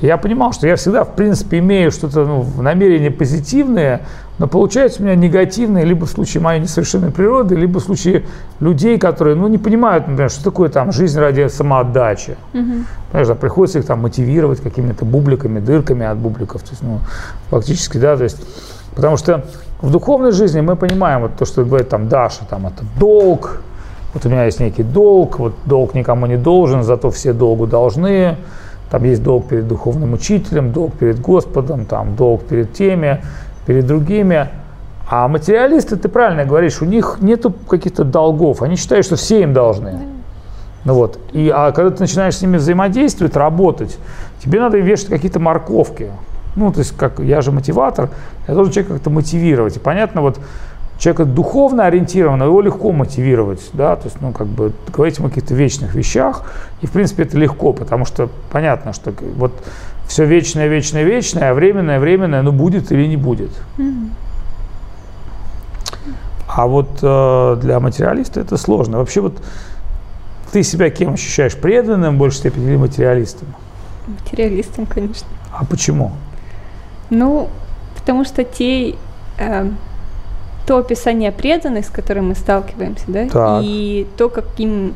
И 0.00 0.06
я 0.06 0.18
понимал, 0.18 0.52
что 0.52 0.66
я 0.66 0.76
всегда, 0.76 1.04
в 1.04 1.14
принципе, 1.14 1.60
имею 1.60 1.90
что-то, 1.90 2.26
ну, 2.26 2.46
намерение 2.60 3.10
позитивное, 3.10 4.02
но 4.38 4.48
получается 4.48 5.00
у 5.00 5.06
меня 5.06 5.14
негативное, 5.14 5.84
либо 5.84 6.06
в 6.06 6.10
случае 6.10 6.42
моей 6.42 6.60
несовершенной 6.60 7.10
природы, 7.10 7.54
либо 7.54 7.78
в 7.78 7.82
случае 7.82 8.24
людей, 8.60 8.98
которые, 8.98 9.36
ну, 9.36 9.46
не 9.48 9.58
понимают, 9.58 10.08
например, 10.08 10.30
что 10.30 10.44
такое 10.44 10.68
там 10.68 10.92
жизнь 10.92 11.18
ради 11.18 11.46
самоотдачи. 11.46 12.36
Mm-hmm. 12.52 12.84
Понимаешь, 13.12 13.28
да, 13.28 13.34
приходится 13.34 13.78
их 13.78 13.86
там 13.86 14.00
мотивировать 14.00 14.60
какими-то 14.60 15.04
бубликами, 15.04 15.60
дырками 15.60 16.04
от 16.04 16.18
бубликов, 16.18 16.62
то 16.62 16.70
есть, 16.70 16.82
ну, 16.82 16.98
фактически, 17.48 17.96
да, 17.96 18.16
то 18.16 18.24
есть, 18.24 18.44
потому 18.96 19.16
что 19.16 19.46
в 19.84 19.90
духовной 19.90 20.32
жизни 20.32 20.62
мы 20.62 20.76
понимаем 20.76 21.20
вот 21.20 21.36
то, 21.36 21.44
что 21.44 21.62
говорит 21.64 21.90
там 21.90 22.08
Даша, 22.08 22.44
там 22.48 22.66
это 22.66 22.84
долг, 22.98 23.60
вот 24.14 24.24
у 24.24 24.28
меня 24.30 24.44
есть 24.46 24.58
некий 24.58 24.82
долг, 24.82 25.38
вот 25.38 25.52
долг 25.66 25.94
никому 25.94 26.26
не 26.26 26.38
должен, 26.38 26.82
зато 26.82 27.10
все 27.10 27.34
долгу 27.34 27.66
должны, 27.66 28.36
там 28.90 29.04
есть 29.04 29.22
долг 29.22 29.48
перед 29.48 29.68
духовным 29.68 30.14
учителем, 30.14 30.72
долг 30.72 30.94
перед 30.94 31.20
Господом, 31.20 31.84
там 31.84 32.16
долг 32.16 32.44
перед 32.44 32.72
теми, 32.72 33.22
перед 33.66 33.86
другими. 33.86 34.48
А 35.10 35.28
материалисты, 35.28 35.96
ты 35.96 36.08
правильно 36.08 36.46
говоришь, 36.46 36.80
у 36.80 36.86
них 36.86 37.18
нету 37.20 37.52
каких-то 37.68 38.04
долгов, 38.04 38.62
они 38.62 38.76
считают, 38.76 39.04
что 39.04 39.16
все 39.16 39.42
им 39.42 39.52
должны. 39.52 39.98
Ну 40.84 40.94
вот. 40.94 41.18
И, 41.32 41.50
а 41.54 41.72
когда 41.72 41.90
ты 41.90 42.00
начинаешь 42.00 42.36
с 42.36 42.42
ними 42.42 42.56
взаимодействовать, 42.56 43.36
работать, 43.36 43.98
тебе 44.42 44.60
надо 44.60 44.78
вешать 44.78 45.08
какие-то 45.08 45.40
морковки. 45.40 46.10
Ну, 46.56 46.72
то 46.72 46.80
есть, 46.80 46.96
как 46.96 47.18
я 47.18 47.40
же 47.40 47.52
мотиватор, 47.52 48.10
я 48.46 48.54
должен 48.54 48.72
человека 48.72 48.94
как-то 48.94 49.10
мотивировать. 49.10 49.76
И 49.76 49.80
понятно, 49.80 50.20
вот 50.20 50.38
человека 50.98 51.24
духовно 51.24 51.86
ориентированного, 51.86 52.48
его 52.48 52.60
легко 52.60 52.92
мотивировать, 52.92 53.60
да, 53.72 53.96
то 53.96 54.04
есть, 54.04 54.20
ну, 54.20 54.32
как 54.32 54.46
бы 54.46 54.72
говорить 54.92 55.18
о 55.18 55.24
каких-то 55.24 55.54
вечных 55.54 55.94
вещах, 55.94 56.44
и, 56.80 56.86
в 56.86 56.92
принципе, 56.92 57.24
это 57.24 57.36
легко, 57.36 57.72
потому 57.72 58.04
что 58.04 58.28
понятно, 58.50 58.92
что 58.92 59.12
вот 59.36 59.52
все 60.06 60.24
вечное, 60.24 60.68
вечное, 60.68 61.02
вечное, 61.02 61.50
а 61.50 61.54
временное, 61.54 61.98
временное, 61.98 62.42
ну, 62.42 62.52
будет 62.52 62.92
или 62.92 63.06
не 63.06 63.16
будет. 63.16 63.50
А 66.46 66.66
вот 66.68 66.98
э, 67.02 67.56
для 67.60 67.80
материалиста 67.80 68.40
это 68.40 68.56
сложно. 68.56 68.98
Вообще 68.98 69.20
вот 69.20 69.42
ты 70.52 70.62
себя 70.62 70.88
кем 70.88 71.14
ощущаешь? 71.14 71.56
Преданным 71.56 72.14
в 72.14 72.18
большей 72.18 72.38
степени 72.38 72.66
или 72.68 72.76
материалистом? 72.76 73.48
Материалистом, 74.06 74.86
конечно. 74.86 75.26
А 75.50 75.64
почему? 75.64 76.12
Ну, 77.14 77.48
потому 77.94 78.24
что 78.24 78.44
те, 78.44 78.96
э, 79.38 79.68
то 80.66 80.78
описание 80.78 81.32
преданных, 81.32 81.86
с 81.86 81.90
которым 81.90 82.28
мы 82.28 82.34
сталкиваемся, 82.34 83.04
да, 83.06 83.28
так. 83.28 83.62
и 83.64 84.06
то, 84.16 84.28
каким 84.28 84.94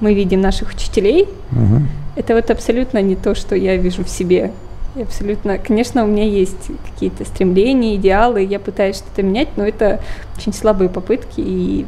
мы 0.00 0.14
видим 0.14 0.40
наших 0.40 0.70
учителей, 0.70 1.28
угу. 1.52 1.82
это 2.16 2.34
вот 2.34 2.50
абсолютно 2.50 3.02
не 3.02 3.16
то, 3.16 3.34
что 3.34 3.56
я 3.56 3.76
вижу 3.76 4.04
в 4.04 4.08
себе. 4.08 4.52
Абсолютно. 5.00 5.58
Конечно, 5.58 6.04
у 6.04 6.06
меня 6.06 6.24
есть 6.24 6.70
какие-то 6.86 7.24
стремления, 7.24 7.96
идеалы, 7.96 8.42
я 8.42 8.58
пытаюсь 8.58 8.96
что-то 8.96 9.22
менять, 9.22 9.48
но 9.56 9.66
это 9.66 10.00
очень 10.36 10.52
слабые 10.52 10.88
попытки 10.88 11.40
и 11.40 11.86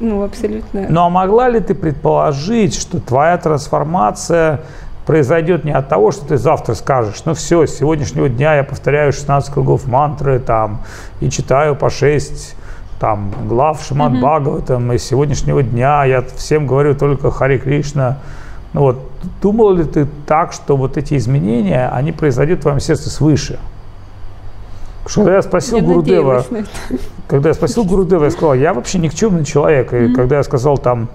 ну, 0.00 0.22
абсолютно. 0.22 0.86
Ну, 0.88 1.00
а 1.00 1.08
могла 1.08 1.48
ли 1.48 1.60
ты 1.60 1.74
предположить, 1.74 2.74
что 2.74 3.00
твоя 3.00 3.36
трансформация 3.36 4.62
произойдет 5.08 5.64
не 5.64 5.72
от 5.72 5.88
того, 5.88 6.10
что 6.10 6.26
ты 6.26 6.36
завтра 6.36 6.74
скажешь, 6.74 7.22
ну 7.24 7.32
все, 7.32 7.66
с 7.66 7.78
сегодняшнего 7.78 8.28
дня 8.28 8.56
я 8.56 8.62
повторяю 8.62 9.10
16 9.14 9.50
кругов 9.50 9.86
мантры 9.86 10.38
там 10.38 10.82
и 11.20 11.30
читаю 11.30 11.74
по 11.76 11.88
6 11.88 12.54
там 13.00 13.32
глав 13.48 13.82
Шимат 13.82 14.12
mm-hmm. 14.12 14.18
Бхагаватам, 14.18 14.92
и 14.92 14.98
с 14.98 15.04
сегодняшнего 15.04 15.62
дня 15.62 16.04
я 16.04 16.22
всем 16.36 16.66
говорю 16.66 16.94
только 16.94 17.30
Хари 17.30 17.56
Кришна. 17.56 18.18
Ну 18.74 18.82
вот, 18.82 19.10
думал 19.40 19.72
ли 19.72 19.84
ты 19.84 20.06
так, 20.26 20.52
что 20.52 20.76
вот 20.76 20.98
эти 20.98 21.16
изменения, 21.16 21.88
они 21.88 22.12
произойдут 22.12 22.58
в 22.58 22.62
твоем 22.62 22.80
сердце 22.80 23.08
свыше? 23.08 23.58
Что 25.06 25.22
когда 25.22 25.36
я 25.36 25.42
спросил 25.42 25.78
я 25.78 25.84
Гурудева, 25.84 26.44
когда 27.28 27.48
я 27.48 27.54
спросил 27.54 27.84
Гурудева, 27.84 28.24
я 28.24 28.30
сказал, 28.30 28.52
я 28.52 28.74
вообще 28.74 28.98
никчемный 28.98 29.46
человек. 29.46 29.94
И 29.94 29.96
mm-hmm. 29.96 30.12
когда 30.12 30.36
я 30.36 30.42
сказал 30.42 30.76
там 30.76 31.08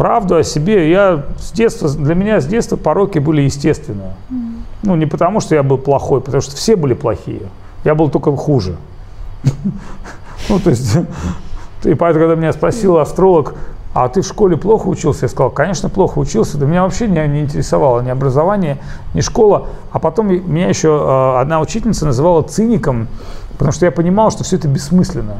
правду 0.00 0.36
о 0.36 0.42
себе, 0.42 0.90
я 0.90 1.24
с 1.38 1.52
детства, 1.52 1.90
для 1.90 2.14
меня 2.14 2.40
с 2.40 2.46
детства 2.46 2.76
пороки 2.76 3.18
были 3.18 3.42
естественные. 3.42 4.14
Mm-hmm. 4.30 4.54
Ну, 4.84 4.96
не 4.96 5.04
потому, 5.04 5.40
что 5.40 5.54
я 5.54 5.62
был 5.62 5.76
плохой, 5.76 6.22
потому 6.22 6.40
что 6.40 6.56
все 6.56 6.74
были 6.74 6.94
плохие. 6.94 7.42
Я 7.84 7.94
был 7.94 8.08
только 8.08 8.34
хуже. 8.34 8.76
Ну, 10.48 10.58
то 10.58 10.70
есть, 10.70 10.96
и 11.84 11.92
поэтому, 11.92 12.24
когда 12.24 12.34
меня 12.34 12.54
спросил 12.54 12.96
астролог, 12.96 13.54
а 13.92 14.08
ты 14.08 14.22
в 14.22 14.26
школе 14.26 14.56
плохо 14.56 14.88
учился? 14.88 15.26
Я 15.26 15.28
сказал, 15.28 15.50
конечно, 15.50 15.90
плохо 15.90 16.18
учился. 16.18 16.56
Да 16.56 16.64
меня 16.64 16.82
вообще 16.84 17.06
не, 17.06 17.28
не 17.28 17.42
интересовало 17.42 18.00
ни 18.00 18.08
образование, 18.08 18.78
ни 19.12 19.20
школа. 19.20 19.66
А 19.92 19.98
потом 19.98 20.28
меня 20.28 20.68
еще 20.68 20.88
э, 20.88 21.40
одна 21.40 21.60
учительница 21.60 22.06
называла 22.06 22.40
циником, 22.42 23.06
потому 23.52 23.72
что 23.72 23.84
я 23.84 23.92
понимал, 23.92 24.30
что 24.30 24.44
все 24.44 24.56
это 24.56 24.66
бессмысленно. 24.66 25.36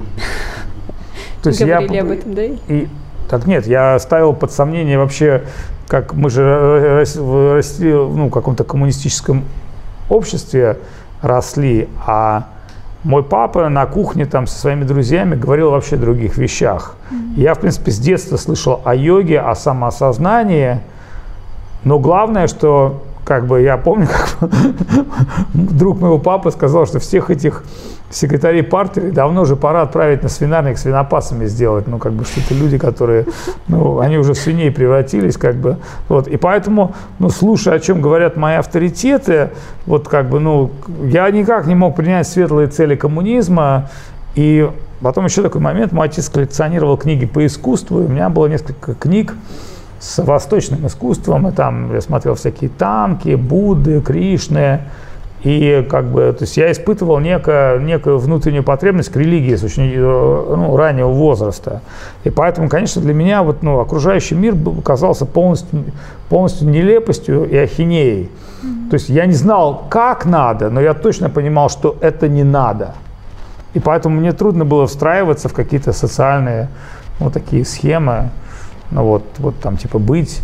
То 1.43 1.49
есть 1.49 1.65
Говорили 1.65 1.95
я, 1.95 2.03
об 2.03 2.11
этом, 2.11 2.35
да? 2.35 2.43
И, 2.45 2.89
так 3.31 3.47
нет, 3.47 3.65
я 3.69 3.97
ставил 4.01 4.33
под 4.33 4.51
сомнение 4.51 4.99
вообще, 4.99 5.45
как 5.87 6.15
мы 6.15 6.31
же 6.31 7.05
росли 7.55 7.93
ну, 7.93 8.27
в 8.27 8.31
каком-то 8.31 8.65
коммунистическом 8.65 9.45
обществе 10.09 10.79
росли, 11.23 11.89
а 12.05 12.49
мой 13.05 13.23
папа 13.23 13.69
на 13.69 13.87
кухне 13.87 14.27
там 14.27 14.49
со 14.49 14.59
своими 14.59 14.83
друзьями 14.83 15.37
говорил 15.37 15.71
вообще 15.71 15.95
о 15.95 15.99
других 15.99 16.39
вещах. 16.39 16.97
Я, 17.37 17.55
в 17.55 17.61
принципе, 17.61 17.93
с 17.93 18.01
детства 18.01 18.37
слышал 18.37 18.83
о 18.85 18.97
йоге, 18.97 19.39
о 19.39 19.55
самоосознании, 19.55 20.81
но 21.85 22.01
главное, 22.01 22.49
что 22.49 23.05
как 23.25 23.47
бы 23.47 23.63
я 23.63 23.77
помню, 23.77 24.09
как 24.41 24.51
друг 25.55 26.01
моего 26.01 26.19
папы 26.19 26.51
сказал, 26.51 26.85
что 26.85 26.99
всех 26.99 27.31
этих 27.31 27.63
секретарей 28.11 28.63
партии 28.63 29.11
давно 29.11 29.43
уже 29.43 29.57
пора 29.57 29.83
отправить 29.83 30.23
на 30.23 30.29
свинарник 30.29 30.79
свинопасами 30.79 31.47
сделать. 31.47 31.87
Ну, 31.87 31.99
как 31.99 32.13
бы, 32.13 32.25
что 32.25 32.41
это 32.41 32.55
люди, 32.55 32.77
которые, 32.77 33.27
ну, 33.69 34.01
они 34.01 34.19
уже 34.19 34.35
в 34.35 34.39
свиней 34.39 34.71
превратились, 34.71 35.37
как 35.37 35.57
бы. 35.57 35.77
Вот. 36.09 36.27
И 36.29 36.37
поэтому, 36.37 36.95
ну, 37.19 37.31
слушая, 37.31 37.75
о 37.75 37.79
чем 37.79 38.01
говорят 38.01 38.37
мои 38.37 38.57
авторитеты, 38.57 39.51
вот, 39.87 40.09
как 40.09 40.29
бы, 40.29 40.41
ну, 40.41 40.71
я 41.05 41.31
никак 41.31 41.67
не 41.67 41.75
мог 41.75 41.97
принять 41.97 42.27
светлые 42.27 42.69
цели 42.69 42.97
коммунизма. 42.97 43.89
И 44.35 44.69
потом 45.01 45.25
еще 45.25 45.43
такой 45.43 45.61
момент, 45.61 45.93
мой 45.93 46.07
отец 46.07 46.29
коллекционировал 46.29 46.97
книги 46.97 47.27
по 47.27 47.45
искусству, 47.47 48.01
и 48.01 48.05
у 48.05 48.09
меня 48.09 48.29
было 48.29 48.47
несколько 48.47 48.95
книг, 48.95 49.35
с 50.01 50.23
восточным 50.23 50.87
искусством, 50.87 51.47
и 51.49 51.53
там 51.53 51.93
я 51.93 52.01
смотрел 52.01 52.35
всякие 52.35 52.71
танки, 52.71 53.35
Будды, 53.35 54.01
Кришны, 54.01 54.81
и 55.43 55.87
как 55.89 56.07
бы, 56.07 56.35
то 56.37 56.45
есть 56.45 56.57
я 56.59 56.71
испытывал 56.71 57.19
некое, 57.19 57.79
некую 57.79 58.19
внутреннюю 58.19 58.63
потребность 58.63 59.09
к 59.11 59.17
религии 59.17 59.55
с 59.55 59.65
очень 59.65 59.91
э, 59.91 59.99
ну, 59.99 60.77
раннего 60.77 61.09
возраста. 61.09 61.81
И 62.25 62.31
поэтому, 62.31 62.69
конечно, 62.69 63.01
для 63.01 63.15
меня 63.15 63.43
вот, 63.43 63.63
ну, 63.63 63.81
окружающий 63.81 64.35
мир 64.35 64.55
казался 64.85 65.25
полностью, 65.25 65.85
полностью 66.29 66.69
нелепостью 66.69 67.49
и 67.49 67.57
ахинеей. 67.57 68.31
Mm-hmm. 68.63 68.91
То 68.91 68.95
есть 68.95 69.09
я 69.09 69.25
не 69.25 69.33
знал, 69.33 69.87
как 69.89 70.27
надо, 70.27 70.69
но 70.69 70.81
я 70.81 70.93
точно 70.93 71.31
понимал, 71.31 71.71
что 71.71 71.97
это 72.03 72.29
не 72.29 72.45
надо. 72.45 72.95
И 73.73 73.81
поэтому 73.81 74.17
мне 74.17 74.33
трудно 74.33 74.67
было 74.67 74.87
встраиваться 74.87 75.49
в 75.49 75.55
какие-то 75.55 75.93
социальные 75.93 76.69
вот 77.19 77.33
такие 77.33 77.65
схемы. 77.65 78.31
Ну 78.91 79.05
вот, 79.05 79.25
вот 79.39 79.59
там 79.61 79.79
типа 79.79 79.99
быть 79.99 80.43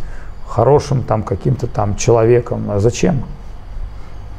хорошим 0.48 1.02
там 1.02 1.22
каким-то 1.22 1.66
там 1.66 1.96
человеком. 1.96 2.70
А 2.70 2.78
зачем? 2.78 3.24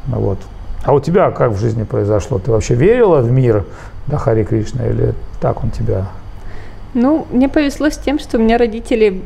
Ну 0.08 0.20
вот. 0.20 0.40
А 0.84 0.94
у 0.94 1.00
тебя 1.00 1.32
как 1.32 1.52
в 1.52 1.60
жизни 1.60 1.84
произошло? 1.84 2.40
Ты 2.40 2.52
вообще 2.52 2.76
верила 2.76 3.20
в 3.20 3.32
мир 3.32 3.66
да, 4.08 4.18
Хари 4.18 4.44
Кришна 4.44 4.86
или 4.88 5.14
так 5.42 5.64
он 5.64 5.70
тебя? 5.72 6.06
Ну, 6.94 7.28
мне 7.32 7.50
повезло 7.50 7.90
с 7.90 7.98
тем, 7.98 8.20
что 8.20 8.38
у 8.38 8.42
меня 8.42 8.58
родители, 8.58 9.22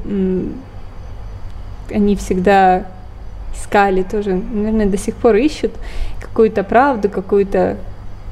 они 1.89 2.15
всегда 2.15 2.84
искали 3.53 4.03
тоже, 4.03 4.34
наверное, 4.34 4.88
до 4.88 4.97
сих 4.97 5.15
пор 5.15 5.36
ищут 5.36 5.71
какую-то 6.19 6.63
правду, 6.63 7.09
какую-то 7.09 7.77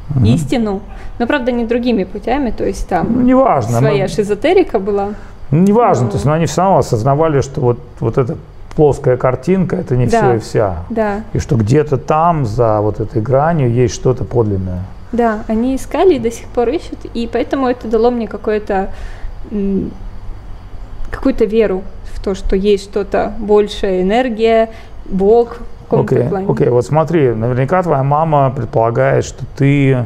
угу. 0.10 0.26
истину, 0.26 0.82
но 1.20 1.28
правда 1.28 1.52
не 1.52 1.66
другими 1.66 2.04
путями, 2.04 2.52
то 2.52 2.66
есть 2.66 2.88
там 2.88 3.08
ну, 3.14 3.22
неважно, 3.22 3.78
своя 3.80 4.04
но... 4.04 4.08
шизотерика 4.10 4.80
была. 4.80 5.10
Ну, 5.52 5.60
неважно, 5.60 6.06
но... 6.06 6.12
то 6.12 6.16
есть 6.16 6.26
но 6.26 6.34
они 6.34 6.46
все 6.46 6.62
равно 6.62 6.80
осознавали, 6.80 7.42
что 7.42 7.62
вот, 7.62 7.80
вот 8.00 8.18
это 8.18 8.38
плоская 8.80 9.18
картинка 9.18 9.76
это 9.76 9.98
не 9.98 10.08
да. 10.08 10.22
все 10.22 10.36
и 10.36 10.40
вся. 10.40 10.76
Да. 10.90 11.24
И 11.34 11.40
что 11.40 11.58
где-то 11.58 11.98
там, 11.98 12.46
за 12.46 12.80
вот 12.80 13.02
этой 13.02 13.22
гранью, 13.22 13.70
есть 13.70 13.94
что-то 13.94 14.24
подлинное. 14.24 14.84
Да, 15.12 15.44
они 15.50 15.76
искали 15.76 16.14
и 16.14 16.20
до 16.20 16.32
сих 16.32 16.48
пор 16.48 16.70
ищут, 16.70 17.00
и 17.14 17.30
поэтому 17.30 17.68
это 17.68 17.90
дало 17.90 18.10
мне 18.10 18.26
какое-то 18.26 18.92
какую-то 21.12 21.44
веру 21.44 21.84
в 22.06 22.24
то, 22.24 22.36
что 22.36 22.56
есть 22.56 22.86
что-то 22.86 23.34
большее, 23.38 24.02
энергия, 24.02 24.70
Бог 25.04 25.58
в 25.58 25.84
каком-то 25.90 26.16
okay, 26.16 26.30
плане. 26.30 26.48
Окей, 26.50 26.68
okay. 26.68 26.70
вот 26.70 26.86
смотри, 26.86 27.34
наверняка 27.34 27.84
твоя 27.84 28.04
мама 28.04 28.50
предполагает, 28.56 29.26
что 29.26 29.44
ты 29.58 30.06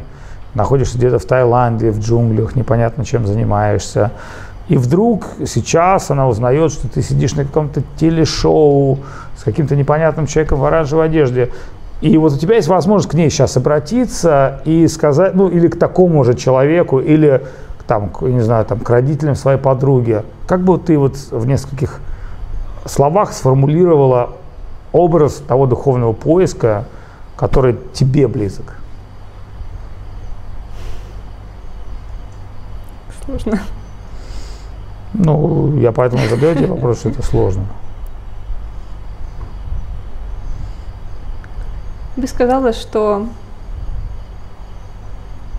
находишься 0.56 0.98
где-то 0.98 1.20
в 1.20 1.26
Таиланде, 1.26 1.92
в 1.92 2.00
джунглях, 2.00 2.56
непонятно 2.56 3.06
чем 3.06 3.28
занимаешься, 3.28 4.10
и 4.70 4.78
вдруг 4.78 5.26
сейчас 5.46 6.10
она 6.10 6.28
узнает, 6.28 6.72
что 6.72 6.88
ты 6.88 7.02
сидишь 7.02 7.34
на 7.34 7.44
каком-то 7.44 7.84
телешоу 7.98 9.00
с 9.38 9.44
каким-то 9.44 9.76
непонятным 9.76 10.26
человеком 10.26 10.60
в 10.60 10.66
оранжевой 10.66 11.06
одежде. 11.06 11.52
И 12.00 12.18
вот 12.18 12.34
у 12.34 12.38
тебя 12.38 12.56
есть 12.56 12.68
возможность 12.68 13.10
к 13.10 13.14
ней 13.14 13.30
сейчас 13.30 13.58
обратиться 13.58 14.62
и 14.66 14.88
сказать, 14.88 15.36
ну 15.36 15.50
или 15.50 15.68
к 15.68 15.78
такому 15.78 16.24
же 16.24 16.34
человеку, 16.34 17.00
или 17.00 17.44
там, 17.88 18.12
не 18.22 18.42
знаю, 18.42 18.66
там, 18.66 18.80
к 18.80 18.90
родителям 18.90 19.36
своей 19.36 19.58
подруги. 19.58 20.24
Как 20.48 20.62
бы 20.62 20.78
ты 20.78 20.98
вот 20.98 21.18
в 21.32 21.46
нескольких 21.46 22.00
словах 22.86 23.34
сформулировала 23.34 24.32
образ 24.94 25.42
того 25.46 25.66
духовного 25.66 26.14
поиска, 26.14 26.86
который 27.36 27.78
тебе 27.94 28.28
близок? 28.28 28.78
Сложно. 33.26 33.60
Ну, 35.14 35.78
я 35.80 35.92
поэтому 35.92 36.28
задаю 36.28 36.56
тебе 36.56 36.68
вопрос, 36.68 37.00
что 37.00 37.10
это 37.10 37.22
сложно. 37.24 37.66
бы 42.24 42.28
сказала, 42.28 42.72
что 42.72 43.28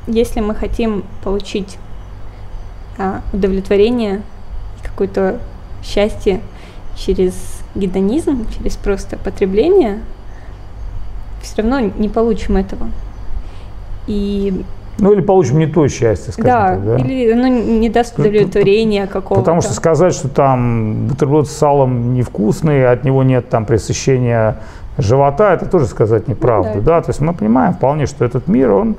если 0.06 0.40
мы 0.40 0.54
хотим 0.54 1.04
получить 1.22 1.76
а, 2.96 3.20
удовлетворение, 3.34 4.22
какое-то 4.82 5.40
счастье 5.82 6.40
через 6.96 7.34
гедонизм, 7.74 8.46
через 8.50 8.76
просто 8.76 9.18
потребление, 9.18 10.00
все 11.42 11.60
равно 11.60 11.80
не 11.80 12.08
получим 12.08 12.56
этого. 12.56 12.88
И 14.06 14.64
ну 14.98 15.12
или 15.12 15.20
получим 15.20 15.58
не 15.58 15.66
то 15.66 15.88
счастье, 15.88 16.32
скажем 16.32 16.50
да, 16.50 16.68
так. 16.68 16.84
Да, 16.84 16.96
или 16.96 17.32
оно 17.32 17.48
не 17.48 17.88
даст 17.88 18.18
удовлетворения 18.18 19.06
какого-то. 19.06 19.40
Потому 19.40 19.60
что 19.60 19.72
сказать, 19.72 20.14
что 20.14 20.28
там 20.28 21.08
бутерброд 21.08 21.48
с 21.48 21.52
салом 21.52 22.14
невкусный, 22.14 22.88
от 22.88 23.04
него 23.04 23.22
нет 23.22 23.48
там 23.48 23.64
пресыщения 23.64 24.56
живота, 24.96 25.54
это 25.54 25.66
тоже 25.66 25.86
сказать 25.86 26.28
неправду. 26.28 26.76
Ну, 26.76 26.80
да. 26.80 26.96
да, 26.96 27.02
то 27.02 27.10
есть 27.10 27.20
мы 27.20 27.34
понимаем 27.34 27.74
вполне, 27.74 28.06
что 28.06 28.24
этот 28.24 28.46
мир, 28.46 28.70
он 28.70 28.96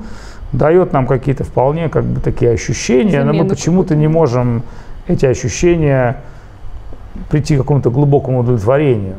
дает 0.52 0.92
нам 0.94 1.08
какие-то 1.08 1.44
вполне 1.44 1.90
как 1.90 2.04
бы 2.04 2.20
такие 2.20 2.52
ощущения, 2.52 3.22
Замену 3.22 3.34
но 3.34 3.44
мы 3.44 3.50
почему-то 3.50 3.96
не 3.96 4.08
можем 4.08 4.64
эти 5.08 5.26
ощущения 5.26 6.18
прийти 7.30 7.56
к 7.56 7.60
какому-то 7.60 7.90
глубокому 7.90 8.40
удовлетворению. 8.40 9.16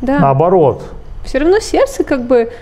Да. 0.00 0.18
Наоборот. 0.18 0.82
Все 1.24 1.38
равно 1.38 1.58
сердце 1.60 2.04
как 2.04 2.26
бы 2.26 2.52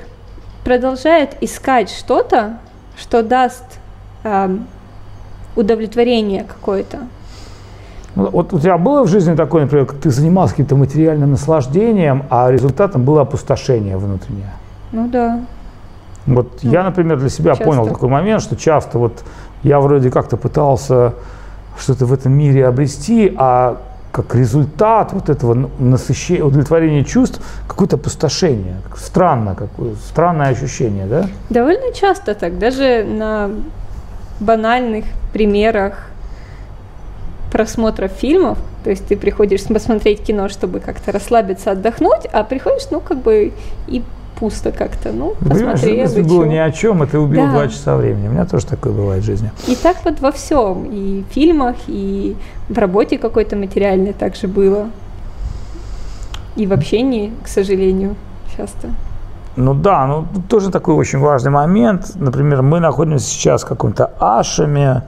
продолжает 0.64 1.37
искать 1.41 1.91
что-то, 1.91 2.59
что 2.97 3.23
даст 3.23 3.65
э, 4.25 4.57
удовлетворение 5.55 6.45
какое-то. 6.45 6.99
Ну, 8.15 8.31
вот 8.31 8.53
у 8.53 8.59
тебя 8.59 8.79
было 8.79 9.05
в 9.05 9.09
жизни 9.09 9.35
такое, 9.35 9.65
например, 9.65 9.87
ты 9.87 10.11
занимался 10.11 10.55
каким-то 10.55 10.77
материальным 10.77 11.33
наслаждением, 11.33 12.25
а 12.31 12.51
результатом 12.51 13.05
было 13.05 13.23
опустошение 13.23 13.99
внутреннее? 13.99 14.53
Ну 14.93 15.09
да. 15.09 15.41
Вот 16.27 16.61
ну, 16.63 16.71
я, 16.71 16.83
например, 16.83 17.19
для 17.19 17.29
себя 17.29 17.51
часто. 17.51 17.65
понял 17.65 17.87
такой 17.87 18.09
момент, 18.09 18.43
что 18.43 18.57
часто 18.57 18.99
вот 18.99 19.23
я 19.63 19.81
вроде 19.81 20.11
как-то 20.11 20.37
пытался 20.37 21.15
что-то 21.79 22.07
в 22.07 22.13
этом 22.13 22.33
мире 22.33 22.67
обрести, 22.67 23.33
а 23.37 23.79
как 24.17 24.35
результат 24.35 25.12
вот 25.12 25.29
этого 25.29 25.69
насыщения, 25.79 26.43
удовлетворения 26.43 27.05
чувств, 27.05 27.39
какое-то 27.69 27.97
опустошение. 27.97 28.77
Странно, 28.97 29.55
какое, 29.55 29.95
странное 29.97 30.49
ощущение, 30.49 31.05
да? 31.05 31.27
Довольно 31.51 31.93
часто 31.93 32.35
так, 32.35 32.59
даже 32.59 33.05
на 33.05 33.51
банальных 34.41 35.05
примерах 35.35 36.09
просмотра 37.53 38.09
фильмов, 38.09 38.57
то 38.85 38.91
есть 38.91 39.07
ты 39.07 39.19
приходишь 39.19 39.64
посмотреть 39.64 40.23
кино, 40.23 40.49
чтобы 40.49 40.81
как-то 40.81 41.12
расслабиться, 41.12 41.73
отдохнуть, 41.73 42.25
а 42.33 42.43
приходишь, 42.43 42.89
ну, 42.91 43.01
как 43.01 43.19
бы 43.19 43.53
и 43.87 44.03
пусто 44.39 44.72
как-то. 44.72 45.12
Ну, 45.12 45.34
посмотри, 45.41 45.97
Если 45.97 46.22
было 46.22 46.45
ни 46.45 46.57
о 46.57 46.70
чем, 46.70 47.07
ты 47.07 47.18
убил 47.18 47.47
да. 47.47 47.53
два 47.53 47.68
часа 47.68 47.97
времени. 47.97 48.28
У 48.28 48.32
меня 48.32 48.45
тоже 48.45 48.66
такое 48.66 48.93
бывает 48.93 49.22
в 49.22 49.26
жизни. 49.26 49.51
И 49.66 49.74
так 49.74 49.97
вот 50.05 50.20
во 50.20 50.30
всем. 50.30 50.84
И 50.93 51.24
в 51.28 51.32
фильмах, 51.32 51.76
и 51.87 52.37
в 52.68 52.78
работе 52.78 53.18
какой-то 53.18 53.57
материальной 53.57 54.12
также 54.12 54.47
было. 54.49 54.87
И 56.57 56.66
в 56.66 56.72
общении, 56.72 57.32
к 57.43 57.49
сожалению, 57.49 58.14
часто. 58.57 58.89
Ну 59.57 59.72
да, 59.74 60.07
ну 60.07 60.26
тоже 60.49 60.70
такой 60.70 60.95
очень 60.95 61.18
важный 61.18 61.51
момент. 61.51 62.12
Например, 62.14 62.62
мы 62.62 62.80
находимся 62.80 63.26
сейчас 63.26 63.62
в 63.62 63.66
каком-то 63.66 64.12
ашаме, 64.20 65.03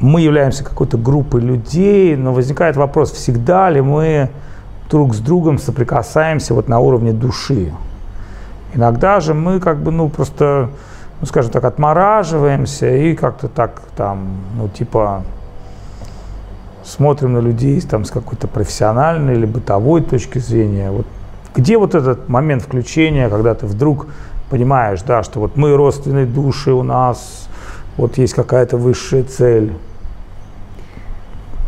мы 0.00 0.22
являемся 0.22 0.64
какой-то 0.64 0.96
группой 0.96 1.40
людей, 1.40 2.16
но 2.16 2.32
возникает 2.32 2.76
вопрос, 2.76 3.12
всегда 3.12 3.70
ли 3.70 3.80
мы 3.80 4.30
друг 4.90 5.14
с 5.14 5.18
другом 5.18 5.58
соприкасаемся 5.58 6.54
вот 6.54 6.68
на 6.68 6.80
уровне 6.80 7.12
души. 7.12 7.72
Иногда 8.74 9.20
же 9.20 9.34
мы 9.34 9.60
как 9.60 9.82
бы, 9.82 9.90
ну, 9.90 10.08
просто, 10.08 10.70
ну, 11.20 11.26
скажем 11.26 11.50
так, 11.50 11.64
отмораживаемся 11.64 12.88
и 12.88 13.14
как-то 13.14 13.48
так 13.48 13.82
там, 13.96 14.28
ну, 14.56 14.68
типа, 14.68 15.24
смотрим 16.84 17.34
на 17.34 17.38
людей 17.38 17.80
там 17.80 18.04
с 18.04 18.10
какой-то 18.10 18.48
профессиональной 18.48 19.34
или 19.34 19.46
бытовой 19.46 20.02
точки 20.02 20.38
зрения. 20.38 20.90
Вот 20.90 21.06
где 21.54 21.78
вот 21.78 21.94
этот 21.94 22.28
момент 22.28 22.62
включения, 22.62 23.28
когда 23.28 23.54
ты 23.54 23.66
вдруг 23.66 24.06
понимаешь, 24.50 25.02
да, 25.02 25.22
что 25.22 25.40
вот 25.40 25.56
мы 25.56 25.76
родственные 25.76 26.26
души, 26.26 26.72
у 26.72 26.82
нас 26.82 27.48
вот 27.96 28.18
есть 28.18 28.34
какая-то 28.34 28.76
высшая 28.76 29.24
цель? 29.24 29.72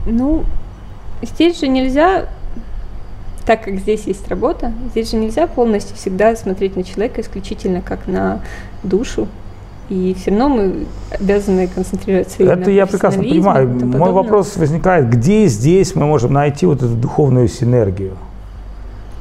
Ну, 0.07 0.45
здесь 1.23 1.61
же 1.61 1.69
нельзя 1.69 2.27
так 3.45 3.65
как 3.65 3.77
здесь 3.77 4.05
есть 4.07 4.29
работа, 4.29 4.73
здесь 4.91 5.11
же 5.11 5.17
нельзя 5.17 5.47
полностью 5.47 5.97
всегда 5.97 6.35
смотреть 6.37 6.77
на 6.77 6.85
человека 6.85 7.21
исключительно 7.21 7.81
как 7.83 8.07
на 8.07 8.41
душу. 8.83 9.29
И 9.89 10.15
все 10.19 10.31
равно 10.31 10.49
мы 10.49 10.87
обязаны 11.11 11.67
концентрироваться 11.67 12.43
Это 12.43 12.71
я 12.71 12.87
прекрасно 12.87 13.23
понимаю. 13.23 13.69
Мой 13.69 14.13
вопрос 14.13 14.57
возникает, 14.57 15.11
где 15.11 15.47
здесь 15.47 15.95
мы 15.95 16.07
можем 16.07 16.33
найти 16.33 16.67
вот 16.67 16.79
эту 16.79 16.95
духовную 16.95 17.49
синергию? 17.49 18.17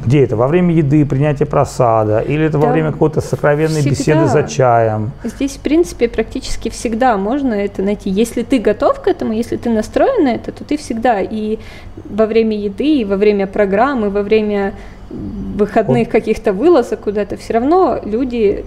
Где 0.06 0.24
это? 0.24 0.36
Во 0.36 0.48
время 0.48 0.74
еды, 0.74 1.06
принятия 1.06 1.46
просада? 1.46 2.20
Или 2.20 2.46
это 2.46 2.58
да, 2.58 2.68
во 2.68 2.74
время 2.74 2.92
какой-то 2.92 3.22
сокровенной 3.22 3.82
всегда. 3.82 3.90
беседы 3.90 4.28
за 4.28 4.44
чаем? 4.44 5.12
Здесь, 5.24 5.58
в 5.58 5.60
принципе, 5.60 6.08
практически 6.08 6.70
всегда 6.70 7.18
можно 7.18 7.54
это 7.54 7.82
найти. 7.84 8.10
Если 8.10 8.44
ты 8.44 8.60
готов 8.60 9.02
к 9.02 9.08
этому, 9.08 9.34
если 9.34 9.58
ты 9.58 9.70
настроен 9.70 10.24
на 10.24 10.30
это, 10.30 10.52
то 10.52 10.64
ты 10.64 10.78
всегда 10.78 11.22
и 11.22 11.60
во 12.06 12.26
время 12.26 12.58
еды, 12.58 13.02
и 13.02 13.06
во 13.06 13.16
время 13.16 13.48
программы, 13.48 14.10
во 14.10 14.24
время 14.24 14.74
выходных 15.10 16.08
вот. 16.08 16.12
каких-то 16.12 16.54
вылазок 16.54 17.02
куда-то, 17.02 17.38
все 17.38 17.54
равно 17.54 18.00
люди, 18.04 18.66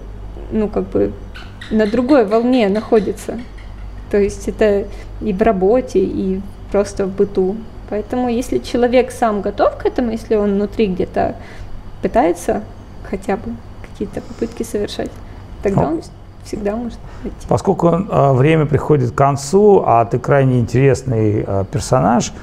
ну, 0.51 0.67
как 0.67 0.87
бы 0.89 1.11
на 1.71 1.87
другой 1.87 2.25
волне 2.25 2.69
находятся. 2.69 3.39
То 4.11 4.17
есть 4.17 4.47
это 4.47 4.85
и 5.21 5.33
в 5.33 5.41
работе, 5.41 5.99
и 5.99 6.41
просто 6.71 7.05
в 7.05 7.15
быту. 7.15 7.55
Поэтому 7.89 8.29
если 8.29 8.59
человек 8.59 9.11
сам 9.11 9.41
готов 9.41 9.77
к 9.77 9.85
этому, 9.85 10.11
если 10.11 10.35
он 10.35 10.55
внутри 10.55 10.87
где-то 10.87 11.35
пытается 12.01 12.63
хотя 13.09 13.37
бы 13.37 13.55
какие-то 13.81 14.21
попытки 14.21 14.63
совершать, 14.63 15.11
тогда 15.63 15.87
он 15.87 16.01
всегда 16.43 16.75
может 16.75 16.99
идти. 17.23 17.47
Поскольку 17.47 17.87
э, 17.87 18.33
время 18.33 18.65
приходит 18.65 19.11
к 19.11 19.15
концу, 19.15 19.83
а 19.85 20.05
ты 20.05 20.19
крайне 20.19 20.59
интересный 20.59 21.43
э, 21.45 21.65
персонаж, 21.71 22.33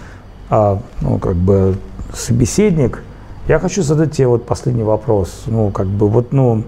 э, 0.51 0.76
ну, 1.01 1.18
как 1.18 1.36
бы 1.36 1.76
собеседник, 2.12 3.03
я 3.49 3.59
хочу 3.59 3.82
задать 3.82 4.12
тебе 4.12 4.28
вот 4.28 4.47
последний 4.47 4.82
вопрос. 4.82 5.45
Ну, 5.47 5.70
как 5.70 5.86
бы 5.86 6.09
вот, 6.09 6.32
ну, 6.32 6.64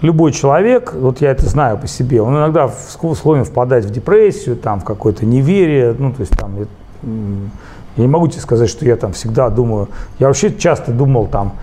любой 0.00 0.32
человек, 0.32 0.94
вот 0.94 1.20
я 1.20 1.30
это 1.30 1.46
знаю 1.46 1.78
по 1.78 1.86
себе, 1.86 2.22
он 2.22 2.36
иногда 2.36 2.68
склонен 2.68 3.44
впадать 3.44 3.84
в 3.84 3.90
депрессию, 3.90 4.56
там, 4.56 4.80
в 4.80 4.84
какое-то 4.84 5.26
неверие, 5.26 5.94
ну, 5.98 6.12
то 6.12 6.20
есть 6.20 6.32
там 6.36 6.56
я 7.02 8.02
не 8.02 8.08
могу 8.08 8.28
тебе 8.28 8.40
сказать, 8.40 8.68
что 8.68 8.84
я 8.84 8.96
там 8.96 9.12
всегда 9.12 9.50
думаю. 9.50 9.88
Я 10.18 10.28
вообще 10.28 10.54
часто 10.54 10.92
думал 10.92 11.26
там, 11.26 11.54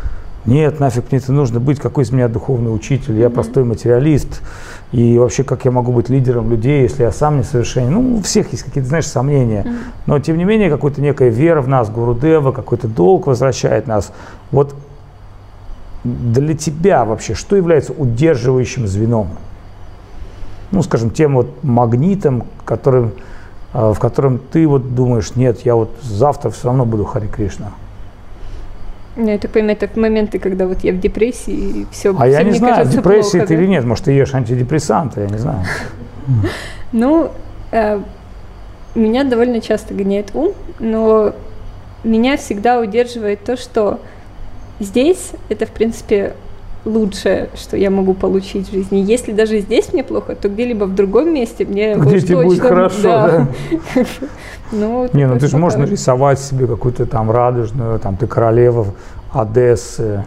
нет, 0.48 0.80
нафиг 0.80 1.12
мне 1.12 1.20
это 1.20 1.34
нужно 1.34 1.60
быть, 1.60 1.78
какой 1.78 2.06
из 2.06 2.12
меня 2.12 2.30
духовный 2.30 2.74
учитель, 2.74 3.20
я 3.20 3.30
простой 3.30 3.66
материалист. 3.66 4.42
И 4.94 5.18
вообще, 5.18 5.44
как 5.44 5.66
я 5.66 5.72
могу 5.72 5.92
быть 5.92 6.08
лидером 6.08 6.50
людей, 6.50 6.84
если 6.84 7.04
я 7.04 7.12
сам 7.12 7.38
не 7.38 7.44
совершенен? 7.44 7.92
Ну, 7.92 8.16
у 8.16 8.22
всех 8.22 8.54
есть 8.54 8.64
какие-то, 8.64 8.88
знаешь, 8.88 9.08
сомнения. 9.08 9.66
Но, 10.06 10.20
тем 10.20 10.38
не 10.38 10.46
менее, 10.46 10.70
какая-то 10.70 11.02
некая 11.02 11.28
вера 11.28 11.62
в 11.62 11.68
нас, 11.68 11.90
Гурудева, 11.90 12.54
какой-то 12.54 12.88
долг 12.88 13.28
возвращает 13.28 13.88
нас. 13.88 14.14
Вот 14.52 14.74
для 16.06 16.56
тебя 16.56 17.04
вообще, 17.04 17.34
что 17.34 17.58
является 17.58 17.92
удерживающим 17.92 18.88
звеном? 18.88 19.28
Ну, 20.72 20.82
скажем, 20.82 21.10
тем 21.10 21.36
вот 21.36 21.62
магнитом, 21.64 22.46
которым 22.64 23.12
в 23.74 24.00
котором 24.00 24.40
ты 24.40 24.68
вот 24.68 24.96
думаешь, 24.96 25.36
нет, 25.36 25.66
я 25.66 25.76
вот 25.76 25.90
завтра 26.02 26.50
все 26.50 26.68
равно 26.68 26.86
буду 26.86 27.06
Хари 27.06 27.28
Кришна. 27.28 27.72
Ну, 29.18 29.30
я 29.30 29.40
так 29.40 29.52
понимаю, 29.52 29.78
это 29.80 30.00
моменты, 30.00 30.38
когда 30.38 30.68
вот 30.68 30.84
я 30.84 30.94
в 30.94 31.00
депрессии, 31.00 31.52
и 31.52 31.88
все 31.92 32.16
А 32.18 32.28
я 32.28 32.44
не 32.44 32.52
знаю, 32.52 32.76
кажется, 32.76 32.98
депрессии 32.98 33.38
плохо, 33.38 33.48
ты 33.48 33.56
да? 33.58 33.62
или 33.62 33.70
нет, 33.70 33.84
может, 33.84 34.06
ты 34.06 34.12
ешь 34.12 34.34
антидепрессанты, 34.34 35.22
я 35.22 35.28
не 35.28 35.38
знаю. 35.38 35.60
Ну, 36.94 37.32
э, 37.72 38.00
меня 38.96 39.26
довольно 39.26 39.60
часто 39.60 39.94
гоняет 39.94 40.32
ум, 40.34 40.54
но 40.80 41.34
меня 42.04 42.38
всегда 42.38 42.80
удерживает 42.80 43.44
то, 43.44 43.58
что 43.58 44.00
здесь 44.80 45.32
это, 45.50 45.66
в 45.66 45.72
принципе, 45.72 46.34
лучшее, 46.88 47.50
что 47.56 47.78
я 47.78 47.90
могу 47.90 48.14
получить 48.14 48.70
в 48.70 48.72
жизни. 48.72 48.98
Если 48.98 49.34
даже 49.34 49.60
здесь 49.60 49.94
мне 49.94 50.04
плохо, 50.04 50.36
то 50.36 50.50
где-либо 50.50 50.86
в 50.86 50.96
другом 50.96 51.34
месте 51.34 51.66
мне 51.66 51.96
Где 51.96 52.20
тебе 52.22 52.44
будет 52.44 52.62
хорошо, 52.62 53.02
да? 53.04 53.48
Ну, 54.72 55.08
Не, 55.14 55.28
ну 55.28 55.40
ты 55.40 55.48
же 55.48 55.58
можешь 55.58 55.80
нарисовать 55.80 56.40
себе 56.40 56.68
какую-то 56.68 57.06
там 57.06 57.32
радужную, 57.32 58.00
там 58.00 58.18
ты 58.18 58.28
королева 58.28 58.88
Одессы, 59.32 60.26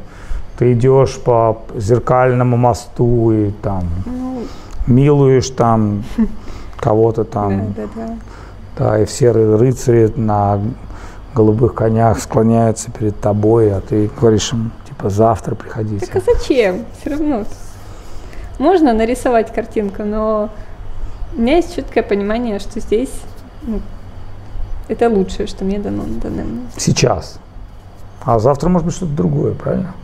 ты 0.59 0.73
идешь 0.73 1.19
по 1.19 1.63
зеркальному 1.77 2.57
мосту 2.57 3.33
и 3.33 3.51
там 3.63 3.85
ну. 4.07 4.43
милуешь 4.87 5.51
там 5.51 6.05
кого-то 6.77 7.25
там. 7.25 7.75
Да, 7.75 7.83
да, 7.83 8.07
да. 8.07 8.17
Да, 8.79 8.99
и 8.99 9.05
все 9.05 9.31
рыцари 9.31 10.11
на 10.17 10.59
голубых 11.35 11.75
конях 11.75 12.19
склоняются 12.19 12.91
перед 12.91 13.19
тобой, 13.21 13.73
а 13.73 13.81
ты 13.81 14.11
говоришь 14.19 14.53
им, 14.53 14.73
типа 15.01 15.11
завтра 15.11 15.55
приходите. 15.55 16.07
Так 16.07 16.16
а 16.16 16.20
зачем? 16.20 16.84
Все 17.01 17.11
равно. 17.11 17.44
Можно 18.59 18.92
нарисовать 18.92 19.53
картинку, 19.53 20.05
но 20.05 20.51
у 21.34 21.40
меня 21.40 21.57
есть 21.57 21.74
четкое 21.74 22.03
понимание, 22.03 22.59
что 22.59 22.80
здесь 22.80 23.12
ну, 23.62 23.80
это 24.88 25.09
лучшее, 25.09 25.46
что 25.46 25.64
мне 25.64 25.78
дано 25.78 26.05
на 26.05 26.20
данный 26.20 26.44
момент. 26.44 26.70
Сейчас. 26.76 27.38
А 28.22 28.38
завтра 28.38 28.68
может 28.68 28.86
быть 28.86 28.94
что-то 28.94 29.12
другое, 29.12 29.55
правильно? 29.55 29.94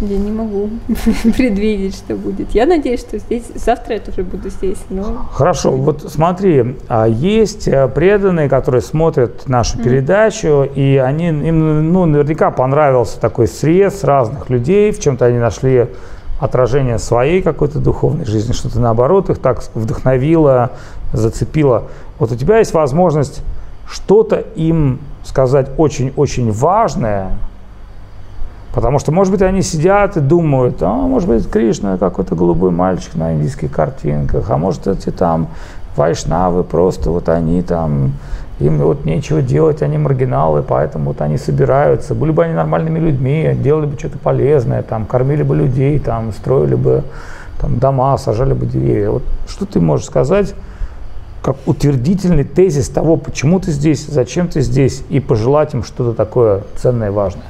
Я 0.00 0.18
не 0.18 0.32
могу 0.32 0.70
предвидеть, 1.36 1.96
что 1.96 2.16
будет. 2.16 2.50
Я 2.50 2.66
надеюсь, 2.66 3.00
что 3.00 3.18
здесь 3.18 3.44
завтра 3.54 3.94
я 3.94 4.00
тоже 4.00 4.22
буду 4.22 4.50
здесь. 4.50 4.78
Но... 4.90 5.26
Хорошо, 5.32 5.70
вот 5.70 6.10
смотри, 6.10 6.76
а 6.88 7.06
есть 7.06 7.68
э, 7.68 7.86
преданные, 7.88 8.48
которые 8.48 8.82
смотрят 8.82 9.48
нашу 9.48 9.78
передачу, 9.78 10.64
и 10.64 10.96
они 10.96 11.28
им 11.28 11.92
ну, 11.92 12.06
наверняка 12.06 12.50
понравился 12.50 13.20
такой 13.20 13.46
срез 13.46 14.02
разных 14.02 14.50
людей, 14.50 14.90
в 14.90 14.98
чем-то 15.00 15.26
они 15.26 15.38
нашли 15.38 15.86
отражение 16.40 16.98
своей 16.98 17.40
какой-то 17.40 17.78
духовной 17.78 18.24
жизни, 18.24 18.52
что-то 18.52 18.80
наоборот 18.80 19.30
их 19.30 19.38
так 19.38 19.62
вдохновило, 19.74 20.72
зацепило. 21.12 21.84
Вот 22.18 22.32
у 22.32 22.36
тебя 22.36 22.58
есть 22.58 22.74
возможность 22.74 23.42
что-то 23.88 24.44
им 24.56 24.98
сказать 25.22 25.70
очень-очень 25.76 26.50
важное, 26.50 27.38
Потому 28.74 28.98
что, 28.98 29.12
может 29.12 29.32
быть, 29.32 29.40
они 29.40 29.62
сидят 29.62 30.16
и 30.16 30.20
думают, 30.20 30.82
а, 30.82 30.92
может 30.92 31.28
быть, 31.28 31.48
Кришна 31.48 31.96
какой-то 31.96 32.34
голубой 32.34 32.72
мальчик 32.72 33.14
на 33.14 33.32
индийских 33.34 33.70
картинках, 33.70 34.50
а 34.50 34.56
может, 34.56 34.88
эти 34.88 35.10
там 35.10 35.46
вайшнавы 35.96 36.64
просто 36.64 37.12
вот 37.12 37.28
они 37.28 37.62
там 37.62 38.14
им 38.58 38.78
вот 38.78 39.04
нечего 39.04 39.42
делать, 39.42 39.80
они 39.80 39.96
маргиналы, 39.96 40.62
поэтому 40.62 41.06
вот 41.06 41.20
они 41.20 41.38
собираются. 41.38 42.16
Были 42.16 42.32
бы 42.32 42.44
они 42.44 42.54
нормальными 42.54 42.98
людьми, 42.98 43.56
делали 43.62 43.86
бы 43.86 43.96
что-то 43.96 44.18
полезное, 44.18 44.82
там, 44.82 45.06
кормили 45.06 45.44
бы 45.44 45.54
людей, 45.54 46.00
там, 46.00 46.32
строили 46.32 46.74
бы 46.74 47.04
там, 47.60 47.78
дома, 47.78 48.18
сажали 48.18 48.54
бы 48.54 48.66
деревья. 48.66 49.10
Вот 49.10 49.22
что 49.46 49.66
ты 49.66 49.80
можешь 49.80 50.06
сказать 50.06 50.52
как 51.42 51.56
утвердительный 51.66 52.44
тезис 52.44 52.88
того, 52.88 53.18
почему 53.18 53.60
ты 53.60 53.70
здесь, 53.70 54.04
зачем 54.04 54.48
ты 54.48 54.62
здесь, 54.62 55.04
и 55.10 55.20
пожелать 55.20 55.74
им 55.74 55.84
что-то 55.84 56.12
такое 56.12 56.62
ценное 56.76 57.08
и 57.08 57.12
важное? 57.12 57.44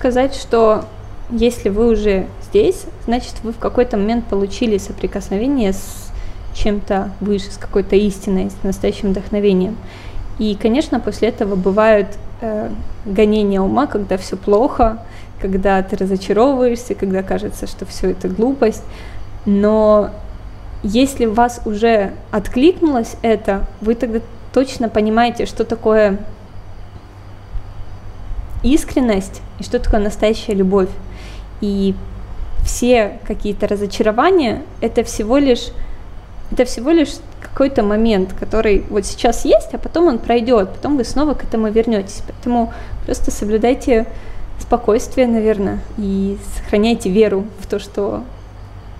Сказать, 0.00 0.34
что 0.34 0.86
если 1.28 1.68
вы 1.68 1.90
уже 1.90 2.26
здесь, 2.48 2.86
значит, 3.04 3.34
вы 3.42 3.52
в 3.52 3.58
какой-то 3.58 3.98
момент 3.98 4.24
получили 4.24 4.78
соприкосновение 4.78 5.74
с 5.74 6.10
чем-то 6.54 7.10
выше, 7.20 7.50
с 7.50 7.58
какой-то 7.58 7.96
истиной, 7.96 8.48
с 8.48 8.64
настоящим 8.64 9.10
вдохновением. 9.10 9.76
И, 10.38 10.54
конечно, 10.54 11.00
после 11.00 11.28
этого 11.28 11.54
бывают 11.54 12.06
э, 12.40 12.70
гонения 13.04 13.60
ума, 13.60 13.86
когда 13.86 14.16
все 14.16 14.38
плохо, 14.38 15.04
когда 15.38 15.82
ты 15.82 15.96
разочаровываешься, 15.96 16.94
когда 16.94 17.22
кажется, 17.22 17.66
что 17.66 17.84
все 17.84 18.12
это 18.12 18.30
глупость. 18.30 18.84
Но 19.44 20.08
если 20.82 21.26
у 21.26 21.34
вас 21.34 21.60
уже 21.66 22.12
откликнулось 22.30 23.16
это, 23.20 23.66
вы 23.82 23.94
тогда 23.94 24.20
точно 24.54 24.88
понимаете, 24.88 25.44
что 25.44 25.66
такое 25.66 26.20
искренность 28.62 29.42
и 29.58 29.62
что 29.62 29.78
такое 29.78 30.00
настоящая 30.00 30.54
любовь. 30.54 30.90
И 31.60 31.94
все 32.64 33.18
какие-то 33.26 33.66
разочарования 33.66 34.62
это 34.80 35.02
всего 35.04 35.38
лишь 35.38 35.68
это 36.52 36.64
всего 36.64 36.90
лишь 36.90 37.10
какой-то 37.40 37.82
момент, 37.82 38.32
который 38.32 38.84
вот 38.90 39.06
сейчас 39.06 39.44
есть, 39.44 39.72
а 39.72 39.78
потом 39.78 40.06
он 40.08 40.18
пройдет, 40.18 40.70
потом 40.70 40.96
вы 40.96 41.04
снова 41.04 41.34
к 41.34 41.44
этому 41.44 41.70
вернетесь. 41.70 42.22
Поэтому 42.26 42.72
просто 43.06 43.30
соблюдайте 43.30 44.06
спокойствие, 44.58 45.26
наверное, 45.26 45.80
и 45.96 46.38
сохраняйте 46.56 47.08
веру 47.10 47.46
в 47.60 47.66
то, 47.66 47.78
что 47.78 48.24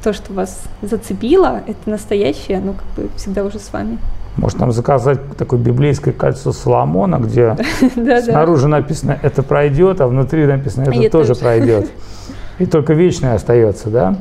то, 0.03 0.13
что 0.13 0.33
вас 0.33 0.63
зацепило, 0.81 1.63
это 1.67 1.91
настоящее, 1.91 2.59
оно 2.59 2.73
как 2.73 2.87
бы 2.97 3.11
всегда 3.17 3.45
уже 3.45 3.59
с 3.59 3.73
вами. 3.73 3.99
Может 4.37 4.59
нам 4.59 4.73
заказать 4.73 5.37
такое 5.37 5.59
библейское 5.59 6.15
кольцо 6.15 6.53
Соломона, 6.53 7.17
где 7.17 7.57
снаружи 8.23 8.69
написано 8.69 9.19
«это 9.23 9.43
пройдет», 9.43 10.01
а 10.01 10.07
внутри 10.07 10.47
написано 10.47 10.85
«это 10.85 11.11
тоже 11.11 11.35
пройдет». 11.35 11.91
И 12.59 12.67
только 12.67 12.93
вечное 12.93 13.35
остается, 13.35 13.91
да? 13.91 14.17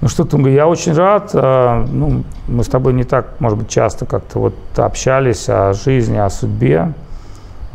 Ну 0.00 0.08
что, 0.08 0.24
Тунга, 0.24 0.48
я 0.48 0.66
очень 0.66 0.94
рад. 0.94 1.30
А, 1.34 1.84
ну, 1.86 2.24
мы 2.48 2.64
с 2.64 2.68
тобой 2.68 2.94
не 2.94 3.04
так, 3.04 3.38
может 3.38 3.58
быть, 3.58 3.68
часто 3.68 4.06
как-то 4.06 4.38
вот 4.38 4.54
общались 4.76 5.46
о 5.48 5.74
жизни, 5.74 6.16
о 6.16 6.30
судьбе. 6.30 6.94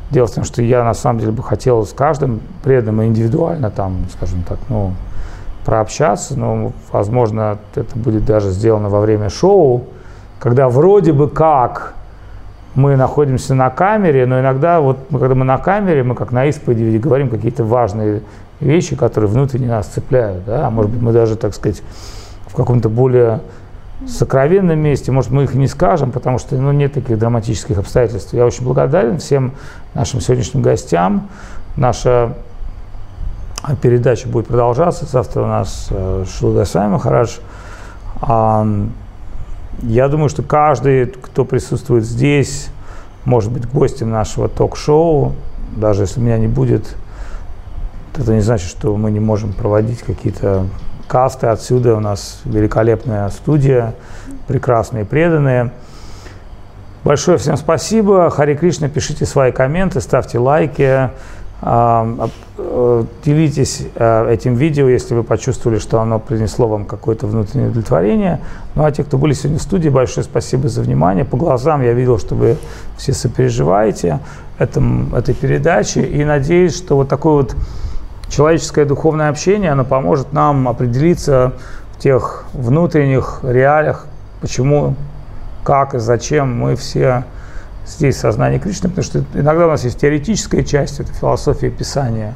Дело 0.09 0.25
в 0.25 0.31
том, 0.31 0.43
что 0.43 0.63
я 0.63 0.83
на 0.83 0.95
самом 0.95 1.19
деле 1.19 1.31
бы 1.31 1.43
хотел 1.43 1.85
с 1.85 1.93
каждым 1.93 2.41
преданным 2.63 3.05
индивидуально 3.05 3.69
там, 3.69 4.05
скажем 4.15 4.41
так, 4.41 4.57
ну, 4.69 4.93
прообщаться, 5.65 6.37
но, 6.37 6.73
возможно, 6.91 7.59
это 7.75 7.97
будет 7.97 8.25
даже 8.25 8.49
сделано 8.49 8.89
во 8.89 9.01
время 9.01 9.29
шоу, 9.29 9.85
когда 10.39 10.69
вроде 10.69 11.13
бы 11.13 11.29
как 11.29 11.93
мы 12.75 12.97
находимся 12.97 13.55
на 13.55 13.69
камере, 13.69 14.25
но 14.25 14.39
иногда 14.39 14.81
вот 14.81 14.97
когда 15.09 15.33
мы 15.33 15.45
на 15.45 15.57
камере, 15.57 16.03
мы 16.03 16.15
как 16.15 16.31
на 16.31 16.45
исповеди 16.45 16.97
говорим 16.97 17.29
какие-то 17.29 17.63
важные 17.63 18.21
вещи, 18.59 18.95
которые 18.95 19.29
внутренне 19.29 19.67
нас 19.67 19.87
цепляют, 19.87 20.45
да, 20.45 20.67
а 20.67 20.69
может 20.69 20.91
быть 20.91 21.01
мы 21.01 21.11
даже, 21.13 21.35
так 21.35 21.53
сказать, 21.53 21.81
в 22.47 22.55
каком-то 22.55 22.89
более 22.89 23.41
сокровенном 24.07 24.77
месте, 24.77 25.11
может, 25.11 25.31
мы 25.31 25.43
их 25.43 25.53
не 25.53 25.67
скажем, 25.67 26.11
потому 26.11 26.37
что 26.37 26.55
ну, 26.55 26.71
нет 26.71 26.93
таких 26.93 27.17
драматических 27.17 27.77
обстоятельств. 27.77 28.33
Я 28.33 28.45
очень 28.45 28.63
благодарен 28.63 29.19
всем 29.19 29.53
нашим 29.93 30.19
сегодняшним 30.19 30.61
гостям. 30.61 31.29
Наша 31.77 32.33
передача 33.81 34.27
будет 34.27 34.47
продолжаться. 34.47 35.05
Завтра 35.05 35.43
у 35.43 35.47
нас 35.47 35.87
э, 35.89 36.25
Шилгасай 36.27 36.87
Махарадж. 36.87 37.37
Я 39.81 40.07
думаю, 40.07 40.29
что 40.29 40.43
каждый, 40.43 41.07
кто 41.07 41.45
присутствует 41.45 42.05
здесь, 42.05 42.69
может 43.25 43.51
быть 43.51 43.67
гостем 43.69 44.09
нашего 44.09 44.47
ток-шоу, 44.47 45.33
даже 45.75 46.03
если 46.03 46.19
меня 46.19 46.37
не 46.37 46.47
будет, 46.47 46.95
это 48.17 48.33
не 48.33 48.41
значит, 48.41 48.69
что 48.69 48.95
мы 48.95 49.11
не 49.11 49.19
можем 49.19 49.51
проводить 49.51 49.99
какие-то 49.99 50.67
касты 51.07 51.47
отсюда. 51.47 51.95
У 51.95 51.99
нас 51.99 52.41
великолепная 52.45 53.29
студия, 53.29 53.93
прекрасные 54.47 55.05
преданные. 55.05 55.71
Большое 57.03 57.37
всем 57.37 57.57
спасибо. 57.57 58.29
Хари 58.29 58.55
Кришна, 58.55 58.87
пишите 58.89 59.25
свои 59.25 59.51
комменты, 59.51 60.01
ставьте 60.01 60.39
лайки, 60.39 61.09
делитесь 63.25 63.87
э, 63.95 64.33
этим 64.33 64.55
видео, 64.55 64.87
если 64.87 65.15
вы 65.15 65.23
почувствовали, 65.23 65.79
что 65.79 65.99
оно 65.99 66.19
принесло 66.19 66.67
вам 66.67 66.85
какое-то 66.85 67.27
внутреннее 67.27 67.69
удовлетворение. 67.69 68.39
Ну 68.75 68.83
а 68.83 68.91
те, 68.91 69.03
кто 69.03 69.17
были 69.17 69.33
сегодня 69.33 69.59
в 69.59 69.61
студии, 69.61 69.89
большое 69.89 70.23
спасибо 70.23 70.67
за 70.67 70.81
внимание. 70.81 71.25
По 71.25 71.37
глазам 71.37 71.81
я 71.81 71.93
видел, 71.93 72.19
что 72.19 72.35
вы 72.35 72.57
все 72.97 73.13
сопереживаете 73.13 74.19
этом, 74.59 75.15
этой 75.15 75.33
передаче. 75.33 76.03
И 76.03 76.23
надеюсь, 76.23 76.75
что 76.75 76.97
вот 76.97 77.09
такое 77.09 77.33
вот 77.33 77.55
человеческое 78.29 78.85
духовное 78.85 79.29
общение, 79.29 79.71
оно 79.71 79.85
поможет 79.85 80.33
нам 80.33 80.67
определиться 80.67 81.53
в 81.93 81.99
тех 81.99 82.45
внутренних 82.53 83.39
реалиях, 83.43 84.07
почему, 84.41 84.95
как 85.63 85.95
и 85.95 85.99
зачем 85.99 86.55
мы 86.57 86.75
все 86.75 87.23
здесь 87.85 88.17
сознание 88.17 88.59
Кришны, 88.59 88.89
потому 88.89 89.03
что 89.03 89.23
иногда 89.33 89.67
у 89.67 89.69
нас 89.69 89.83
есть 89.83 89.99
теоретическая 89.99 90.63
часть, 90.63 90.99
это 90.99 91.11
философия 91.13 91.69
Писания, 91.69 92.33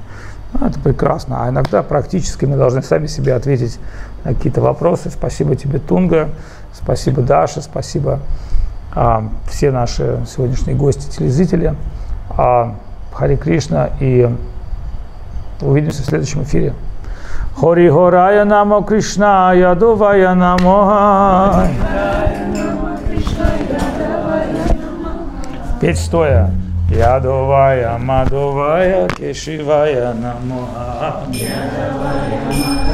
ну, 0.54 0.68
это 0.68 0.80
прекрасно, 0.80 1.44
а 1.44 1.50
иногда 1.50 1.84
практически 1.84 2.46
мы 2.46 2.58
должны 2.58 2.82
сами 2.82 3.08
себе 3.08 3.34
ответить 3.34 3.80
на 4.24 4.34
какие-то 4.34 4.62
вопросы. 4.62 5.10
Спасибо 5.10 5.56
тебе, 5.56 5.80
Тунга, 5.80 6.30
спасибо, 6.74 7.22
Даша, 7.22 7.62
спасибо 7.62 8.20
а, 8.94 9.30
все 9.48 9.72
наши 9.72 10.20
сегодняшние 10.28 10.76
гости, 10.76 11.10
телезрители. 11.10 11.76
А, 12.30 12.76
Хари 13.14 13.36
Кришна 13.36 13.90
и 14.00 14.30
Увидимся 15.62 16.04
в 16.04 16.06
следующем 16.06 16.44
эфире. 16.44 16.74
Хори 17.56 17.90
Хорая 17.90 18.46
Намо 18.46 18.82
Кришна, 18.82 19.54
Ядовая 19.54 20.34
Намо. 20.34 21.68
Петь 25.80 25.98
стоя. 25.98 26.52
Ядовая, 26.90 27.98
Мадовая, 27.98 29.08
Кешивая 29.08 30.14
Намо. 30.14 30.68
Ядовая, 31.32 32.42
Мадовая. 32.46 32.89